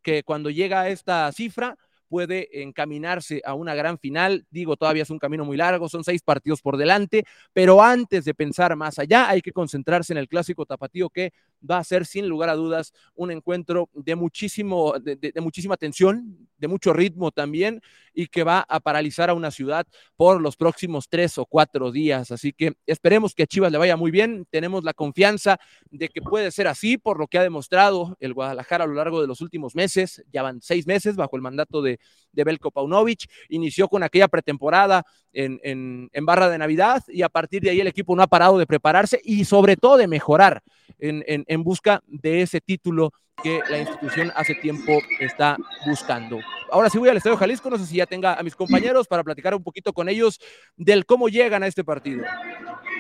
que 0.03 0.23
cuando 0.23 0.51
llega 0.51 0.83
a 0.83 0.89
esta 0.89 1.31
cifra, 1.33 1.77
puede 2.09 2.63
encaminarse 2.63 3.43
a 3.45 3.55
una 3.55 3.75
gran 3.75 3.99
final. 3.99 4.47
Digo, 4.51 4.77
todavía 4.77 5.03
es 5.03 5.11
un 5.11 5.19
camino 5.19 5.45
muy 5.45 5.57
largo, 5.57 5.89
son 5.89 6.05
seis 6.05 6.23
partidos 6.23 6.63
por 6.63 6.77
delante, 6.77 7.25
pero 7.53 7.83
antes 7.83 8.25
de 8.25 8.35
pensar 8.35 8.75
más 8.77 8.99
allá, 8.99 9.29
hay 9.29 9.43
que 9.43 9.53
concentrarse 9.53 10.13
en 10.13 10.19
el 10.19 10.29
clásico 10.29 10.67
tapatío 10.67 11.11
que 11.11 11.33
va 11.69 11.79
a 11.79 11.85
ser 11.85 12.07
sin 12.07 12.29
lugar 12.29 12.49
a 12.49 12.55
dudas 12.55 12.93
un 13.15 13.31
encuentro 13.31 13.89
de 13.95 14.15
muchísimo, 14.15 14.95
de, 15.01 15.33
muchísima 15.41 15.77
tensión, 15.77 16.49
de 16.59 16.69
mucho 16.69 16.93
ritmo 16.93 17.31
también, 17.31 17.81
y 18.15 18.27
que 18.29 18.45
va 18.45 18.65
a 18.69 18.81
paralizar 18.81 19.31
a 19.31 19.35
una 19.35 19.51
ciudad 19.51 19.87
por 20.17 20.41
los 20.41 20.57
próximos 20.57 21.09
tres 21.09 21.39
o 21.39 21.47
cuatro 21.47 21.93
días. 21.93 22.31
Así 22.31 22.53
que 22.53 22.75
esperemos 22.87 23.35
que 23.35 23.43
a 23.43 23.47
Chivas 23.47 23.73
le 23.73 23.79
vaya 23.79 23.97
muy 23.97 24.11
bien. 24.11 24.47
Tenemos 24.51 24.85
la 24.85 24.95
confianza 24.95 25.59
de 25.91 26.09
que 26.09 26.23
puede 26.23 26.51
ser 26.51 26.69
así 26.69 26.97
por 26.99 27.19
lo 27.19 27.27
que 27.27 27.39
ha 27.39 27.43
demostrado 27.43 28.17
el 28.21 28.33
Guadalajara 28.33 28.85
a 28.85 28.87
lo 28.87 28.95
largo 28.95 29.21
de 29.21 29.27
los 29.27 29.41
últimos 29.41 29.75
meses. 29.75 30.25
Ya 30.33 30.43
van 30.43 30.63
seis 30.63 30.87
meses 30.87 31.17
bajo 31.17 31.37
el 31.37 31.43
mandato 31.43 31.83
de, 31.83 31.96
de 32.33 32.45
Belko 32.45 32.71
Paunovic. 32.71 33.29
Inició 33.49 33.89
con 33.89 34.03
aquella 34.03 34.29
pretemporada 34.29 35.05
en, 35.33 35.61
en, 35.63 36.09
en, 36.13 36.27
Barra 36.27 36.49
de 36.49 36.59
Navidad 36.59 37.03
y 37.09 37.23
a 37.23 37.29
partir 37.29 37.63
de 37.63 37.71
ahí 37.71 37.81
el 37.81 37.87
equipo 37.87 38.15
no 38.17 38.23
ha 38.23 38.27
parado 38.27 38.59
de 38.59 38.67
prepararse 38.67 39.21
y 39.25 39.45
sobre 39.45 39.77
todo 39.77 39.97
de 39.97 40.07
mejorar 40.07 40.63
en, 40.99 41.25
en 41.27 41.63
busca 41.63 42.03
de 42.07 42.43
ese 42.43 42.61
título 42.61 43.13
que 43.43 43.61
la 43.69 43.79
institución 43.79 44.33
hace 44.35 44.55
tiempo 44.55 44.99
está 45.21 45.57
buscando. 45.87 46.39
Ahora 46.71 46.91
sí 46.91 46.99
voy 46.99 47.09
al 47.09 47.17
Estadio 47.17 47.37
Jalisco, 47.37 47.71
no 47.71 47.79
sé 47.79 47.87
si 47.87 47.97
ya 47.97 48.07
tenga 48.07 48.35
a 48.35 48.43
mis 48.43 48.57
compañeros 48.57 49.07
para 49.07 49.23
platicar 49.23 49.55
un 49.55 49.63
poquito 49.63 49.93
con 49.93 50.09
ellos 50.09 50.41
del 50.77 51.05
cómo 51.07 51.29
llegan 51.29 51.63
a 51.63 51.67
este 51.67 51.85
partido. 51.85 52.25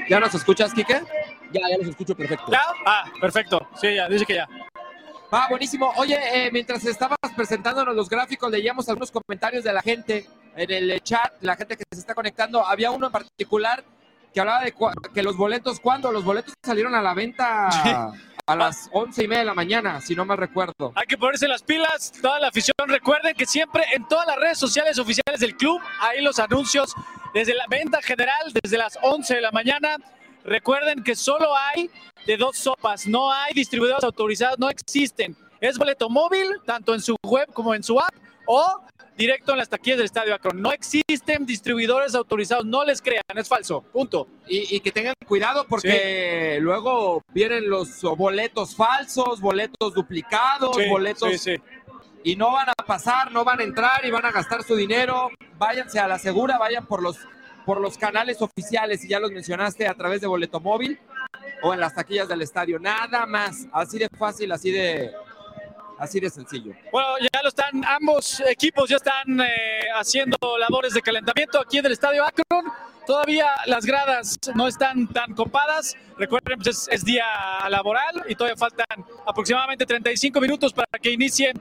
¿Ya 0.09 0.21
nos 0.21 0.35
escuchas, 0.35 0.73
Quique? 0.73 1.01
Ya, 1.53 1.61
ya 1.69 1.79
los 1.79 1.89
escucho 1.89 2.15
perfecto. 2.15 2.53
¿Ya? 2.53 2.61
Ah, 2.85 3.11
perfecto. 3.21 3.67
Sí, 3.81 3.95
ya, 3.95 4.09
dice 4.09 4.25
que 4.25 4.35
ya. 4.35 4.49
Ah, 5.31 5.47
buenísimo. 5.51 5.93
Oye, 5.97 6.19
eh, 6.33 6.51
mientras 6.53 6.85
estabas 6.85 7.19
presentándonos 7.35 7.95
los 7.95 8.09
gráficos, 8.09 8.51
leíamos 8.51 8.89
algunos 8.89 9.11
comentarios 9.11 9.65
de 9.65 9.73
la 9.73 9.83
gente 9.83 10.27
en 10.57 10.71
el 10.71 11.01
chat, 11.03 11.33
la 11.43 11.57
gente 11.57 11.77
que 11.77 11.85
se 11.93 12.01
está 12.01 12.15
conectando. 12.15 12.65
Había 12.65 12.91
uno 12.91 13.07
en 13.07 13.13
particular 13.13 13.85
que 14.33 14.41
hablaba 14.41 14.65
de 14.65 14.75
que 15.15 15.23
los 15.23 15.37
boletos, 15.37 15.81
¿cuándo? 15.81 16.13
Los 16.13 16.25
boletos 16.25 16.55
salieron 16.63 16.95
a 16.95 17.03
la 17.03 17.15
venta 17.15 17.71
sí. 17.71 17.91
a 18.47 18.57
las 18.57 18.89
once 18.93 19.25
y 19.25 19.29
media 19.29 19.41
de 19.41 19.47
la 19.47 19.55
mañana, 19.55 20.01
si 20.01 20.15
no 20.15 20.25
me 20.25 20.37
recuerdo. 20.37 20.93
Hay 20.95 21.07
que 21.07 21.19
ponerse 21.19 21.49
las 21.49 21.63
pilas, 21.63 22.13
toda 22.21 22.39
la 22.39 22.49
afición. 22.49 22.75
Recuerden 22.87 23.35
que 23.35 23.47
siempre 23.47 23.85
en 23.95 24.07
todas 24.07 24.27
las 24.27 24.37
redes 24.37 24.59
sociales 24.59 24.99
oficiales 24.99 25.41
del 25.41 25.57
club, 25.57 25.81
hay 26.01 26.23
los 26.23 26.39
anuncios 26.39 26.95
desde 27.35 27.55
la 27.55 27.65
venta 27.69 28.01
general, 28.03 28.53
desde 28.63 28.79
las 28.79 28.99
11 29.03 29.35
de 29.35 29.41
la 29.41 29.51
mañana. 29.51 29.97
Recuerden 30.45 31.03
que 31.03 31.17
solo 31.17 31.49
hay 31.57 31.91
de 32.27 32.37
dos 32.37 32.57
sopas, 32.57 33.07
no 33.07 33.33
hay 33.33 33.55
distribuidores 33.55 34.05
autorizados, 34.05 34.59
no 34.59 34.69
existen. 34.69 35.37
Es 35.61 35.79
boleto 35.79 36.11
móvil, 36.11 36.61
tanto 36.65 36.93
en 36.93 37.01
su 37.01 37.17
web 37.25 37.49
como 37.53 37.75
en 37.75 37.83
su 37.83 37.99
app, 37.99 38.15
o 38.47 38.81
directo 39.17 39.53
en 39.53 39.59
las 39.59 39.69
taquillas 39.69 39.99
del 39.99 40.07
Estadio 40.07 40.35
Akron. 40.35 40.61
No 40.61 40.73
existen 40.73 41.47
distribuidores 41.47 42.15
autorizados, 42.15 42.67
no 42.67 42.85
les 42.85 43.01
crean, 43.01 43.23
es 43.35 43.49
falso, 43.49 43.83
punto. 43.93 44.29
Y, 44.47 44.77
y 44.77 44.81
que 44.81 44.93
tengan 44.93 45.15
cuidado 45.27 45.67
porque 45.67 46.57
sí. 46.57 46.61
luego 46.61 47.23
vienen 47.33 47.71
los 47.71 48.03
boletos 48.03 48.77
falsos, 48.77 49.41
boletos 49.41 49.95
duplicados, 49.95 50.77
sí, 50.77 50.89
boletos... 50.89 51.41
Sí, 51.41 51.57
y 52.25 52.35
no 52.35 52.51
van 52.51 52.69
a 52.71 52.73
pasar, 52.85 53.31
no 53.31 53.45
van 53.45 53.61
a 53.61 53.63
entrar 53.63 54.05
y 54.05 54.11
van 54.11 54.25
a 54.25 54.33
gastar 54.33 54.65
su 54.65 54.75
dinero. 54.75 55.31
Váyanse 55.59 56.01
a 56.01 56.09
la 56.09 56.19
segura, 56.19 56.59
vayan 56.59 56.85
por 56.85 57.01
los, 57.01 57.19
por 57.67 57.81
los 57.81 57.99
canales 57.99 58.41
oficiales, 58.41 59.05
y 59.05 59.09
ya 59.09 59.21
los 59.21 59.33
mencionaste, 59.33 59.87
a 59.87 59.95
través 59.95 60.23
de 60.23 60.27
boleto 60.27 60.61
móvil 60.61 60.99
o 61.63 61.75
en 61.75 61.81
las 61.81 61.95
taquillas 61.95 62.29
del 62.29 62.41
estadio. 62.41 62.79
Nada 62.79 63.27
más, 63.27 63.67
así 63.73 63.99
de 63.99 64.09
fácil, 64.09 64.53
así 64.53 64.71
de, 64.71 65.13
Así 65.99 66.21
de 66.21 66.29
sencillo. 66.29 66.73
Bueno, 66.93 67.09
ya 67.21 67.43
lo 67.43 67.49
están, 67.49 67.83
ambos 67.85 68.41
equipos 68.41 68.89
ya 68.89 68.97
están 68.97 69.41
eh, 69.41 69.87
haciendo 69.99 70.37
labores 70.59 70.93
de 70.93 71.01
calentamiento 71.01 71.59
aquí 71.59 71.79
en 71.79 71.87
el 71.87 71.93
Estadio 71.93 72.23
Akron. 72.23 72.71
Todavía 73.07 73.47
las 73.67 73.87
gradas 73.87 74.39
no 74.55 74.67
están 74.69 75.09
tan 75.09 75.33
copadas. 75.35 75.95
Recuerden, 76.19 76.59
pues 76.59 76.69
es, 76.69 76.89
es, 76.91 77.05
día 77.05 77.25
laboral 77.71 78.25
y 78.29 78.35
todavía 78.35 78.57
faltan 78.57 78.87
aproximadamente 79.27 79.87
35 79.87 80.41
minutos 80.41 80.73
para 80.73 80.87
que 81.01 81.11
inicie 81.11 81.53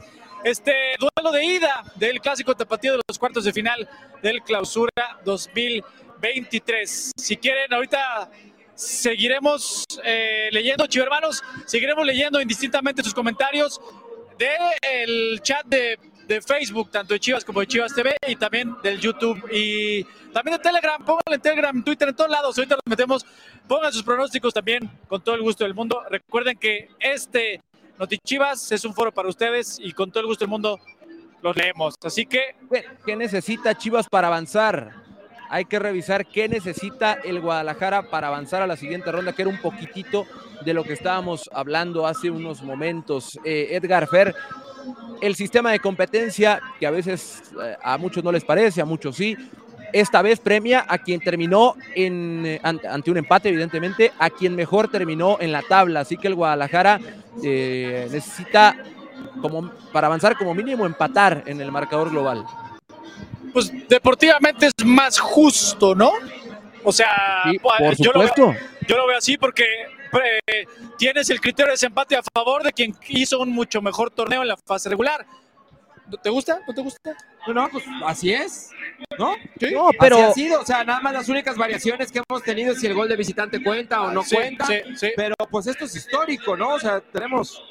este 0.46 0.74
duelo 1.00 1.32
de 1.32 1.44
ida 1.44 1.84
del 1.96 2.22
clásico 2.22 2.56
tapatío 2.56 2.92
de 2.92 3.02
los 3.08 3.18
cuartos 3.18 3.46
de 3.46 3.52
final 3.52 3.90
del 4.22 4.44
clausura 4.44 5.20
2023. 5.26 7.12
Si 7.18 7.38
quieren, 7.38 7.74
ahorita 7.74 8.30
seguiremos 8.76 9.86
eh, 10.04 10.50
leyendo, 10.52 10.86
chivermanos, 10.86 11.44
seguiremos 11.66 12.06
leyendo 12.06 12.40
indistintamente 12.40 13.02
sus 13.02 13.16
comentarios 13.16 13.82
del 14.38 15.42
chat 15.42 15.66
de, 15.66 15.98
de, 16.28 16.42
Facebook, 16.44 16.92
tanto 16.92 17.16
de 17.16 17.20
Chivas 17.20 17.44
como 17.44 17.62
de 17.62 17.66
Chivas 17.66 17.96
TV 17.96 18.16
y 18.28 18.36
también 18.36 18.76
del 18.84 19.00
YouTube 19.00 19.50
y 19.52 20.04
también 20.32 20.58
de 20.58 20.64
Telegram. 20.64 21.04
Pónganle 21.04 21.36
en 21.38 21.42
Telegram, 21.42 21.84
Twitter, 21.84 22.10
en 22.10 22.16
todos 22.16 22.30
lados. 22.30 22.56
Ahorita 22.56 22.76
los 22.76 22.84
metemos. 22.86 23.26
Pongan 23.68 23.92
sus 23.92 24.04
pronósticos 24.04 24.54
también 24.54 24.92
con 25.08 25.24
todo 25.24 25.34
el 25.34 25.42
gusto 25.42 25.64
del 25.64 25.74
mundo. 25.74 26.04
Recuerden 26.08 26.56
que 26.56 26.90
este 27.00 27.64
Notichivas 27.98 28.72
es 28.72 28.84
un 28.84 28.94
foro 28.94 29.12
para 29.12 29.30
ustedes 29.30 29.78
y 29.80 29.92
con 29.94 30.12
todo 30.12 30.22
el 30.22 30.28
gusto 30.28 30.44
del 30.46 30.50
mundo 30.50 30.80
los 31.42 31.56
leemos. 31.56 31.96
Así 32.04 32.26
que. 32.26 32.56
¿Qué 33.06 33.16
necesita 33.16 33.78
Chivas 33.78 34.08
para 34.10 34.28
avanzar? 34.28 35.06
Hay 35.50 35.66
que 35.66 35.80
revisar 35.80 36.26
qué 36.26 36.50
necesita 36.50 37.14
el 37.14 37.40
Guadalajara 37.40 38.10
para 38.10 38.28
avanzar 38.28 38.62
a 38.62 38.68
la 38.68 38.76
siguiente 38.76 39.12
ronda, 39.12 39.34
que 39.34 39.44
era 39.44 39.52
un 39.52 39.62
poquitito 39.62 40.26
de 40.66 40.74
lo 40.74 40.84
que 40.84 40.94
estábamos 40.94 41.50
hablando 41.54 42.08
hace 42.08 42.32
unos 42.32 42.64
momentos. 42.64 43.40
Eh, 43.46 43.70
Edgar 43.72 44.08
Fer, 44.08 44.36
el 45.22 45.36
sistema 45.36 45.72
de 45.72 45.80
competencia, 45.80 46.60
que 46.80 46.88
a 46.88 46.92
veces 46.92 47.44
eh, 47.64 47.78
a 47.82 47.98
muchos 47.98 48.24
no 48.24 48.32
les 48.32 48.44
parece, 48.44 48.82
a 48.82 48.86
muchos 48.86 49.16
sí, 49.16 49.38
esta 49.96 50.22
vez 50.22 50.40
premia 50.40 50.86
a 50.88 50.98
quien 50.98 51.22
terminó 51.22 51.76
en, 51.96 52.46
eh, 52.46 52.60
ante 52.64 53.12
un 53.12 53.18
empate, 53.18 53.50
evidentemente, 53.50 54.12
a 54.20 54.30
quien 54.30 54.56
mejor 54.56 54.90
terminó 54.90 55.38
en 55.40 55.52
la 55.52 55.62
tabla. 55.62 56.02
Así 56.02 56.18
que 56.18 56.28
el 56.28 56.36
Guadalajara 56.36 57.00
eh, 57.44 58.08
necesita, 58.12 58.76
como, 59.42 59.72
para 59.94 60.08
avanzar, 60.08 60.38
como 60.38 60.54
mínimo 60.54 60.86
empatar 60.86 61.44
en 61.46 61.62
el 61.62 61.72
marcador 61.72 62.10
global 62.10 62.46
pues 63.54 63.72
deportivamente 63.88 64.66
es 64.66 64.86
más 64.86 65.18
justo, 65.18 65.96
¿no? 65.96 66.12
O 66.84 66.92
sea, 66.92 67.08
sí, 67.50 67.58
por 67.58 67.96
yo, 67.96 68.12
supuesto. 68.12 68.42
Lo 68.42 68.52
veo, 68.52 68.60
yo 68.86 68.98
lo 68.98 69.08
veo 69.08 69.18
así 69.18 69.38
porque 69.38 69.64
eh, 70.46 70.66
tienes 70.98 71.30
el 71.30 71.40
criterio 71.40 71.68
de 71.68 71.72
desempate 71.72 72.18
a 72.18 72.22
favor 72.34 72.64
de 72.64 72.74
quien 72.74 72.94
hizo 73.08 73.40
un 73.40 73.52
mucho 73.52 73.82
mejor 73.82 74.12
torneo 74.12 74.42
en 74.42 74.50
la 74.50 74.58
fase 74.58 74.90
regular. 74.90 75.26
¿Te 76.22 76.30
gusta? 76.30 76.60
¿No 76.68 76.74
te 76.74 76.82
gusta? 76.82 77.16
No, 77.48 77.54
no, 77.54 77.70
pues 77.70 77.86
así 78.06 78.34
es. 78.34 78.72
¿No? 79.18 79.36
¿Sí? 79.60 79.72
No, 79.72 79.90
pero. 80.00 80.18
Así 80.18 80.26
ha 80.26 80.34
sido. 80.34 80.62
O 80.62 80.66
sea, 80.66 80.84
nada 80.84 81.00
más 81.00 81.14
las 81.14 81.30
únicas 81.30 81.56
variaciones 81.58 82.12
que 82.12 82.22
hemos 82.28 82.44
tenido 82.44 82.74
es 82.74 82.80
si 82.80 82.88
el 82.88 82.94
gol 82.94 83.08
de 83.08 83.16
visitante 83.16 83.62
cuenta 83.64 84.02
o 84.02 84.12
no 84.12 84.24
sí, 84.24 84.36
cuenta. 84.36 84.66
Sí. 84.66 85.12
Pero 85.16 85.36
pues 85.50 85.68
esto 85.68 85.86
es 85.86 85.96
histórico, 85.96 86.56
¿no? 86.58 86.74
O 86.74 86.80
sea, 86.80 87.00
tenemos 87.02 87.62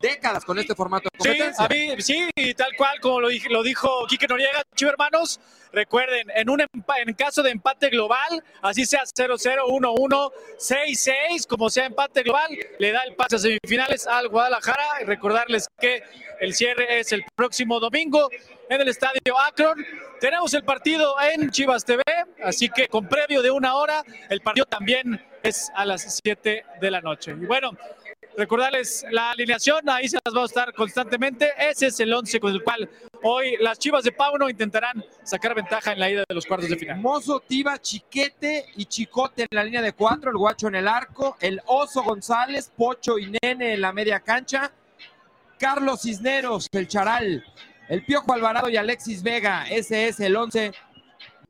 décadas 0.00 0.44
con 0.44 0.58
este 0.58 0.74
formato 0.74 1.08
de 1.12 1.18
competencia. 1.18 1.66
Sí, 1.68 1.90
a 1.90 1.94
mí, 1.96 2.02
sí, 2.02 2.54
tal 2.54 2.74
cual 2.76 3.00
como 3.00 3.20
lo, 3.20 3.28
lo 3.50 3.62
dijo 3.62 4.06
Quique 4.08 4.26
Noriega, 4.28 4.62
Chivo 4.74 4.90
hermanos, 4.90 5.40
recuerden, 5.72 6.28
en 6.34 6.50
un 6.50 6.60
en 6.60 7.14
caso 7.14 7.42
de 7.42 7.50
empate 7.50 7.88
global, 7.88 8.42
así 8.62 8.84
sea 8.84 9.02
0-0, 9.04 9.38
1-1, 9.66 10.32
6-6, 10.58 11.46
como 11.46 11.70
sea 11.70 11.86
empate 11.86 12.22
global, 12.22 12.48
le 12.78 12.92
da 12.92 13.02
el 13.02 13.14
pase 13.14 13.36
a 13.36 13.38
semifinales 13.38 14.06
al 14.06 14.28
Guadalajara. 14.28 15.02
Y 15.02 15.04
recordarles 15.04 15.68
que 15.78 16.02
el 16.40 16.54
cierre 16.54 17.00
es 17.00 17.12
el 17.12 17.24
próximo 17.34 17.80
domingo 17.80 18.28
en 18.68 18.80
el 18.80 18.88
estadio 18.88 19.38
Akron. 19.46 19.84
Tenemos 20.20 20.54
el 20.54 20.64
partido 20.64 21.14
en 21.20 21.50
Chivas 21.50 21.84
TV, 21.84 22.02
así 22.42 22.70
que 22.70 22.88
con 22.88 23.06
previo 23.06 23.42
de 23.42 23.50
una 23.50 23.74
hora, 23.74 24.02
el 24.30 24.40
partido 24.40 24.64
también 24.64 25.20
es 25.42 25.70
a 25.74 25.84
las 25.84 26.20
7 26.24 26.64
de 26.80 26.90
la 26.90 27.02
noche. 27.02 27.32
Y 27.32 27.44
bueno, 27.44 27.72
recordarles 28.36 29.04
la 29.10 29.32
alineación, 29.32 29.88
ahí 29.90 30.08
se 30.08 30.18
las 30.24 30.34
va 30.34 30.42
a 30.42 30.46
estar 30.46 30.72
constantemente. 30.72 31.52
Ese 31.58 31.88
es 31.88 32.00
el 32.00 32.12
11 32.12 32.40
con 32.40 32.52
el 32.52 32.62
cual 32.62 32.88
hoy 33.22 33.56
las 33.60 33.78
Chivas 33.78 34.04
de 34.04 34.12
Pauno 34.12 34.48
intentarán 34.48 35.04
sacar 35.22 35.54
ventaja 35.54 35.92
en 35.92 35.98
la 35.98 36.08
ida 36.10 36.24
de 36.26 36.34
los 36.34 36.46
cuartos 36.46 36.70
de 36.70 36.76
final. 36.76 36.98
Mozo, 36.98 37.40
Tiva, 37.40 37.78
Chiquete 37.78 38.66
y 38.76 38.86
Chicote 38.86 39.42
en 39.42 39.48
la 39.50 39.64
línea 39.64 39.82
de 39.82 39.92
cuatro, 39.92 40.30
el 40.30 40.38
Guacho 40.38 40.68
en 40.68 40.76
el 40.76 40.88
arco, 40.88 41.36
el 41.40 41.60
Oso 41.66 42.02
González, 42.02 42.72
Pocho 42.74 43.18
y 43.18 43.36
Nene 43.42 43.74
en 43.74 43.80
la 43.82 43.92
media 43.92 44.20
cancha, 44.20 44.72
Carlos 45.58 46.02
Cisneros, 46.02 46.68
el 46.72 46.88
Charal, 46.88 47.44
el 47.88 48.04
Piojo 48.04 48.32
Alvarado 48.32 48.68
y 48.68 48.76
Alexis 48.76 49.22
Vega. 49.22 49.66
Ese 49.68 50.08
es 50.08 50.20
el 50.20 50.36
11 50.36 50.72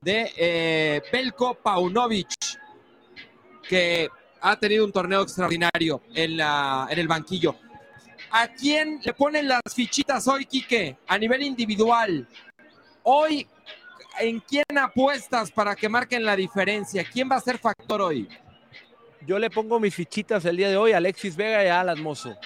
de 0.01 0.33
eh, 0.37 1.03
Belko 1.13 1.55
Paunovic, 1.55 2.29
que 3.69 4.09
ha 4.41 4.57
tenido 4.59 4.85
un 4.85 4.93
torneo 4.93 5.23
extraordinario 5.23 6.03
en, 6.15 6.41
el 6.99 7.09
banquillo. 7.09 7.57
¿A 8.31 8.49
quién 8.49 9.01
le 9.03 9.13
ponen 9.15 9.49
las 9.49 9.63
fichitas 9.75 10.29
hoy, 10.29 10.47
Quique? 10.47 10.99
A 11.07 11.19
nivel 11.19 11.43
individual. 11.43 12.29
Hoy, 13.03 13.47
¿en 14.21 14.41
quién 14.41 14.65
apuestas 14.79 15.51
para 15.51 15.75
que 15.75 15.89
marquen 15.89 16.25
la 16.25 16.37
diferencia? 16.37 17.05
¿Quién 17.11 17.31
va 17.31 17.37
a 17.37 17.41
ser 17.41 17.59
factor 17.59 18.03
hoy? 18.03 18.29
Yo 19.27 19.39
le 19.39 19.51
pongo 19.51 19.81
mis 19.81 19.95
fichitas 19.95 20.45
el 20.45 20.57
día 20.57 20.69
de 20.69 20.77
hoy 20.77 20.93
a 20.93 20.99
Alexis 20.99 21.35
Vega 21.35 21.65
y 21.65 21.69
a 21.69 21.81
Alan 21.81 22.01
Mozo. 22.03 22.37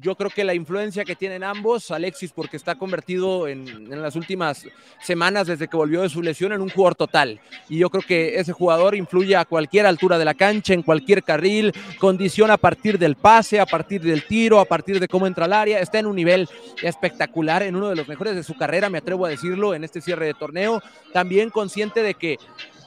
Yo 0.00 0.14
creo 0.16 0.30
que 0.30 0.44
la 0.44 0.54
influencia 0.54 1.04
que 1.04 1.16
tienen 1.16 1.44
ambos, 1.44 1.90
Alexis 1.90 2.32
porque 2.32 2.56
está 2.56 2.74
convertido 2.74 3.48
en, 3.48 3.68
en, 3.68 4.02
las 4.02 4.16
últimas 4.16 4.66
semanas 5.00 5.46
desde 5.46 5.68
que 5.68 5.76
volvió 5.76 6.02
de 6.02 6.08
su 6.08 6.22
lesión 6.22 6.52
en 6.52 6.60
un 6.60 6.68
jugador 6.68 6.94
total. 6.94 7.40
Y 7.68 7.78
yo 7.78 7.90
creo 7.90 8.02
que 8.06 8.38
ese 8.38 8.52
jugador 8.52 8.94
influye 8.94 9.36
a 9.36 9.44
cualquier 9.44 9.86
altura 9.86 10.18
de 10.18 10.24
la 10.24 10.34
cancha, 10.34 10.74
en 10.74 10.82
cualquier 10.82 11.22
carril, 11.22 11.72
condiciona 11.98 12.54
a 12.54 12.58
partir 12.58 12.98
del 12.98 13.16
pase, 13.16 13.60
a 13.60 13.66
partir 13.66 14.00
del 14.02 14.26
tiro, 14.26 14.60
a 14.60 14.64
partir 14.64 15.00
de 15.00 15.08
cómo 15.08 15.26
entra 15.26 15.44
al 15.44 15.52
área. 15.52 15.80
Está 15.80 15.98
en 15.98 16.06
un 16.06 16.16
nivel 16.16 16.48
espectacular, 16.82 17.62
en 17.62 17.76
uno 17.76 17.88
de 17.88 17.96
los 17.96 18.08
mejores 18.08 18.34
de 18.34 18.42
su 18.42 18.56
carrera, 18.56 18.90
me 18.90 18.98
atrevo 18.98 19.26
a 19.26 19.30
decirlo, 19.30 19.74
en 19.74 19.84
este 19.84 20.00
cierre 20.00 20.26
de 20.26 20.34
torneo. 20.34 20.82
También 21.12 21.50
consciente 21.50 22.02
de 22.02 22.14
que 22.14 22.38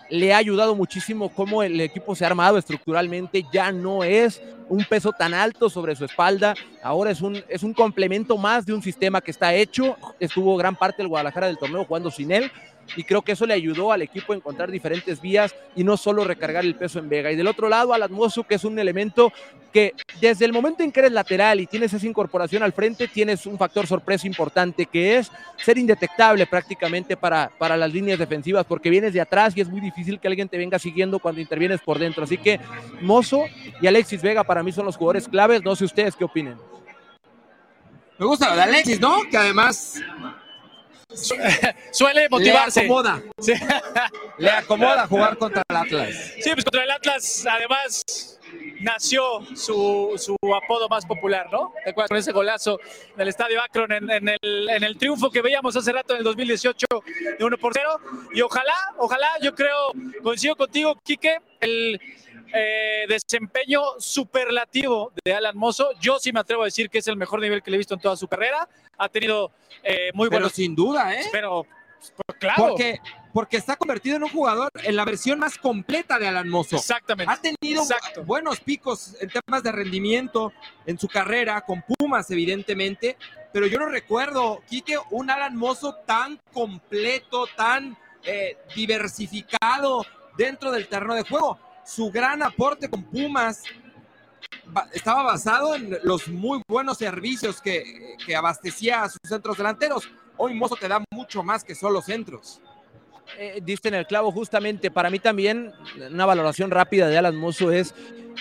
le 0.09 0.33
ha 0.33 0.37
ayudado 0.37 0.75
muchísimo 0.75 1.29
cómo 1.29 1.63
el 1.63 1.79
equipo 1.81 2.15
se 2.15 2.23
ha 2.23 2.27
armado 2.27 2.57
estructuralmente, 2.57 3.45
ya 3.51 3.71
no 3.71 4.03
es 4.03 4.41
un 4.69 4.83
peso 4.85 5.11
tan 5.11 5.33
alto 5.33 5.69
sobre 5.69 5.95
su 5.95 6.05
espalda, 6.05 6.53
ahora 6.83 7.11
es 7.11 7.21
un, 7.21 7.41
es 7.47 7.63
un 7.63 7.73
complemento 7.73 8.37
más 8.37 8.65
de 8.65 8.73
un 8.73 8.81
sistema 8.81 9.21
que 9.21 9.31
está 9.31 9.53
hecho, 9.53 9.95
estuvo 10.19 10.57
gran 10.57 10.75
parte 10.75 10.97
del 10.97 11.07
Guadalajara 11.07 11.47
del 11.47 11.57
torneo 11.57 11.85
jugando 11.85 12.11
sin 12.11 12.31
él, 12.31 12.51
y 12.95 13.03
creo 13.03 13.21
que 13.21 13.33
eso 13.33 13.45
le 13.45 13.53
ayudó 13.53 13.91
al 13.91 14.01
equipo 14.01 14.33
a 14.33 14.35
encontrar 14.35 14.71
diferentes 14.71 15.19
vías 15.19 15.53
y 15.75 15.83
no 15.83 15.97
solo 15.97 16.23
recargar 16.23 16.63
el 16.63 16.75
peso 16.75 16.99
en 16.99 17.09
Vega. 17.09 17.31
Y 17.31 17.35
del 17.35 17.47
otro 17.47 17.67
lado, 17.67 17.93
al 17.93 18.03
Atmoso, 18.03 18.43
que 18.43 18.55
es 18.55 18.63
un 18.63 18.79
elemento 18.79 19.33
que 19.73 19.93
desde 20.21 20.45
el 20.45 20.53
momento 20.53 20.81
en 20.81 20.91
que 20.91 21.01
eres 21.01 21.11
lateral 21.11 21.59
y 21.59 21.67
tienes 21.67 21.93
esa 21.93 22.07
incorporación 22.07 22.63
al 22.63 22.71
frente, 22.71 23.07
tienes 23.07 23.45
un 23.45 23.57
factor 23.57 23.85
sorpresa 23.85 24.25
importante 24.25 24.85
que 24.85 25.17
es 25.17 25.31
ser 25.57 25.77
indetectable 25.77 26.47
prácticamente 26.47 27.17
para, 27.17 27.51
para 27.57 27.75
las 27.75 27.91
líneas 27.91 28.17
defensivas, 28.17 28.65
porque 28.65 28.89
vienes 28.89 29.13
de 29.13 29.21
atrás 29.21 29.55
y 29.55 29.61
es 29.61 29.69
muy 29.69 29.81
difícil 29.81 30.19
que 30.19 30.27
alguien 30.27 30.47
te 30.47 30.57
venga 30.57 30.79
siguiendo 30.79 31.19
cuando 31.19 31.41
intervienes 31.41 31.81
por 31.81 31.99
dentro. 31.99 32.23
Así 32.23 32.37
que 32.37 32.59
Mozo 33.01 33.43
y 33.81 33.87
Alexis 33.87 34.21
Vega 34.21 34.43
para 34.43 34.56
mí 34.63 34.71
son 34.71 34.85
los 34.85 34.97
jugadores 34.97 35.27
claves. 35.27 35.63
No 35.63 35.75
sé 35.75 35.85
ustedes 35.85 36.15
qué 36.15 36.23
opinen. 36.23 36.57
Me 38.17 38.25
gusta 38.25 38.49
lo 38.49 38.55
de 38.55 38.63
Alexis, 38.63 38.99
¿no? 38.99 39.17
Que 39.29 39.37
además 39.37 40.01
suele 41.91 42.27
motivarse. 42.29 42.81
Le 42.81 42.85
acomoda. 42.85 43.21
Sí. 43.39 43.53
Le 44.37 44.49
acomoda 44.49 45.07
jugar 45.07 45.37
contra 45.37 45.63
el 45.67 45.75
Atlas. 45.75 46.15
Sí, 46.39 46.51
pues 46.53 46.63
contra 46.63 46.83
el 46.83 46.91
Atlas, 46.91 47.45
además, 47.49 48.37
nació 48.81 49.41
su, 49.55 50.13
su 50.17 50.35
apodo 50.53 50.87
más 50.89 51.05
popular, 51.05 51.47
¿no? 51.51 51.73
¿Te 51.83 51.91
acuerdas 51.91 52.09
con 52.09 52.17
ese 52.17 52.31
golazo 52.31 52.79
del 53.15 53.27
Estadio 53.27 53.61
Akron 53.61 53.91
en, 53.91 54.09
en, 54.09 54.29
el, 54.29 54.69
en, 54.69 54.83
el, 54.83 54.97
triunfo 54.97 55.31
que 55.31 55.41
veíamos 55.41 55.75
hace 55.75 55.91
rato 55.91 56.13
en 56.13 56.19
el 56.19 56.23
2018 56.23 56.85
de 57.39 57.43
1 57.43 57.57
por 57.57 57.73
0? 57.73 57.99
Y 58.33 58.41
ojalá, 58.41 58.75
ojalá, 58.97 59.27
yo 59.41 59.55
creo, 59.55 59.91
coincido 60.21 60.55
contigo, 60.55 60.95
Quique, 61.03 61.37
el 61.59 61.99
eh, 62.53 63.05
desempeño 63.07 63.81
superlativo 63.99 65.11
de 65.23 65.33
Alan 65.33 65.57
Mozo. 65.57 65.89
Yo 65.99 66.19
sí 66.19 66.31
me 66.31 66.39
atrevo 66.39 66.63
a 66.63 66.65
decir 66.65 66.89
que 66.89 66.99
es 66.99 67.07
el 67.07 67.17
mejor 67.17 67.41
nivel 67.41 67.61
que 67.61 67.71
le 67.71 67.75
he 67.75 67.77
visto 67.77 67.93
en 67.93 67.99
toda 67.99 68.15
su 68.15 68.27
carrera. 68.27 68.67
Ha 68.97 69.09
tenido 69.09 69.51
eh, 69.83 70.11
muy 70.13 70.29
buenos. 70.29 70.51
Pero 70.51 70.55
sin 70.55 70.75
duda, 70.75 71.13
¿eh? 71.13 71.25
Pero, 71.31 71.65
pues, 71.65 72.37
claro. 72.39 72.67
Porque, 72.67 72.99
porque 73.33 73.57
está 73.57 73.75
convertido 73.75 74.15
en 74.15 74.23
un 74.23 74.29
jugador 74.29 74.69
en 74.75 74.95
la 74.95 75.05
versión 75.05 75.39
más 75.39 75.57
completa 75.57 76.19
de 76.19 76.27
Alan 76.27 76.49
Mozo. 76.49 76.75
Exactamente. 76.75 77.31
Ha 77.31 77.37
tenido 77.37 77.83
Exacto. 77.83 78.23
buenos 78.23 78.59
picos 78.59 79.15
en 79.19 79.29
temas 79.29 79.63
de 79.63 79.71
rendimiento 79.71 80.53
en 80.85 80.97
su 80.97 81.07
carrera, 81.07 81.61
con 81.61 81.83
Pumas, 81.83 82.29
evidentemente. 82.31 83.17
Pero 83.51 83.67
yo 83.67 83.79
no 83.79 83.87
recuerdo, 83.87 84.61
Quique, 84.67 84.97
un 85.11 85.29
Alan 85.29 85.55
Mozo 85.55 85.95
tan 86.05 86.39
completo, 86.53 87.47
tan 87.55 87.97
eh, 88.23 88.57
diversificado 88.75 90.05
dentro 90.37 90.71
del 90.71 90.87
terreno 90.87 91.15
de 91.15 91.23
juego 91.23 91.59
su 91.87 92.11
gran 92.11 92.43
aporte 92.43 92.89
con 92.89 93.03
Pumas 93.03 93.63
estaba 94.93 95.23
basado 95.23 95.73
en 95.73 95.97
los 96.03 96.27
muy 96.27 96.61
buenos 96.67 96.97
servicios 96.97 97.61
que, 97.61 98.17
que, 98.25 98.35
abastecía 98.35 99.03
a 99.03 99.09
sus 99.09 99.19
centros 99.23 99.57
delanteros. 99.57 100.09
Hoy 100.35 100.53
Mozo 100.53 100.75
te 100.75 100.87
da 100.87 101.03
mucho 101.11 101.43
más 101.43 101.63
que 101.63 101.73
solo 101.73 102.01
centros. 102.01 102.61
Eh, 103.37 103.61
diste 103.63 103.87
en 103.87 103.95
el 103.95 104.05
clavo 104.05 104.31
justamente. 104.31 104.91
Para 104.91 105.09
mí 105.09 105.19
también 105.19 105.73
una 106.11 106.25
valoración 106.25 106.71
rápida 106.71 107.07
de 107.07 107.17
Alan 107.17 107.35
Mozo 107.35 107.71
es 107.71 107.95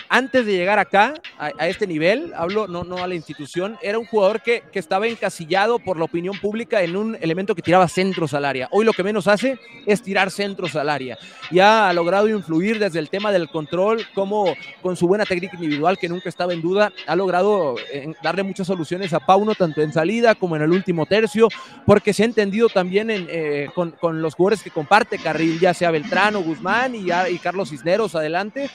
antes 0.09 0.46
de 0.46 0.52
llegar 0.52 0.78
acá, 0.78 1.14
a, 1.38 1.50
a, 1.59 1.68
este 1.68 1.87
nivel, 1.87 2.32
hablo 2.37 2.66
no, 2.66 2.85
no 2.85 2.98
a 2.98 3.06
la 3.06 3.14
institución, 3.14 3.78
era 3.82 3.98
un 3.98 4.06
jugador 4.06 4.42
que, 4.42 4.62
que, 4.72 4.78
estaba 4.78 5.06
encasillado 5.06 5.78
por 5.78 5.98
la 5.98 6.04
opinión 6.04 6.38
pública 6.38 6.82
en 6.82 6.96
un 6.96 7.16
elemento 7.20 7.54
que 7.54 7.62
tiraba 7.62 7.88
centros 7.88 8.35
al 8.35 8.44
área. 8.44 8.68
Hoy 8.70 8.85
lo 8.85 8.92
que 8.92 9.02
menos 9.02 9.26
hace 9.26 9.59
es 9.87 10.02
tirar 10.02 10.30
centros 10.30 10.76
al 10.76 10.88
área. 10.88 11.18
Ya 11.50 11.88
ha 11.88 11.92
logrado 11.92 12.28
influir 12.28 12.78
desde 12.78 12.98
el 12.98 13.09
tema 13.09 13.32
del 13.32 13.48
control, 13.48 14.06
como 14.14 14.54
con 14.82 14.96
su 14.96 15.06
buena 15.06 15.24
técnica 15.24 15.56
individual, 15.56 15.98
que 15.98 16.09
nunca 16.09 16.28
estaba 16.28 16.52
en 16.52 16.62
duda, 16.62 16.92
ha 17.06 17.16
logrado 17.16 17.76
eh, 17.92 18.12
darle 18.22 18.42
muchas 18.42 18.66
soluciones 18.66 19.12
a 19.12 19.20
Pauno, 19.20 19.54
tanto 19.54 19.80
en 19.80 19.92
salida 19.92 20.35
como 20.35 20.56
en 20.56 20.62
el 20.62 20.70
último 20.70 21.06
tercio, 21.06 21.48
porque 21.85 22.12
se 22.12 22.22
ha 22.22 22.26
entendido 22.26 22.68
también 22.68 23.11
en, 23.11 23.26
eh, 23.30 23.68
con, 23.74 23.92
con, 23.92 24.22
los 24.22 24.35
jugadores 24.35 24.62
que 24.62 24.70
comparte 24.70 25.18
carril, 25.18 25.59
ya 25.61 25.74
sea 25.74 25.90
Beltrano, 25.90 26.42
Guzmán 26.42 26.94
y, 26.94 27.09
y 27.30 27.38
Carlos 27.38 27.70
Cisneros 27.70 28.14
adelante. 28.14 28.70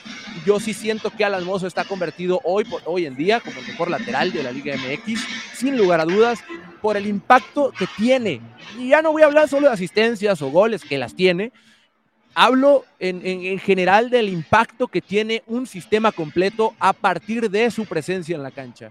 Yo 0.46 0.60
sí 0.60 0.74
siento 0.74 1.10
que 1.16 1.24
Alan 1.24 1.44
Mozo 1.44 1.66
está 1.66 1.84
convertido 1.84 2.40
hoy, 2.44 2.64
hoy 2.84 3.06
en 3.06 3.16
día 3.16 3.40
como 3.40 3.60
el 3.60 3.66
mejor 3.66 3.90
lateral 3.90 4.32
de 4.32 4.42
la 4.42 4.52
Liga 4.52 4.74
MX, 4.76 5.20
sin 5.54 5.76
lugar 5.76 6.00
a 6.00 6.04
dudas, 6.04 6.42
por 6.80 6.96
el 6.96 7.06
impacto 7.06 7.72
que 7.72 7.86
tiene. 7.96 8.40
Y 8.78 8.88
ya 8.88 9.02
no 9.02 9.12
voy 9.12 9.22
a 9.22 9.26
hablar 9.26 9.48
solo 9.48 9.68
de 9.68 9.74
asistencias 9.74 10.42
o 10.42 10.48
goles, 10.48 10.82
que 10.82 10.98
las 10.98 11.14
tiene. 11.14 11.52
Hablo 12.34 12.84
en, 12.98 13.24
en, 13.26 13.44
en 13.44 13.58
general 13.58 14.10
del 14.10 14.28
impacto 14.28 14.88
que 14.88 15.00
tiene 15.00 15.42
un 15.46 15.66
sistema 15.66 16.12
completo 16.12 16.74
a 16.80 16.92
partir 16.92 17.50
de 17.50 17.70
su 17.70 17.84
presencia 17.86 18.34
en 18.34 18.42
la 18.42 18.50
cancha. 18.50 18.90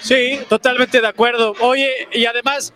Sí, 0.00 0.38
totalmente 0.48 1.00
de 1.00 1.06
acuerdo. 1.06 1.54
Oye, 1.60 2.08
y 2.12 2.26
además, 2.26 2.74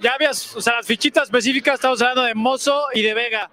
ya 0.00 0.14
habías, 0.14 0.56
o 0.56 0.60
sea, 0.60 0.76
las 0.76 0.86
fichitas 0.86 1.24
específicas, 1.24 1.74
estamos 1.74 2.00
hablando 2.00 2.22
de 2.22 2.34
Mozo 2.34 2.86
y 2.94 3.02
de 3.02 3.14
Vega. 3.14 3.50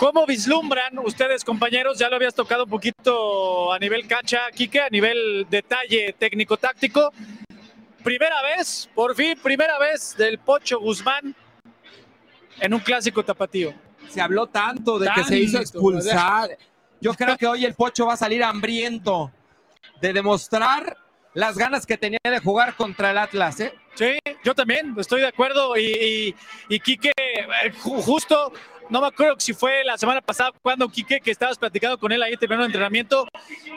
¿Cómo 0.00 0.24
vislumbran 0.24 0.98
ustedes, 1.00 1.44
compañeros? 1.44 1.98
Ya 1.98 2.08
lo 2.08 2.16
habías 2.16 2.34
tocado 2.34 2.64
un 2.64 2.70
poquito 2.70 3.70
a 3.70 3.78
nivel 3.78 4.06
cancha, 4.08 4.50
Quique, 4.50 4.80
a 4.80 4.88
nivel 4.88 5.46
detalle 5.50 6.14
técnico-táctico. 6.18 7.12
Primera 8.02 8.40
vez, 8.40 8.88
por 8.94 9.14
fin, 9.14 9.38
primera 9.42 9.78
vez 9.78 10.16
del 10.16 10.38
Pocho 10.38 10.80
Guzmán 10.80 11.36
en 12.60 12.72
un 12.72 12.80
clásico 12.80 13.22
tapatío. 13.22 13.74
Se 14.08 14.22
habló 14.22 14.46
tanto 14.46 14.98
de 14.98 15.04
tanto, 15.04 15.20
que 15.20 15.28
se 15.28 15.38
hizo 15.38 15.58
expulsar. 15.58 16.56
Yo 16.98 17.12
creo 17.12 17.36
que 17.36 17.46
hoy 17.46 17.66
el 17.66 17.74
Pocho 17.74 18.06
va 18.06 18.14
a 18.14 18.16
salir 18.16 18.42
hambriento 18.42 19.30
de 20.00 20.14
demostrar 20.14 20.96
las 21.34 21.58
ganas 21.58 21.84
que 21.84 21.98
tenía 21.98 22.18
de 22.24 22.38
jugar 22.38 22.74
contra 22.74 23.10
el 23.10 23.18
Atlas, 23.18 23.60
¿eh? 23.60 23.74
Sí, 23.96 24.18
yo 24.44 24.54
también 24.54 24.94
estoy 24.96 25.20
de 25.20 25.26
acuerdo 25.26 25.76
y, 25.76 25.82
y, 25.82 26.74
y 26.74 26.80
Quique, 26.80 27.12
justo 27.82 28.54
no 28.90 29.00
me 29.00 29.06
acuerdo 29.06 29.36
si 29.38 29.54
fue 29.54 29.84
la 29.84 29.96
semana 29.96 30.20
pasada 30.20 30.52
cuando 30.60 30.88
Quique, 30.88 31.20
que 31.20 31.30
estabas 31.30 31.56
platicando 31.56 31.98
con 31.98 32.12
él 32.12 32.22
ahí 32.22 32.36
terminando 32.36 32.64
el 32.64 32.70
entrenamiento, 32.70 33.26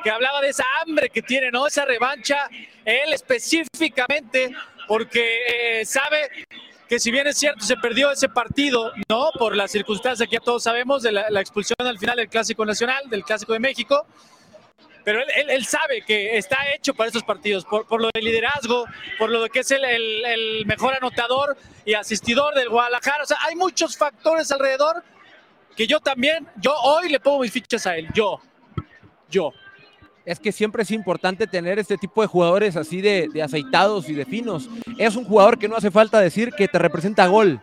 que 0.04 0.10
hablaba 0.10 0.42
de 0.42 0.50
esa 0.50 0.66
hambre 0.82 1.10
que 1.10 1.22
tiene, 1.22 1.52
¿no? 1.52 1.68
Esa 1.68 1.86
revancha, 1.86 2.50
él 2.84 3.14
específicamente, 3.14 4.54
porque 4.88 5.82
eh, 5.82 5.86
sabe 5.86 6.30
que 6.90 7.00
si 7.00 7.12
bien 7.12 7.28
es 7.28 7.38
cierto, 7.38 7.64
se 7.64 7.78
perdió 7.78 8.12
ese 8.12 8.28
partido, 8.28 8.92
¿no? 9.08 9.32
Por 9.38 9.56
la 9.56 9.68
circunstancia 9.68 10.26
que 10.26 10.34
ya 10.34 10.40
todos 10.40 10.64
sabemos 10.64 11.04
de 11.04 11.12
la 11.12 11.40
expulsión 11.40 11.78
al 11.80 11.98
final 11.98 12.18
del 12.18 12.28
Clásico 12.28 12.66
Nacional, 12.66 13.10
del 13.10 13.24
Clásico 13.24 13.54
de 13.54 13.60
México, 13.60 14.06
pero 15.04 15.20
él, 15.20 15.28
él, 15.36 15.50
él, 15.50 15.66
sabe 15.66 16.02
que 16.02 16.38
está 16.38 16.58
hecho 16.76 16.94
para 16.94 17.08
estos 17.08 17.24
partidos, 17.24 17.66
por, 17.66 17.86
por 17.88 18.02
lo 18.02 18.10
del 18.14 18.24
liderazgo, 18.24 18.86
por 19.18 19.30
lo 19.30 19.44
de 19.44 19.50
que 19.50 19.60
es 19.60 19.72
el, 19.72 19.84
el, 19.84 20.26
el, 20.26 20.66
mejor 20.66 20.94
anotador 20.94 21.58
y 21.86 21.94
asistidor 21.94 22.54
del 22.56 22.70
Guadalajara. 22.70 23.24
O 23.24 23.26
sea, 23.26 23.38
hay 23.44 23.56
muchos 23.56 23.98
factores 23.98 24.52
alrededor 24.52 25.04
que 25.76 25.88
yo 25.88 26.00
también, 26.00 26.48
yo 26.58 26.74
hoy 26.84 27.10
le 27.10 27.20
pongo 27.20 27.40
mis 27.40 27.52
fichas 27.52 27.86
a 27.88 27.98
él, 27.98 28.08
yo, 28.14 28.40
yo. 29.30 29.52
Es 30.26 30.40
que 30.40 30.54
siempre 30.54 30.84
es 30.84 30.92
importante 30.92 31.48
tener 31.48 31.80
este 31.80 31.98
tipo 31.98 32.22
de 32.22 32.28
jugadores 32.28 32.78
así 32.78 33.02
de, 33.02 33.28
de 33.34 33.44
aceitados 33.44 34.08
y 34.08 34.14
de 34.14 34.24
finos. 34.24 34.70
Es 34.98 35.18
un 35.18 35.26
jugador 35.26 35.60
que 35.60 35.68
no 35.68 35.76
hace 35.76 35.92
falta 35.92 36.22
decir 36.22 36.52
que 36.54 36.70
te 36.70 36.80
representa 36.80 37.28
gol. 37.28 37.60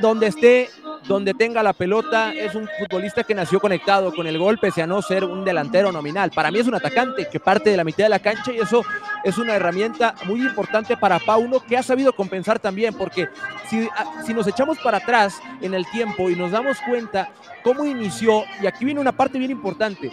Donde 0.00 0.26
esté, 0.26 0.70
donde 1.06 1.34
tenga 1.34 1.62
la 1.62 1.72
pelota, 1.72 2.32
es 2.32 2.54
un 2.54 2.68
futbolista 2.78 3.22
que 3.22 3.34
nació 3.34 3.60
conectado 3.60 4.12
con 4.12 4.26
el 4.26 4.38
gol, 4.38 4.58
pese 4.58 4.82
a 4.82 4.86
no 4.86 5.00
ser 5.02 5.24
un 5.24 5.44
delantero 5.44 5.92
nominal. 5.92 6.30
Para 6.30 6.50
mí 6.50 6.58
es 6.58 6.66
un 6.66 6.74
atacante 6.74 7.28
que 7.28 7.38
parte 7.38 7.70
de 7.70 7.76
la 7.76 7.84
mitad 7.84 8.04
de 8.04 8.10
la 8.10 8.18
cancha 8.18 8.52
y 8.52 8.58
eso 8.58 8.82
es 9.22 9.38
una 9.38 9.54
herramienta 9.54 10.14
muy 10.24 10.40
importante 10.40 10.96
para 10.96 11.18
Pauno 11.18 11.60
que 11.60 11.76
ha 11.76 11.82
sabido 11.82 12.12
compensar 12.12 12.58
también, 12.58 12.94
porque 12.94 13.28
si, 13.68 13.88
si 14.26 14.34
nos 14.34 14.46
echamos 14.46 14.78
para 14.78 14.98
atrás 14.98 15.40
en 15.60 15.74
el 15.74 15.86
tiempo 15.86 16.28
y 16.28 16.36
nos 16.36 16.50
damos 16.50 16.78
cuenta 16.80 17.28
cómo 17.62 17.84
inició, 17.84 18.44
y 18.60 18.66
aquí 18.66 18.84
viene 18.84 19.00
una 19.00 19.12
parte 19.12 19.38
bien 19.38 19.50
importante, 19.50 20.10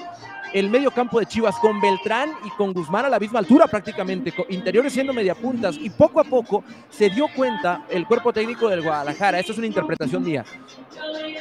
el 0.53 0.69
medio 0.69 0.91
campo 0.91 1.19
de 1.19 1.25
Chivas 1.25 1.55
con 1.57 1.79
Beltrán 1.79 2.31
y 2.45 2.49
con 2.51 2.73
Guzmán 2.73 3.05
a 3.05 3.09
la 3.09 3.19
misma 3.19 3.39
altura 3.39 3.67
prácticamente, 3.67 4.33
interiores 4.49 4.93
siendo 4.93 5.13
mediapuntas 5.13 5.77
y 5.77 5.89
poco 5.89 6.19
a 6.19 6.23
poco 6.23 6.63
se 6.89 7.09
dio 7.09 7.27
cuenta 7.35 7.85
el 7.89 8.05
cuerpo 8.05 8.33
técnico 8.33 8.67
del 8.67 8.81
Guadalajara, 8.81 9.39
esto 9.39 9.51
es 9.53 9.57
una 9.57 9.67
interpretación 9.67 10.23
mía, 10.23 10.43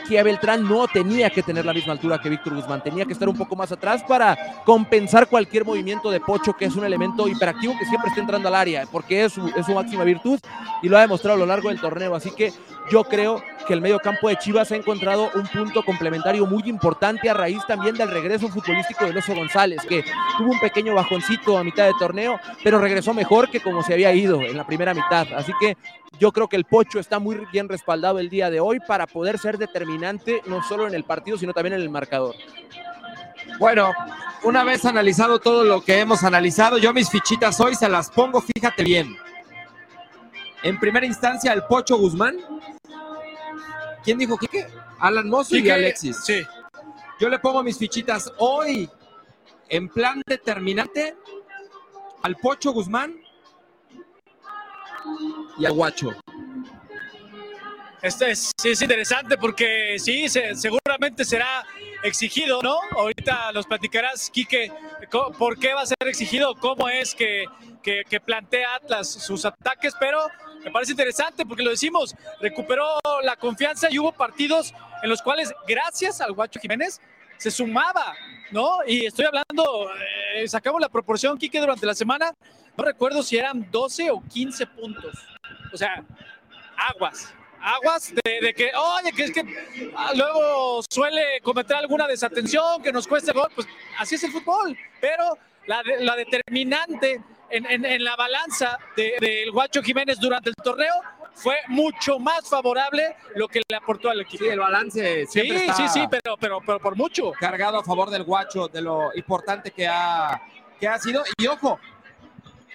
que 0.09 0.23
Beltrán 0.23 0.69
no 0.69 0.87
tenía 0.89 1.31
que 1.31 1.43
tener 1.43 1.65
la 1.65 1.73
misma 1.73 1.93
altura 1.93 2.21
que 2.21 2.29
Víctor 2.29 2.55
Guzmán, 2.55 2.83
tenía 2.83 3.05
que 3.05 3.13
estar 3.13 3.29
un 3.29 3.37
poco 3.37 3.57
más 3.57 3.73
atrás 3.73 4.03
para 4.07 4.63
compensar 4.65 5.29
cualquier 5.29 5.65
movimiento 5.65 6.11
de 6.11 6.21
Pocho, 6.21 6.53
que 6.53 6.67
es 6.67 6.77
un 6.77 6.85
elemento 6.85 7.29
hiperactivo 7.29 7.75
que 7.79 7.87
siempre 7.87 8.09
está 8.09 8.21
entrando 8.21 8.49
al 8.49 8.55
área, 8.55 8.87
porque 8.91 9.25
es 9.25 9.33
su, 9.33 9.47
es 9.49 9.67
su 9.67 9.73
máxima 9.73 10.05
virtud 10.05 10.39
y 10.83 10.89
lo 10.89 10.97
ha 10.97 11.01
demostrado 11.03 11.37
a 11.37 11.41
lo 11.41 11.47
largo 11.47 11.69
del 11.69 11.81
torneo. 11.81 12.15
Así 12.15 12.31
que 12.31 12.53
yo 12.91 13.05
creo 13.05 13.43
que 13.67 13.75
el 13.75 13.81
medio 13.81 13.99
campo 13.99 14.29
de 14.29 14.37
Chivas 14.37 14.73
ha 14.73 14.77
encontrado 14.77 15.31
un 15.35 15.47
punto 15.47 15.83
complementario 15.85 16.45
muy 16.47 16.63
importante 16.67 17.31
a 17.31 17.35
raíz 17.35 17.61
también 17.67 17.95
del 17.95 18.11
regreso 18.11 18.49
futbolístico 18.49 19.05
de 19.05 19.13
Loso 19.13 19.35
González, 19.35 19.81
que 19.89 20.05
tuvo 20.37 20.51
un 20.53 20.61
pequeño 20.61 20.95
bajoncito 20.95 21.57
a 21.57 21.65
mitad 21.65 21.87
de 21.87 21.95
torneo, 21.99 22.39
pero 22.65 22.81
regresó 22.81 23.15
mejor 23.15 23.51
que 23.51 23.61
como 23.61 23.83
se 23.83 23.95
había 23.95 24.13
ido 24.13 24.41
en 24.41 24.57
la 24.57 24.67
primera 24.67 24.93
mitad. 24.93 25.27
Así 25.35 25.53
que 25.61 25.77
yo 26.19 26.33
creo 26.33 26.49
que 26.49 26.57
el 26.57 26.65
Pocho 26.65 26.99
está 26.99 27.19
muy 27.19 27.41
bien 27.53 27.69
respaldado 27.69 28.19
el 28.19 28.29
día 28.29 28.51
de 28.51 28.61
hoy 28.61 28.81
para 28.81 29.07
poder 29.07 29.39
ser 29.39 29.57
determinante 29.57 30.43
no 30.47 30.63
solo 30.63 30.87
en 30.87 30.95
el 30.95 31.05
partido, 31.05 31.39
sino 31.39 31.53
también 31.53 31.75
en 31.75 31.83
el 31.83 31.91
marcador. 31.91 32.35
Bueno, 33.59 33.93
una 34.43 34.65
vez 34.65 34.85
analizado 34.85 35.39
todo 35.39 35.65
lo 35.65 35.83
que 35.83 36.01
hemos 36.01 36.25
analizado, 36.25 36.79
yo 36.79 36.93
mis 36.93 37.11
fichitas 37.11 37.61
hoy 37.61 37.75
se 37.75 37.89
las 37.89 38.11
pongo, 38.11 38.41
fíjate 38.41 38.83
bien. 38.83 39.17
En 40.63 40.79
primera 40.79 41.07
instancia, 41.07 41.53
el 41.53 41.63
Pocho 41.65 41.97
Guzmán. 41.97 42.37
¿Quién 44.05 44.19
dijo 44.19 44.37
Quique? 44.37 44.67
Alan 44.99 45.29
Mosso 45.29 45.57
y 45.57 45.69
Alexis. 45.71 46.17
Sí. 46.25 46.43
Yo 47.19 47.29
le 47.29 47.39
pongo 47.39 47.63
mis 47.63 47.79
fichitas 47.79 48.33
hoy 48.39 48.89
en 49.69 49.89
plan 49.89 50.23
determinante 50.27 51.17
al 52.23 52.37
Pocho 52.37 52.73
Guzmán 52.73 53.15
y 55.59 55.67
al 55.67 55.73
Guacho. 55.73 56.15
Este 58.03 58.31
es, 58.31 58.53
sí, 58.57 58.71
es 58.71 58.81
interesante 58.81 59.37
porque 59.37 59.97
sí, 59.99 60.27
seguramente 60.29 61.25
será 61.25 61.67
exigido, 62.03 62.63
¿no? 62.63 62.79
Ahorita 62.93 63.53
los 63.53 63.67
platicarás, 63.67 64.31
Quique, 64.31 64.73
por 65.39 65.59
qué 65.59 65.75
va 65.75 65.83
a 65.83 65.87
ser 65.87 65.97
exigido, 66.07 66.55
cómo 66.55 66.89
es 66.89 67.15
que, 67.15 67.45
que, 67.83 68.03
que 68.09 68.21
plantea 68.21 68.77
Atlas 68.77 69.11
sus 69.11 69.45
ataques, 69.45 69.95
pero 70.01 70.19
me 70.65 70.71
parece 70.71 70.93
interesante 70.93 71.45
porque 71.47 71.63
lo 71.63 71.71
decimos, 71.71 72.15
recuperó 72.41 72.99
la 73.23 73.37
confianza 73.37 73.89
y 73.91 73.99
hubo 73.99 74.13
partidos 74.13 74.75
en 75.03 75.09
los 75.09 75.23
cuales, 75.23 75.53
gracias 75.67 76.21
al 76.21 76.33
Guacho 76.33 76.61
Jiménez, 76.61 77.01
se 77.39 77.51
sumaba, 77.51 78.15
¿no? 78.51 78.81
Y 78.87 79.07
estoy 79.07 79.25
hablando, 79.25 79.91
eh, 80.35 80.47
sacamos 80.47 80.81
la 80.81 80.91
proporción, 80.91 81.39
Quique, 81.39 81.59
durante 81.59 81.87
la 81.87 81.95
semana, 81.95 82.35
no 82.77 82.85
recuerdo 82.85 83.23
si 83.23 83.39
eran 83.39 83.71
12 83.71 84.11
o 84.11 84.23
15 84.23 84.67
puntos. 84.67 85.17
O 85.73 85.77
sea, 85.77 86.05
aguas, 86.77 87.33
aguas 87.61 88.13
de, 88.13 88.55
que, 88.55 88.73
oye, 88.75 89.13
que 89.13 89.25
es 89.25 89.33
que 89.33 89.43
ah, 89.97 90.13
luego 90.15 90.83
suele 90.91 91.41
cometer 91.43 91.77
alguna 91.77 92.07
desatención, 92.07 92.83
que 92.83 92.93
nos 92.93 93.07
cueste 93.07 93.33
gol, 93.33 93.49
pues 93.55 93.67
así 93.99 94.17
es 94.17 94.25
el 94.25 94.33
fútbol, 94.33 94.77
pero 95.01 95.39
la, 95.67 95.83
la 96.01 96.17
determinante 96.17 97.23
en, 97.51 98.05
la 98.05 98.17
balanza 98.17 98.79
del 98.97 99.51
Guacho 99.51 99.83
Jiménez 99.83 100.19
durante 100.19 100.51
el 100.51 100.55
torneo 100.57 100.95
fue 101.35 101.57
mucho 101.69 102.19
más 102.19 102.49
favorable 102.49 103.17
lo 103.35 103.49
que 103.49 103.63
le 103.69 103.77
aportó 103.77 104.11
al 104.11 104.21
equipo. 104.21 104.45
Sí, 104.45 104.51
el 104.51 104.59
balance 104.59 105.27
siempre 105.27 105.61
sí, 105.61 105.73
sí, 105.75 105.89
sí, 105.89 106.05
pero, 106.11 106.37
pero, 106.39 106.61
pero 106.65 106.79
por 106.79 106.97
mucho. 106.97 107.33
Cargado 107.33 107.79
a 107.79 107.85
favor 107.85 108.11
del 108.11 108.25
Guacho, 108.25 108.69
de 108.69 108.83
lo 108.83 109.15
importante 109.15 109.71
que 109.71 109.87
ha, 109.87 110.41
que 110.79 110.87
ha 110.87 110.99
sido. 110.99 111.23
Y 111.39 111.47
ojo, 111.47 111.79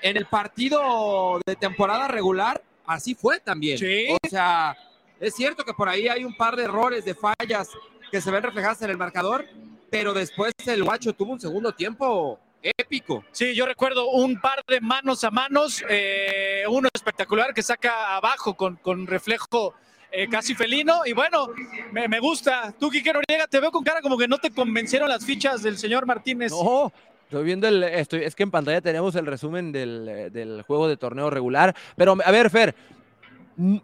en 0.02 0.18
el 0.18 0.26
partido 0.26 1.40
de 1.46 1.56
temporada 1.56 2.08
regular, 2.08 2.62
así 2.86 3.16
fue 3.16 3.40
también. 3.40 3.78
Sí. 3.78 4.08
O 4.10 4.30
sea, 4.30 4.76
es 5.20 5.36
cierto 5.36 5.64
que 5.64 5.74
por 5.74 5.90
ahí 5.90 6.08
hay 6.08 6.24
un 6.24 6.36
par 6.36 6.56
de 6.56 6.64
errores, 6.64 7.06
de 7.06 7.16
fallas 7.16 7.70
que 8.12 8.22
se 8.22 8.32
ven 8.32 8.44
reflejadas 8.44 8.82
en 8.82 8.90
el 8.90 8.98
marcador, 8.98 9.46
pero 9.90 10.14
después 10.14 10.54
el 10.66 10.84
Guacho 10.84 11.14
tuvo 11.14 11.34
un 11.34 11.40
segundo 11.40 11.74
tiempo 11.74 12.40
épico. 12.78 13.24
Sí, 13.32 13.54
yo 13.54 13.66
recuerdo 13.66 14.10
un 14.10 14.40
par 14.40 14.64
de 14.68 14.82
manos 14.82 15.24
a 15.24 15.32
manos, 15.32 15.84
eh, 15.90 16.64
uno 16.70 16.90
espectacular 16.94 17.54
que 17.54 17.62
saca 17.62 18.16
abajo 18.16 18.56
con, 18.56 18.78
con 18.78 19.08
reflejo 19.08 19.74
eh, 20.12 20.28
casi 20.30 20.56
felino. 20.56 21.06
Y 21.06 21.14
bueno, 21.14 21.50
me, 21.92 22.20
gusta. 22.20 22.74
Tú, 22.80 22.90
Quique 22.90 23.12
Noriega, 23.12 23.48
te 23.48 23.60
veo 23.60 23.72
con 23.72 23.84
cara 23.84 24.02
como 24.02 24.18
que 24.18 24.28
no 24.28 24.38
te 24.38 24.52
convencieron 24.52 25.10
las 25.10 25.26
fichas 25.26 25.62
del 25.62 25.78
señor 25.78 26.06
Martínez. 26.06 26.52
No, 26.52 26.92
Estoy 27.24 27.44
viendo 27.44 27.68
el. 27.68 27.84
Estoy, 27.84 28.24
es 28.24 28.36
que 28.36 28.44
en 28.44 28.52
pantalla 28.52 28.82
tenemos 28.82 29.16
el 29.16 29.26
resumen 29.26 29.72
del, 29.72 30.30
del, 30.32 30.62
juego 30.62 30.88
de 30.88 30.96
torneo 30.96 31.30
regular. 31.30 31.76
Pero, 31.98 32.16
a 32.24 32.32
ver, 32.32 32.50
Fer, 32.50 32.76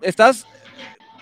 estás 0.02 0.46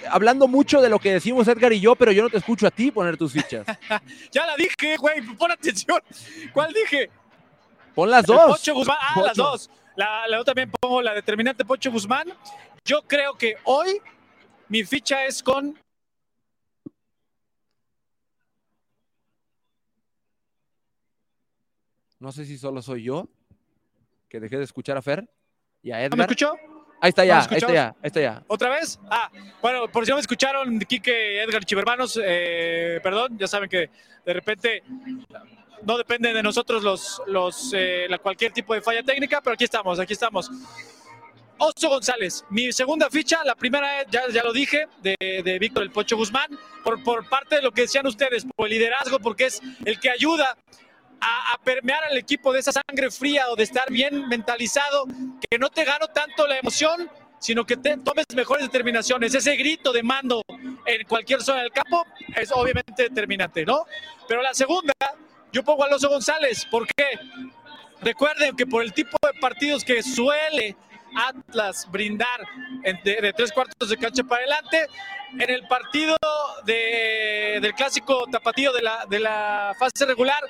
hablando 0.10 0.48
mucho 0.48 0.82
de 0.82 0.90
lo 0.90 1.00
que 1.00 1.14
decimos 1.14 1.48
Edgar 1.48 1.74
y 1.74 1.80
yo, 1.80 1.96
pero 1.96 2.12
yo 2.12 2.24
no 2.24 2.30
te 2.30 2.38
escucho 2.38 2.68
a 2.68 2.72
ti 2.72 2.92
poner 2.92 3.18
tus 3.18 3.34
fichas. 3.34 3.66
ya 4.32 4.46
la 4.46 4.56
dije, 4.56 4.98
güey, 4.98 5.22
pon 5.38 5.52
atención. 5.52 6.02
¿Cuál 6.54 6.74
dije? 6.74 7.10
Pon 8.00 8.10
las 8.10 8.26
dos. 8.26 8.70
Guzmán, 8.74 8.98
ah, 8.98 9.22
las 9.26 9.36
dos. 9.36 9.70
La, 9.98 10.24
yo 10.32 10.46
también 10.46 10.72
pongo 10.72 11.02
la 11.02 11.14
determinante 11.14 11.66
Pocho 11.66 11.92
Guzmán. 11.92 12.30
Yo 12.86 13.02
creo 13.02 13.34
que 13.34 13.58
hoy 13.66 14.00
mi 14.70 14.86
ficha 14.86 15.26
es 15.26 15.44
con. 15.44 15.78
No 22.20 22.32
sé 22.32 22.46
si 22.46 22.58
solo 22.58 22.82
soy 22.82 23.04
yo 23.04 23.28
que 24.30 24.40
dejé 24.40 24.58
de 24.58 24.64
escuchar 24.64 24.96
a 24.96 25.02
Fer 25.02 25.30
y 25.84 25.92
a 25.92 26.02
Edgar. 26.02 26.20
me 26.20 26.24
escuchó? 26.24 26.54
Ahí 27.02 27.10
está 27.10 27.26
ya, 27.26 27.42
ahí 27.42 27.58
está 27.58 27.74
ya, 27.74 27.88
ahí 27.88 27.96
está 28.04 28.22
ya. 28.22 28.44
¿Otra 28.48 28.70
vez? 28.70 28.98
Ah, 29.10 29.30
bueno, 29.62 29.90
por 29.90 30.06
si 30.06 30.12
no 30.12 30.16
me 30.16 30.22
escucharon, 30.22 30.80
Quique, 30.80 31.44
Edgar 31.44 31.66
Chivermanos, 31.66 32.18
eh, 32.24 33.02
perdón, 33.04 33.38
ya 33.38 33.48
saben 33.48 33.68
que 33.70 33.90
de 34.26 34.34
repente 34.34 34.84
no 35.84 35.98
depende 35.98 36.34
de 36.34 36.44
nosotros 36.44 36.84
los, 36.84 37.22
los, 37.28 37.72
eh, 37.76 38.08
cualquier 38.22 38.52
tipo 38.52 38.74
de 38.74 38.82
falla 38.82 39.04
técnica, 39.04 39.42
pero 39.42 39.54
aquí 39.54 39.64
estamos, 39.64 40.00
aquí 40.00 40.14
estamos. 40.14 40.50
Oso 41.58 41.90
González, 41.90 42.46
mi 42.50 42.72
segunda 42.72 43.10
ficha, 43.10 43.44
la 43.44 43.56
primera 43.56 44.04
ya, 44.10 44.24
ya 44.32 44.44
lo 44.44 44.54
dije, 44.54 44.88
de, 45.02 45.16
de 45.20 45.60
Víctor 45.60 45.84
El 45.84 45.92
Pocho 45.92 46.16
Guzmán, 46.16 46.48
por, 46.84 47.04
por 47.04 47.28
parte 47.28 47.58
de 47.58 47.62
lo 47.62 47.72
que 47.72 47.82
decían 47.82 48.08
ustedes, 48.08 48.46
por 48.56 48.68
el 48.68 48.74
liderazgo, 48.74 49.20
porque 49.20 49.46
es 49.48 49.62
el 49.84 50.00
que 50.00 50.10
ayuda 50.10 50.58
a, 51.20 51.54
a, 51.54 51.58
permear 51.58 52.06
al 52.06 52.18
equipo 52.18 52.54
de 52.54 52.60
esa 52.60 52.72
sangre 52.72 53.12
fría 53.12 53.50
o 53.50 53.58
de 53.58 53.64
estar 53.64 53.92
bien 53.92 54.30
mentalizado, 54.30 55.06
que 55.50 55.60
no 55.60 55.70
te 55.70 55.84
gano 55.84 56.08
tanto 56.08 56.48
la 56.48 56.60
emoción, 56.60 57.10
sino 57.40 57.66
que 57.66 57.78
te 57.78 57.98
tomes 57.98 58.26
mejores 58.36 58.66
determinaciones. 58.66 59.34
Ese 59.34 59.56
grito 59.56 59.92
de 59.92 60.04
mando 60.04 60.42
en 60.86 61.08
cualquier 61.08 61.42
zona 61.42 61.62
del 61.62 61.72
campo 61.72 62.06
es 62.36 62.52
obviamente 62.52 63.04
determinante, 63.04 63.66
¿no? 63.66 63.86
Pero 64.28 64.42
la 64.42 64.54
segunda 64.54 64.94
yo 65.52 65.64
pongo 65.64 65.84
a 65.84 65.88
Alonso 65.88 66.10
González. 66.10 66.66
¿Por 66.66 66.88
qué? 66.88 67.20
Recuerden 68.02 68.56
que 68.56 68.66
por 68.66 68.84
el 68.84 68.94
tipo 68.94 69.18
de 69.22 69.40
partidos 69.40 69.84
que 69.84 70.02
suele 70.04 70.76
Atlas 71.16 71.90
brindar 71.90 72.42
de, 73.04 73.34
tres 73.36 73.52
cuartos 73.52 73.90
de 73.90 73.98
cancha 73.98 74.24
para 74.24 74.42
adelante, 74.42 74.88
en 75.34 75.50
el 75.50 75.68
partido 75.68 76.16
del 76.66 77.74
clásico 77.74 78.26
tapatío 78.32 78.72
de 78.72 78.82
la, 78.82 79.06
de 79.10 79.20
la 79.20 79.76
fase 79.78 80.06
regular, 80.06 80.42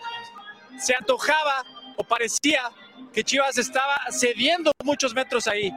se 0.78 0.96
antojaba 0.96 1.64
o 1.98 2.04
parecía 2.04 2.70
que 3.14 3.24
Chivas 3.24 3.58
estaba 3.58 3.98
cediendo 4.12 4.72
muchos 4.84 5.14
metros 5.14 5.48
ahí. 5.48 5.72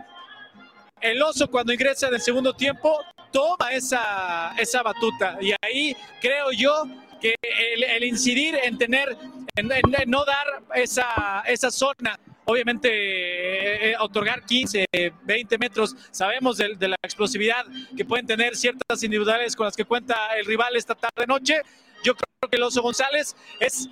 El 1.01 1.21
oso 1.23 1.49
cuando 1.49 1.73
ingresa 1.73 2.09
en 2.09 2.15
el 2.15 2.21
segundo 2.21 2.53
tiempo 2.55 3.01
toma 3.33 3.73
esa, 3.73 4.55
esa 4.59 4.83
batuta 4.83 5.39
y 5.41 5.53
ahí 5.63 5.97
creo 6.21 6.53
yo 6.53 6.85
que 7.23 7.35
el, 7.43 8.05
incidir 8.05 8.57
en 8.63 8.77
tener, 8.77 9.17
en, 9.55 9.71
no 10.09 10.25
dar 10.25 10.63
esa, 10.75 11.43
esa 11.47 11.71
zona 11.71 12.19
obviamente 12.45 12.89
eh, 12.89 13.93
eh, 13.93 13.97
otorgar 14.01 14.45
15, 14.45 14.85
20 15.23 15.59
metros. 15.59 15.95
Sabemos 16.11 16.57
de, 16.57 16.75
de, 16.75 16.89
la 16.89 16.97
explosividad 17.03 17.65
que 17.97 18.05
pueden 18.05 18.27
tener 18.27 18.57
ciertas 18.57 19.03
individuales 19.03 19.55
con 19.55 19.67
las 19.67 19.77
que 19.77 19.85
cuenta 19.85 20.37
el 20.37 20.45
rival 20.45 20.75
esta 20.77 20.97
tarde 20.97 21.27
noche. 21.27 21.63
Yo 22.03 22.15
creo 22.15 22.51
que 22.51 22.57
el 22.57 22.63
Oso 22.65 22.83
González 22.83 23.37
es 23.61 23.89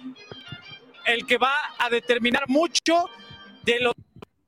el 1.06 1.26
que 1.26 1.38
va 1.38 1.54
a 1.78 1.88
determinar 1.88 2.48
mucho 2.48 3.08
de 3.62 3.78
los 3.80 3.94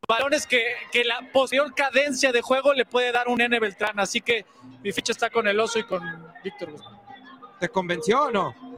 balones 0.09 0.47
que, 0.47 0.75
que 0.91 1.05
la 1.05 1.21
posterior 1.33 1.73
cadencia 1.75 2.33
de 2.33 2.43
juego 2.43 2.75
le 2.75 2.85
puede 2.85 3.13
dar 3.13 3.29
un 3.29 3.41
N 3.41 3.59
Beltrán. 3.61 4.01
Así 4.01 4.21
que 4.21 4.45
mi 4.83 4.91
ficha 4.91 5.13
está 5.13 5.31
con 5.31 5.47
el 5.47 5.59
Oso 5.61 5.79
y 5.79 5.85
con 5.85 6.03
Víctor 6.43 6.73
Guzmán. 6.73 7.01
¿Te 7.61 7.69
convenció 7.69 8.25
o 8.25 8.31
no? 8.31 8.72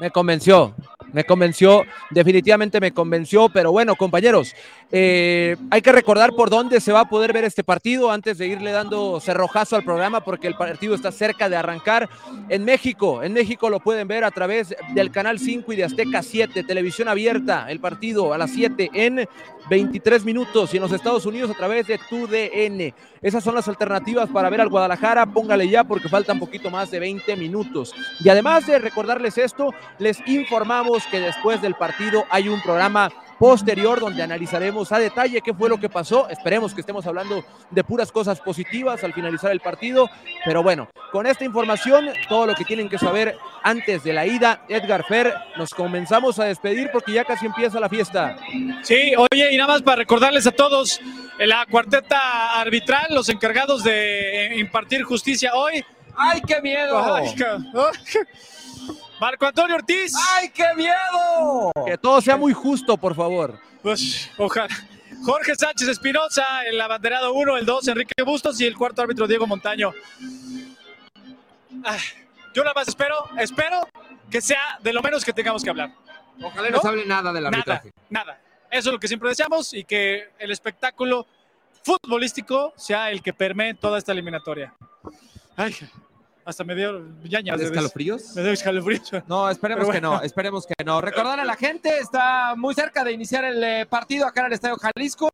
Me 0.00 0.10
convenció. 0.10 0.74
Me 1.14 1.24
convenció, 1.24 1.84
definitivamente 2.10 2.80
me 2.80 2.92
convenció, 2.92 3.48
pero 3.48 3.70
bueno, 3.70 3.94
compañeros, 3.94 4.52
eh, 4.90 5.56
hay 5.70 5.80
que 5.80 5.92
recordar 5.92 6.32
por 6.32 6.50
dónde 6.50 6.80
se 6.80 6.92
va 6.92 7.00
a 7.00 7.08
poder 7.08 7.32
ver 7.32 7.44
este 7.44 7.62
partido 7.62 8.10
antes 8.10 8.36
de 8.36 8.48
irle 8.48 8.72
dando 8.72 9.20
cerrojazo 9.20 9.76
al 9.76 9.84
programa, 9.84 10.24
porque 10.24 10.48
el 10.48 10.56
partido 10.56 10.94
está 10.94 11.12
cerca 11.12 11.48
de 11.48 11.56
arrancar 11.56 12.10
en 12.48 12.64
México. 12.64 13.22
En 13.22 13.32
México 13.32 13.70
lo 13.70 13.78
pueden 13.78 14.08
ver 14.08 14.24
a 14.24 14.32
través 14.32 14.74
del 14.92 15.12
Canal 15.12 15.38
5 15.38 15.72
y 15.72 15.76
de 15.76 15.84
Azteca 15.84 16.22
7, 16.22 16.64
televisión 16.64 17.08
abierta, 17.08 17.70
el 17.70 17.78
partido 17.78 18.34
a 18.34 18.38
las 18.38 18.50
7 18.50 18.90
en 18.92 19.28
23 19.70 20.24
minutos 20.24 20.72
y 20.74 20.76
en 20.76 20.82
los 20.82 20.92
Estados 20.92 21.26
Unidos 21.26 21.50
a 21.50 21.54
través 21.54 21.86
de 21.86 21.98
TUDN. 21.98 22.94
Esas 23.22 23.42
son 23.42 23.54
las 23.54 23.66
alternativas 23.68 24.28
para 24.28 24.50
ver 24.50 24.60
al 24.60 24.68
Guadalajara. 24.68 25.26
Póngale 25.26 25.68
ya 25.68 25.84
porque 25.84 26.08
falta 26.08 26.34
un 26.34 26.40
poquito 26.40 26.70
más 26.70 26.90
de 26.90 27.00
20 27.00 27.36
minutos. 27.36 27.94
Y 28.20 28.28
además 28.28 28.66
de 28.66 28.78
recordarles 28.78 29.38
esto, 29.38 29.70
les 29.98 30.18
informamos 30.26 31.03
que 31.06 31.20
después 31.20 31.60
del 31.62 31.74
partido 31.74 32.24
hay 32.30 32.48
un 32.48 32.60
programa 32.62 33.10
posterior 33.38 34.00
donde 34.00 34.22
analizaremos 34.22 34.92
a 34.92 34.98
detalle 34.98 35.40
qué 35.40 35.52
fue 35.54 35.68
lo 35.68 35.78
que 35.78 35.88
pasó. 35.88 36.28
Esperemos 36.28 36.74
que 36.74 36.80
estemos 36.80 37.06
hablando 37.06 37.44
de 37.70 37.84
puras 37.84 38.12
cosas 38.12 38.40
positivas 38.40 39.02
al 39.04 39.12
finalizar 39.12 39.50
el 39.52 39.60
partido. 39.60 40.08
Pero 40.44 40.62
bueno, 40.62 40.88
con 41.12 41.26
esta 41.26 41.44
información, 41.44 42.10
todo 42.28 42.46
lo 42.46 42.54
que 42.54 42.64
tienen 42.64 42.88
que 42.88 42.98
saber 42.98 43.36
antes 43.62 44.04
de 44.04 44.12
la 44.12 44.26
ida, 44.26 44.64
Edgar 44.68 45.04
Fer, 45.04 45.34
nos 45.56 45.70
comenzamos 45.70 46.38
a 46.38 46.44
despedir 46.44 46.90
porque 46.92 47.12
ya 47.12 47.24
casi 47.24 47.46
empieza 47.46 47.80
la 47.80 47.88
fiesta. 47.88 48.36
Sí, 48.82 49.12
oye, 49.16 49.52
y 49.52 49.56
nada 49.56 49.74
más 49.74 49.82
para 49.82 49.96
recordarles 49.96 50.46
a 50.46 50.52
todos, 50.52 51.00
la 51.38 51.66
cuarteta 51.66 52.60
arbitral, 52.60 53.06
los 53.10 53.28
encargados 53.28 53.82
de 53.84 54.54
impartir 54.56 55.02
justicia 55.02 55.54
hoy. 55.54 55.84
¡Ay, 56.16 56.40
qué 56.46 56.60
miedo! 56.60 57.14
Ay, 57.14 57.34
Marco 59.24 59.46
Antonio 59.46 59.76
Ortiz. 59.76 60.12
¡Ay, 60.34 60.50
qué 60.50 60.66
miedo! 60.76 61.72
Que 61.86 61.96
todo 61.96 62.20
sea 62.20 62.36
muy 62.36 62.52
justo, 62.52 62.98
por 62.98 63.14
favor. 63.14 63.58
Pues, 63.82 64.30
ojalá. 64.36 64.68
Jorge 65.24 65.54
Sánchez 65.54 65.88
Espinosa, 65.88 66.62
el 66.66 66.78
abanderado 66.78 67.32
1, 67.32 67.56
el 67.56 67.64
2, 67.64 67.88
Enrique 67.88 68.22
Bustos 68.22 68.60
y 68.60 68.66
el 68.66 68.76
cuarto 68.76 69.00
árbitro 69.00 69.26
Diego 69.26 69.46
Montaño. 69.46 69.94
Ah, 71.86 71.96
yo 72.52 72.62
nada 72.64 72.74
más 72.74 72.86
espero, 72.86 73.16
espero 73.38 73.88
que 74.30 74.42
sea 74.42 74.78
de 74.82 74.92
lo 74.92 75.00
menos 75.00 75.24
que 75.24 75.32
tengamos 75.32 75.64
que 75.64 75.70
hablar. 75.70 75.94
Ojalá 76.42 76.68
no, 76.68 76.82
se 76.82 76.88
hable 76.88 77.06
nada 77.06 77.32
del 77.32 77.46
arbitraje. 77.46 77.92
Nada, 78.10 78.26
nada. 78.26 78.40
Eso 78.70 78.90
es 78.90 78.92
lo 78.92 79.00
que 79.00 79.08
siempre 79.08 79.30
deseamos 79.30 79.72
y 79.72 79.84
que 79.84 80.32
el 80.38 80.50
espectáculo 80.50 81.26
futbolístico 81.82 82.74
sea 82.76 83.10
el 83.10 83.22
que 83.22 83.32
permee 83.32 83.72
toda 83.72 83.96
esta 83.96 84.12
eliminatoria. 84.12 84.74
Ay, 85.56 85.74
hasta 86.44 86.64
me 86.64 86.74
dio 86.74 87.04
yañas. 87.24 87.58
¿De 87.58 87.66
escalofríos? 87.66 88.34
Me 88.36 88.42
dio 88.42 88.52
escalofríos. 88.52 89.10
No, 89.26 89.48
esperemos 89.48 89.88
que 89.88 90.00
no, 90.00 90.22
esperemos 90.22 90.66
que 90.66 90.84
no. 90.84 91.00
Recordar 91.00 91.40
a 91.40 91.44
la 91.44 91.56
gente, 91.56 91.98
está 91.98 92.54
muy 92.56 92.74
cerca 92.74 93.04
de 93.04 93.12
iniciar 93.12 93.44
el 93.44 93.62
eh, 93.62 93.86
partido 93.86 94.26
acá 94.26 94.40
en 94.40 94.46
el 94.46 94.52
Estadio 94.52 94.76
Jalisco. 94.76 95.30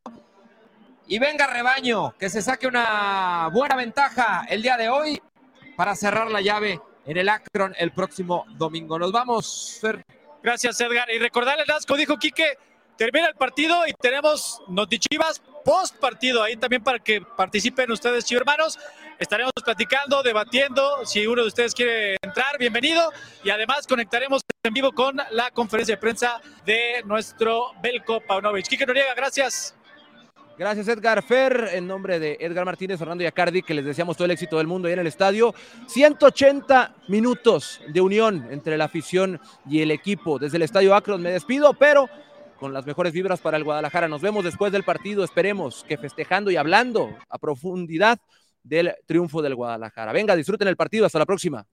Y 1.06 1.18
venga 1.18 1.46
rebaño, 1.48 2.14
que 2.16 2.30
se 2.30 2.40
saque 2.40 2.68
una 2.68 3.48
buena 3.52 3.74
ventaja 3.74 4.46
el 4.48 4.62
día 4.62 4.76
de 4.76 4.88
hoy 4.88 5.20
para 5.76 5.96
cerrar 5.96 6.30
la 6.30 6.40
llave 6.40 6.80
en 7.04 7.16
el 7.16 7.28
Akron 7.28 7.74
el 7.78 7.90
próximo 7.90 8.44
domingo. 8.56 8.98
Nos 8.98 9.10
vamos, 9.10 9.78
Fer. 9.80 10.04
Gracias, 10.42 10.80
Edgar. 10.80 11.10
Y 11.10 11.18
recordarle, 11.18 11.64
como 11.86 11.98
dijo 11.98 12.16
Quique, 12.16 12.56
termina 12.96 13.26
el 13.26 13.34
partido 13.34 13.86
y 13.86 13.92
tenemos 13.94 14.62
Notichivas 14.68 15.42
post 15.64 15.96
partido 15.96 16.42
ahí 16.42 16.56
también 16.56 16.82
para 16.82 16.98
que 16.98 17.20
participen 17.20 17.90
ustedes, 17.90 18.30
hermanos. 18.30 18.78
Estaremos 19.20 19.52
platicando, 19.62 20.22
debatiendo. 20.22 21.04
Si 21.04 21.26
uno 21.26 21.42
de 21.42 21.48
ustedes 21.48 21.74
quiere 21.74 22.16
entrar, 22.22 22.56
bienvenido. 22.58 23.12
Y 23.44 23.50
además 23.50 23.86
conectaremos 23.86 24.40
en 24.62 24.72
vivo 24.72 24.92
con 24.92 25.18
la 25.32 25.50
conferencia 25.50 25.96
de 25.96 26.00
prensa 26.00 26.40
de 26.64 27.02
nuestro 27.04 27.66
Belko 27.82 28.22
Paunovic. 28.22 28.66
Quique 28.66 28.86
Noriega, 28.86 29.12
gracias. 29.14 29.76
Gracias 30.56 30.88
Edgar 30.88 31.22
Fer, 31.22 31.68
en 31.74 31.86
nombre 31.86 32.18
de 32.18 32.38
Edgar 32.40 32.64
Martínez, 32.64 32.98
Fernando 32.98 33.22
Yacardi, 33.22 33.60
que 33.60 33.74
les 33.74 33.84
deseamos 33.84 34.16
todo 34.16 34.24
el 34.24 34.30
éxito 34.30 34.56
del 34.56 34.66
mundo 34.66 34.88
ahí 34.88 34.94
en 34.94 35.00
el 35.00 35.06
estadio. 35.06 35.54
180 35.86 36.94
minutos 37.08 37.82
de 37.88 38.00
unión 38.00 38.48
entre 38.50 38.78
la 38.78 38.86
afición 38.86 39.38
y 39.68 39.82
el 39.82 39.90
equipo. 39.90 40.38
Desde 40.38 40.56
el 40.56 40.62
estadio 40.62 40.94
Akron 40.94 41.20
me 41.20 41.30
despido, 41.30 41.74
pero 41.74 42.08
con 42.58 42.72
las 42.72 42.86
mejores 42.86 43.12
vibras 43.12 43.40
para 43.40 43.58
el 43.58 43.64
Guadalajara. 43.64 44.08
Nos 44.08 44.22
vemos 44.22 44.44
después 44.44 44.72
del 44.72 44.84
partido, 44.84 45.24
esperemos 45.24 45.84
que 45.86 45.98
festejando 45.98 46.50
y 46.50 46.56
hablando 46.56 47.14
a 47.28 47.38
profundidad 47.38 48.18
del 48.62 48.94
triunfo 49.06 49.42
del 49.42 49.54
Guadalajara. 49.54 50.12
Venga, 50.12 50.36
disfruten 50.36 50.68
el 50.68 50.76
partido, 50.76 51.06
hasta 51.06 51.18
la 51.18 51.26
próxima. 51.26 51.66